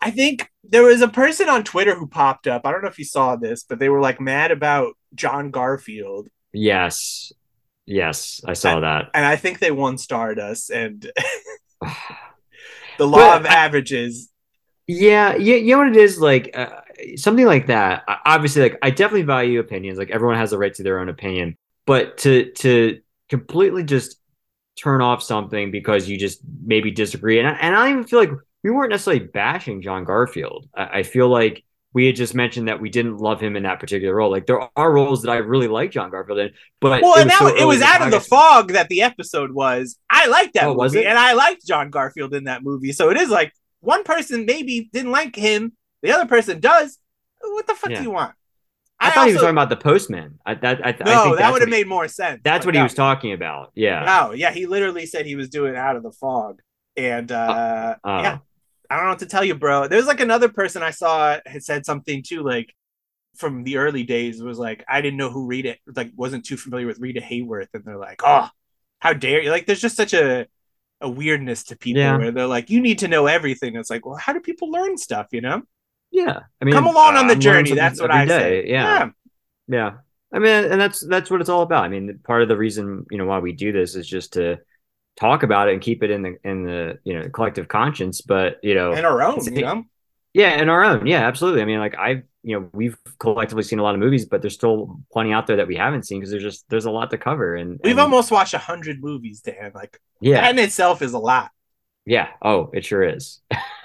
I 0.00 0.10
think 0.10 0.48
there 0.62 0.84
was 0.84 1.00
a 1.00 1.08
person 1.08 1.48
on 1.48 1.64
Twitter 1.64 1.94
who 1.94 2.06
popped 2.06 2.46
up. 2.46 2.62
I 2.64 2.72
don't 2.72 2.82
know 2.82 2.88
if 2.88 2.98
you 2.98 3.04
saw 3.04 3.36
this, 3.36 3.64
but 3.64 3.78
they 3.78 3.88
were 3.88 4.00
like 4.00 4.20
mad 4.20 4.50
about 4.50 4.94
John 5.14 5.50
Garfield. 5.50 6.28
Yes, 6.52 7.32
yes, 7.86 8.40
I 8.46 8.52
saw 8.52 8.80
that. 8.80 9.10
And 9.14 9.24
I 9.24 9.36
think 9.36 9.58
they 9.58 9.70
one 9.70 9.98
starred 9.98 10.38
us 10.38 10.70
and 10.70 11.10
the 12.98 13.06
law 13.06 13.36
of 13.36 13.46
I- 13.46 13.48
averages. 13.48 14.30
Yeah, 14.88 15.36
yeah, 15.36 15.56
you 15.56 15.72
know 15.72 15.78
what 15.80 15.88
it 15.88 15.96
is 15.96 16.18
like 16.18 16.50
uh, 16.56 16.80
something 17.16 17.44
like 17.46 17.66
that. 17.66 18.04
Obviously, 18.24 18.62
like 18.62 18.78
I 18.82 18.90
definitely 18.90 19.22
value 19.24 19.60
opinions. 19.60 19.98
Like 19.98 20.10
everyone 20.10 20.36
has 20.38 20.52
a 20.54 20.58
right 20.58 20.72
to 20.74 20.82
their 20.82 21.00
own 21.00 21.10
opinion, 21.10 21.56
but 21.86 22.18
to 22.18 22.52
to 22.52 23.00
completely 23.28 23.84
just 23.84 24.18
turn 24.82 25.02
off 25.02 25.22
something 25.22 25.70
because 25.70 26.08
you 26.08 26.18
just 26.18 26.40
maybe 26.64 26.90
disagree. 26.90 27.38
And 27.38 27.48
I, 27.48 27.52
and 27.52 27.76
I 27.76 27.84
don't 27.84 27.92
even 27.98 28.04
feel 28.04 28.20
like 28.20 28.30
we 28.64 28.70
weren't 28.70 28.90
necessarily 28.90 29.26
bashing 29.26 29.82
John 29.82 30.04
Garfield. 30.04 30.68
I, 30.74 31.00
I 31.00 31.02
feel 31.04 31.28
like 31.28 31.64
we 31.94 32.06
had 32.06 32.16
just 32.16 32.34
mentioned 32.34 32.68
that 32.68 32.80
we 32.80 32.90
didn't 32.90 33.18
love 33.18 33.40
him 33.42 33.56
in 33.56 33.64
that 33.64 33.80
particular 33.80 34.14
role. 34.14 34.30
Like 34.30 34.46
there 34.46 34.60
are 34.76 34.92
roles 34.92 35.22
that 35.22 35.30
I 35.32 35.38
really 35.38 35.68
like 35.68 35.90
John 35.92 36.10
Garfield 36.10 36.38
in, 36.38 36.52
but 36.80 37.02
well, 37.02 37.14
it 37.16 37.22
and 37.22 37.26
was 37.26 37.32
that 37.32 37.38
so 37.38 37.56
it 37.56 37.64
was 37.66 37.80
out 37.82 38.02
of 38.02 38.10
the 38.10 38.20
fog 38.20 38.72
that 38.72 38.88
the 38.88 39.02
episode 39.02 39.52
was. 39.52 39.98
I 40.10 40.26
liked 40.26 40.54
that 40.54 40.64
Oh, 40.68 40.74
movie, 40.74 41.00
it? 41.00 41.06
and 41.06 41.18
I 41.18 41.34
liked 41.34 41.66
John 41.66 41.90
Garfield 41.90 42.34
in 42.34 42.44
that 42.44 42.62
movie. 42.62 42.92
So 42.92 43.10
it 43.10 43.16
is 43.16 43.28
like 43.30 43.52
one 43.80 44.04
person 44.04 44.46
maybe 44.46 44.88
didn't 44.92 45.12
like 45.12 45.36
him, 45.36 45.72
the 46.02 46.12
other 46.12 46.26
person 46.26 46.60
does. 46.60 46.98
What 47.40 47.66
the 47.66 47.74
fuck 47.74 47.90
Yeah. 47.90 47.98
do 47.98 48.02
you 48.04 48.10
want? 48.10 48.34
I, 49.00 49.10
thought 49.10 49.28
he 49.28 49.32
was 49.32 49.42
talking 49.42 49.54
about 49.54 49.68
the 49.68 49.76
postman. 49.76 50.40
I, 50.44 50.54
that, 50.54 50.84
I, 50.84 50.88
I 50.90 51.04
no, 51.04 51.24
think 51.24 51.38
that 51.38 51.52
would 51.52 51.62
have 51.62 51.70
made 51.70 51.86
more 51.86 52.08
sense. 52.08 52.40
That's 52.42 52.66
what 52.66 52.74
he 52.74 52.82
was 52.82 52.94
talking 52.94 53.32
about. 53.32 53.70
Yeah. 53.76 54.04
No, 54.04 54.32
yeah, 54.32 54.50
he 54.50 54.66
literally 54.66 55.06
said 55.06 55.24
he 55.24 55.36
was 55.36 55.48
doing 55.48 55.76
out 55.76 55.94
of 55.94 56.02
the 56.02 56.10
fog, 56.10 56.60
and 56.96 57.30
uh, 57.30 57.94
Oh. 58.02 58.20
yeah, 58.20 58.38
I 58.90 58.96
don't 58.96 59.04
know 59.04 59.10
what 59.10 59.20
to 59.20 59.26
tell 59.26 59.44
you, 59.44 59.54
bro. 59.54 59.86
There's 59.86 60.06
like 60.06 60.18
another 60.20 60.48
person 60.48 60.82
I 60.82 60.90
saw 60.90 61.38
had 61.46 61.62
said 61.62 61.86
something 61.86 62.24
too, 62.24 62.42
like 62.42 62.74
from 63.36 63.62
the 63.62 63.76
early 63.76 64.02
days 64.02 64.42
was 64.42 64.58
like 64.58 64.84
I 64.88 65.00
didn't 65.00 65.18
know 65.18 65.30
who 65.30 65.46
Rita 65.46 65.76
like 65.94 66.10
wasn't 66.16 66.44
too 66.44 66.56
familiar 66.56 66.88
with 66.88 66.98
Rita 66.98 67.20
Hayworth, 67.20 67.68
and 67.74 67.84
they're 67.84 67.96
like, 67.98 68.20
oh, 68.24 68.48
how 68.98 69.12
dare 69.12 69.42
you? 69.42 69.50
Like, 69.52 69.66
there's 69.66 69.80
just 69.80 69.94
such 69.96 70.12
a 70.12 70.48
a 71.00 71.08
weirdness 71.08 71.64
to 71.64 71.76
people 71.76 72.02
Yeah. 72.02 72.16
where 72.16 72.30
they're 72.32 72.46
like, 72.46 72.70
you 72.70 72.80
need 72.80 72.98
to 73.00 73.08
know 73.08 73.26
everything. 73.26 73.76
It's 73.76 73.90
like, 73.90 74.04
well, 74.04 74.16
how 74.16 74.32
do 74.32 74.40
people 74.40 74.70
learn 74.70 74.96
stuff? 74.96 75.28
You 75.32 75.40
know, 75.40 75.62
Yeah. 76.10 76.40
I 76.60 76.64
mean, 76.64 76.74
come 76.74 76.86
along 76.86 77.16
on 77.16 77.26
the 77.26 77.34
I'm 77.34 77.40
journey. 77.40 77.72
That's 77.72 78.00
what 78.00 78.10
I 78.10 78.24
day. 78.24 78.38
say. 78.64 78.68
Yeah. 78.70 79.10
Yeah. 79.68 79.92
I 80.32 80.38
mean, 80.40 80.64
and 80.70 80.80
that's 80.80 81.06
that's 81.06 81.30
what 81.30 81.40
it's 81.40 81.48
all 81.50 81.62
about. 81.62 81.84
I 81.84 81.88
mean, 81.88 82.18
part 82.24 82.42
of 82.42 82.48
the 82.48 82.56
reason 82.56 83.06
you 83.10 83.16
know 83.18 83.24
why 83.26 83.38
we 83.38 83.52
do 83.52 83.72
this 83.72 83.94
is 83.94 84.06
just 84.06 84.34
to 84.34 84.58
talk 85.16 85.42
about 85.42 85.68
it 85.68 85.72
and 85.72 85.80
keep 85.80 86.02
it 86.02 86.10
in 86.10 86.22
the 86.22 86.36
in 86.44 86.64
the 86.64 86.98
you 87.04 87.14
know 87.14 87.28
collective 87.30 87.66
conscience. 87.68 88.20
But 88.20 88.58
you 88.62 88.74
know, 88.74 88.92
in 88.92 89.04
our 89.06 89.22
own. 89.22 89.42
You 89.44 89.62
know, 89.62 89.84
yeah, 90.38 90.62
in 90.62 90.68
our 90.68 90.84
own. 90.84 91.04
Yeah, 91.04 91.26
absolutely. 91.26 91.62
I 91.62 91.64
mean, 91.64 91.80
like 91.80 91.98
I've 91.98 92.22
you 92.44 92.58
know, 92.58 92.70
we've 92.72 92.96
collectively 93.18 93.64
seen 93.64 93.80
a 93.80 93.82
lot 93.82 93.94
of 93.94 94.00
movies, 94.00 94.24
but 94.24 94.40
there's 94.40 94.54
still 94.54 95.00
plenty 95.12 95.32
out 95.32 95.48
there 95.48 95.56
that 95.56 95.66
we 95.66 95.74
haven't 95.74 96.06
seen 96.06 96.20
because 96.20 96.30
there's 96.30 96.44
just 96.44 96.64
there's 96.70 96.84
a 96.84 96.92
lot 96.92 97.10
to 97.10 97.18
cover. 97.18 97.56
And 97.56 97.80
we've 97.82 97.90
and- 97.90 98.00
almost 98.00 98.30
watched 98.30 98.54
a 98.54 98.58
hundred 98.58 99.02
movies, 99.02 99.40
Dan. 99.40 99.72
Like 99.74 100.00
yeah, 100.20 100.40
that 100.40 100.52
in 100.52 100.58
itself 100.60 101.02
is 101.02 101.12
a 101.12 101.18
lot. 101.18 101.50
Yeah. 102.06 102.28
Oh, 102.40 102.70
it 102.72 102.84
sure 102.84 103.02
is. 103.02 103.40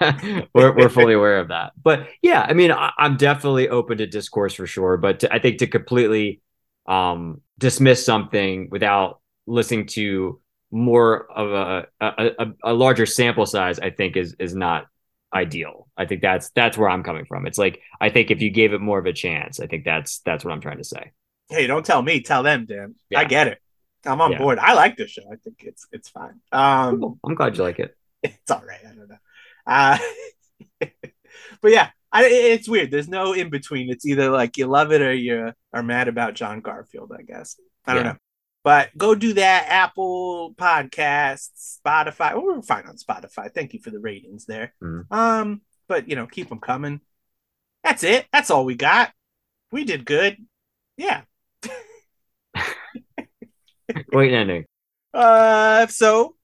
we're 0.54 0.72
we're 0.76 0.88
fully 0.88 1.14
aware 1.20 1.40
of 1.40 1.48
that. 1.48 1.72
But 1.82 2.06
yeah, 2.22 2.46
I 2.48 2.52
mean, 2.52 2.70
I, 2.70 2.92
I'm 2.96 3.16
definitely 3.16 3.68
open 3.68 3.98
to 3.98 4.06
discourse 4.06 4.54
for 4.54 4.66
sure. 4.66 4.96
But 4.96 5.20
to, 5.20 5.34
I 5.34 5.40
think 5.40 5.58
to 5.58 5.66
completely 5.66 6.40
um, 6.86 7.40
dismiss 7.58 8.06
something 8.06 8.68
without 8.70 9.20
listening 9.46 9.86
to 9.88 10.40
more 10.70 11.30
of 11.30 11.50
a, 11.52 11.86
a 12.00 12.30
a 12.38 12.46
a 12.62 12.72
larger 12.72 13.06
sample 13.06 13.44
size, 13.44 13.80
I 13.80 13.90
think 13.90 14.16
is 14.16 14.36
is 14.38 14.54
not 14.54 14.86
ideal. 15.34 15.83
I 15.96 16.06
think 16.06 16.22
that's 16.22 16.50
that's 16.50 16.76
where 16.76 16.88
I'm 16.88 17.02
coming 17.02 17.24
from. 17.24 17.46
It's 17.46 17.58
like 17.58 17.80
I 18.00 18.08
think 18.10 18.30
if 18.30 18.42
you 18.42 18.50
gave 18.50 18.72
it 18.72 18.80
more 18.80 18.98
of 18.98 19.06
a 19.06 19.12
chance, 19.12 19.60
I 19.60 19.66
think 19.66 19.84
that's 19.84 20.18
that's 20.20 20.44
what 20.44 20.52
I'm 20.52 20.60
trying 20.60 20.78
to 20.78 20.84
say. 20.84 21.12
Hey, 21.48 21.66
don't 21.66 21.84
tell 21.86 22.02
me, 22.02 22.20
tell 22.20 22.42
them, 22.42 22.66
Dan. 22.66 22.94
I 23.14 23.24
get 23.24 23.46
it. 23.48 23.58
I'm 24.06 24.20
on 24.20 24.32
Yeah. 24.32 24.38
board. 24.38 24.58
I 24.58 24.74
like 24.74 24.96
this 24.96 25.10
show. 25.12 25.22
I 25.32 25.36
think 25.36 25.56
it's 25.60 25.86
it's 25.92 26.08
fine. 26.08 26.40
Um, 26.52 27.00
Cool. 27.00 27.18
I'm 27.24 27.34
glad 27.34 27.56
you 27.56 27.62
like 27.62 27.78
it. 27.78 27.96
it's 28.22 28.50
all 28.50 28.62
right. 28.66 28.80
I 28.82 28.94
don't 28.94 29.08
know. 29.08 29.16
Uh, 29.66 29.98
but 31.60 31.70
yeah, 31.72 31.90
I, 32.12 32.24
it's 32.26 32.68
weird. 32.68 32.90
There's 32.90 33.08
no 33.08 33.32
in 33.32 33.50
between. 33.50 33.90
It's 33.90 34.06
either 34.06 34.30
like 34.30 34.56
you 34.56 34.66
love 34.66 34.92
it 34.92 35.00
or 35.02 35.12
you 35.14 35.52
are 35.72 35.82
mad 35.82 36.08
about 36.08 36.34
John 36.34 36.60
Garfield. 36.60 37.12
I 37.16 37.22
guess 37.22 37.56
I 37.86 37.94
don't 37.94 38.04
Yeah. 38.04 38.12
know. 38.12 38.18
But 38.62 38.96
go 38.96 39.14
do 39.14 39.34
that. 39.34 39.66
Apple 39.68 40.54
Podcasts, 40.54 41.78
Spotify. 41.84 42.32
Oh, 42.34 42.40
we're 42.40 42.62
fine 42.62 42.86
on 42.86 42.96
Spotify. 42.96 43.52
Thank 43.52 43.74
you 43.74 43.80
for 43.80 43.90
the 43.90 43.98
ratings 44.00 44.46
there. 44.46 44.72
Mhm. 44.82 45.04
Um, 45.10 45.60
but 45.88 46.08
you 46.08 46.16
know, 46.16 46.26
keep 46.26 46.48
them 46.48 46.60
coming. 46.60 47.00
That's 47.82 48.02
it. 48.04 48.26
That's 48.32 48.50
all 48.50 48.64
we 48.64 48.74
got. 48.76 49.12
We 49.72 49.84
did 49.84 50.04
good. 50.04 50.36
Yeah. 50.96 51.22
Great 54.10 54.32
ending. 54.32 54.64
Uh, 55.12 55.86
so 55.88 56.36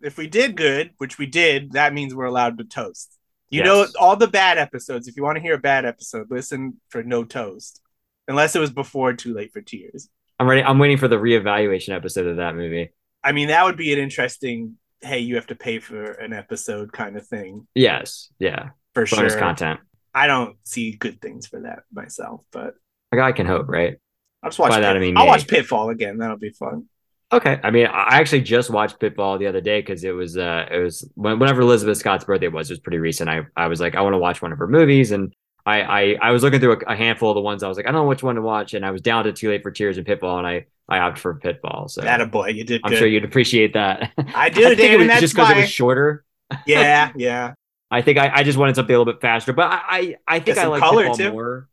if 0.00 0.16
we 0.18 0.26
did 0.26 0.56
good, 0.56 0.90
which 0.98 1.18
we 1.18 1.26
did, 1.26 1.72
that 1.72 1.94
means 1.94 2.14
we're 2.14 2.24
allowed 2.24 2.58
to 2.58 2.64
toast. 2.64 3.16
You 3.50 3.60
Yes. 3.62 3.66
know, 3.66 3.86
all 3.98 4.16
the 4.16 4.28
bad 4.28 4.58
episodes. 4.58 5.08
If 5.08 5.16
you 5.16 5.22
want 5.22 5.36
to 5.36 5.42
hear 5.42 5.54
a 5.54 5.58
bad 5.58 5.84
episode, 5.84 6.28
listen 6.30 6.80
for 6.88 7.02
no 7.02 7.24
toast, 7.24 7.80
unless 8.28 8.54
it 8.54 8.60
was 8.60 8.70
before 8.70 9.12
Too 9.12 9.34
Late 9.34 9.52
for 9.52 9.60
Tears. 9.60 10.08
I'm 10.38 10.48
ready. 10.48 10.62
I'm 10.62 10.78
waiting 10.78 10.96
for 10.98 11.08
the 11.08 11.16
reevaluation 11.16 11.94
episode 11.94 12.26
of 12.26 12.36
that 12.36 12.54
movie. 12.56 12.92
I 13.22 13.32
mean, 13.32 13.48
that 13.48 13.64
would 13.64 13.76
be 13.76 13.92
an 13.92 13.98
interesting. 13.98 14.76
Hey, 15.02 15.20
you 15.20 15.34
have 15.36 15.46
to 15.48 15.54
pay 15.54 15.78
for 15.78 16.12
an 16.12 16.32
episode 16.34 16.92
kind 16.92 17.16
of 17.16 17.26
thing 17.26 17.66
Yes. 17.74 18.30
Yeah. 18.38 18.70
For 19.06 19.16
Bonus 19.16 19.32
sure. 19.32 19.40
content. 19.40 19.80
I 20.14 20.26
don't 20.26 20.56
see 20.64 20.92
good 20.92 21.20
things 21.20 21.46
for 21.46 21.60
that 21.60 21.80
myself, 21.92 22.44
but 22.52 22.74
A 23.12 23.16
guy 23.16 23.32
can 23.32 23.46
hope, 23.46 23.68
right? 23.68 23.96
I'll 24.42 24.50
just 24.50 24.58
watch. 24.58 24.70
By 24.70 24.80
that, 24.80 24.96
I 24.96 25.00
mean 25.00 25.16
I'll 25.16 25.26
watch 25.26 25.46
Pitfall 25.46 25.90
again. 25.90 26.18
That'll 26.18 26.36
be 26.38 26.50
fun. 26.50 26.88
Okay. 27.32 27.60
I 27.62 27.70
mean, 27.70 27.86
I 27.86 28.18
actually 28.18 28.40
just 28.42 28.70
watched 28.70 28.98
Pitfall 28.98 29.38
the 29.38 29.46
other 29.46 29.60
day 29.60 29.80
because 29.80 30.02
it 30.02 30.10
was 30.10 30.36
uh 30.36 30.66
it 30.70 30.78
was 30.78 31.08
whenever 31.14 31.62
Lizabeth 31.62 31.96
Scott's 31.98 32.24
birthday 32.24 32.48
was, 32.48 32.70
it 32.70 32.72
was 32.74 32.80
pretty 32.80 32.98
recent. 32.98 33.30
I 33.30 33.42
I 33.56 33.68
was 33.68 33.80
like, 33.80 33.94
I 33.94 34.00
want 34.02 34.14
to 34.14 34.18
watch 34.18 34.42
one 34.42 34.52
of 34.52 34.58
her 34.58 34.66
movies, 34.66 35.12
and 35.12 35.32
I 35.64 35.82
I, 35.82 36.16
I 36.22 36.30
was 36.32 36.42
looking 36.42 36.60
through 36.60 36.80
a, 36.86 36.92
a 36.92 36.96
handful 36.96 37.30
of 37.30 37.36
the 37.36 37.40
ones 37.40 37.62
I 37.62 37.68
was 37.68 37.76
like, 37.76 37.86
I 37.86 37.92
don't 37.92 38.02
know 38.02 38.08
which 38.08 38.22
one 38.24 38.34
to 38.34 38.42
watch, 38.42 38.74
and 38.74 38.84
I 38.84 38.90
was 38.90 39.00
down 39.02 39.24
to 39.24 39.32
Too 39.32 39.48
Late 39.50 39.62
for 39.62 39.70
Tears 39.70 39.96
and 39.96 40.06
Pitfall, 40.06 40.38
and 40.38 40.46
I 40.46 40.66
I 40.88 40.98
opted 40.98 41.20
for 41.22 41.34
Pitfall. 41.34 41.88
So 41.88 42.00
That 42.00 42.20
a 42.20 42.26
boy, 42.26 42.48
you 42.48 42.64
did 42.64 42.80
I'm 42.82 42.90
good. 42.90 42.98
sure 42.98 43.06
you'd 43.06 43.24
appreciate 43.24 43.74
that. 43.74 44.12
I 44.34 44.48
do, 44.50 44.74
think 44.74 44.78
Dan, 44.78 45.00
it 45.00 45.06
was 45.06 45.20
just 45.20 45.34
because 45.34 45.50
it 45.50 45.56
was 45.56 45.70
shorter. 45.70 46.24
yeah, 46.66 47.12
yeah. 47.14 47.54
I 47.90 48.02
think 48.02 48.18
I, 48.18 48.30
I 48.32 48.42
just 48.42 48.58
wanted 48.58 48.76
something 48.76 48.94
a 48.94 48.98
little 48.98 49.12
bit 49.12 49.20
faster, 49.20 49.52
but 49.52 49.66
I 49.70 49.80
I, 49.88 50.16
I 50.36 50.40
think 50.40 50.58
I 50.58 50.66
like 50.66 50.80
color, 50.80 51.02
Pitfall 51.02 51.16
too. 51.16 51.32
more. 51.32 51.68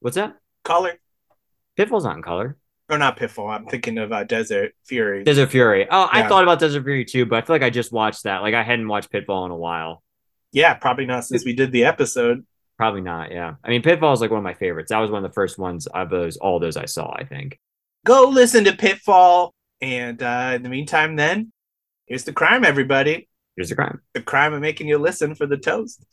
What's 0.00 0.16
that? 0.16 0.36
Color 0.64 0.98
Pitfall's 1.76 2.04
not 2.04 2.16
in 2.16 2.22
color. 2.22 2.56
or 2.88 2.98
not 2.98 3.16
Pitfall? 3.16 3.48
I'm 3.48 3.66
thinking 3.66 3.98
of 3.98 4.12
uh, 4.12 4.24
Desert 4.24 4.72
Fury. 4.86 5.24
Desert 5.24 5.50
Fury. 5.50 5.86
Oh, 5.90 6.08
I 6.10 6.26
thought 6.26 6.42
about 6.42 6.58
Desert 6.58 6.82
Fury 6.82 7.04
too, 7.04 7.26
but 7.26 7.36
I 7.36 7.46
feel 7.46 7.54
like 7.54 7.62
I 7.62 7.70
just 7.70 7.92
watched 7.92 8.24
that. 8.24 8.38
Like 8.42 8.54
I 8.54 8.62
hadn't 8.62 8.88
watched 8.88 9.10
Pitfall 9.10 9.44
in 9.44 9.50
a 9.50 9.56
while. 9.56 10.02
Yeah, 10.52 10.74
probably 10.74 11.06
not 11.06 11.24
since 11.24 11.44
we 11.44 11.52
did 11.52 11.72
the 11.72 11.84
episode. 11.84 12.46
Probably 12.78 13.00
not. 13.00 13.32
Yeah. 13.32 13.54
I 13.62 13.68
mean, 13.68 13.82
Pitfall 13.82 14.12
is 14.12 14.20
like 14.20 14.30
one 14.30 14.38
of 14.38 14.44
my 14.44 14.54
favorites. 14.54 14.90
That 14.90 14.98
was 15.00 15.10
one 15.10 15.24
of 15.24 15.30
the 15.30 15.34
first 15.34 15.58
ones 15.58 15.86
of 15.86 16.10
those, 16.10 16.36
all 16.36 16.58
those 16.60 16.76
I 16.76 16.86
saw, 16.86 17.12
I 17.12 17.24
think. 17.24 17.58
Go 18.06 18.28
listen 18.28 18.64
to 18.64 18.72
Pitfall. 18.76 19.52
And 19.80 20.22
uh, 20.22 20.52
in 20.54 20.62
the 20.62 20.68
meantime, 20.68 21.16
then, 21.16 21.52
here's 22.06 22.24
the 22.24 22.32
crime, 22.32 22.64
everybody. 22.64 23.28
Here's 23.58 23.70
the 23.70 23.74
crime. 23.74 24.00
The 24.14 24.22
crime 24.22 24.54
of 24.54 24.60
making 24.60 24.86
you 24.86 24.98
listen 24.98 25.34
for 25.34 25.44
the 25.44 25.56
toast. 25.56 26.06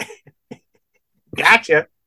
gotcha. 1.36 1.86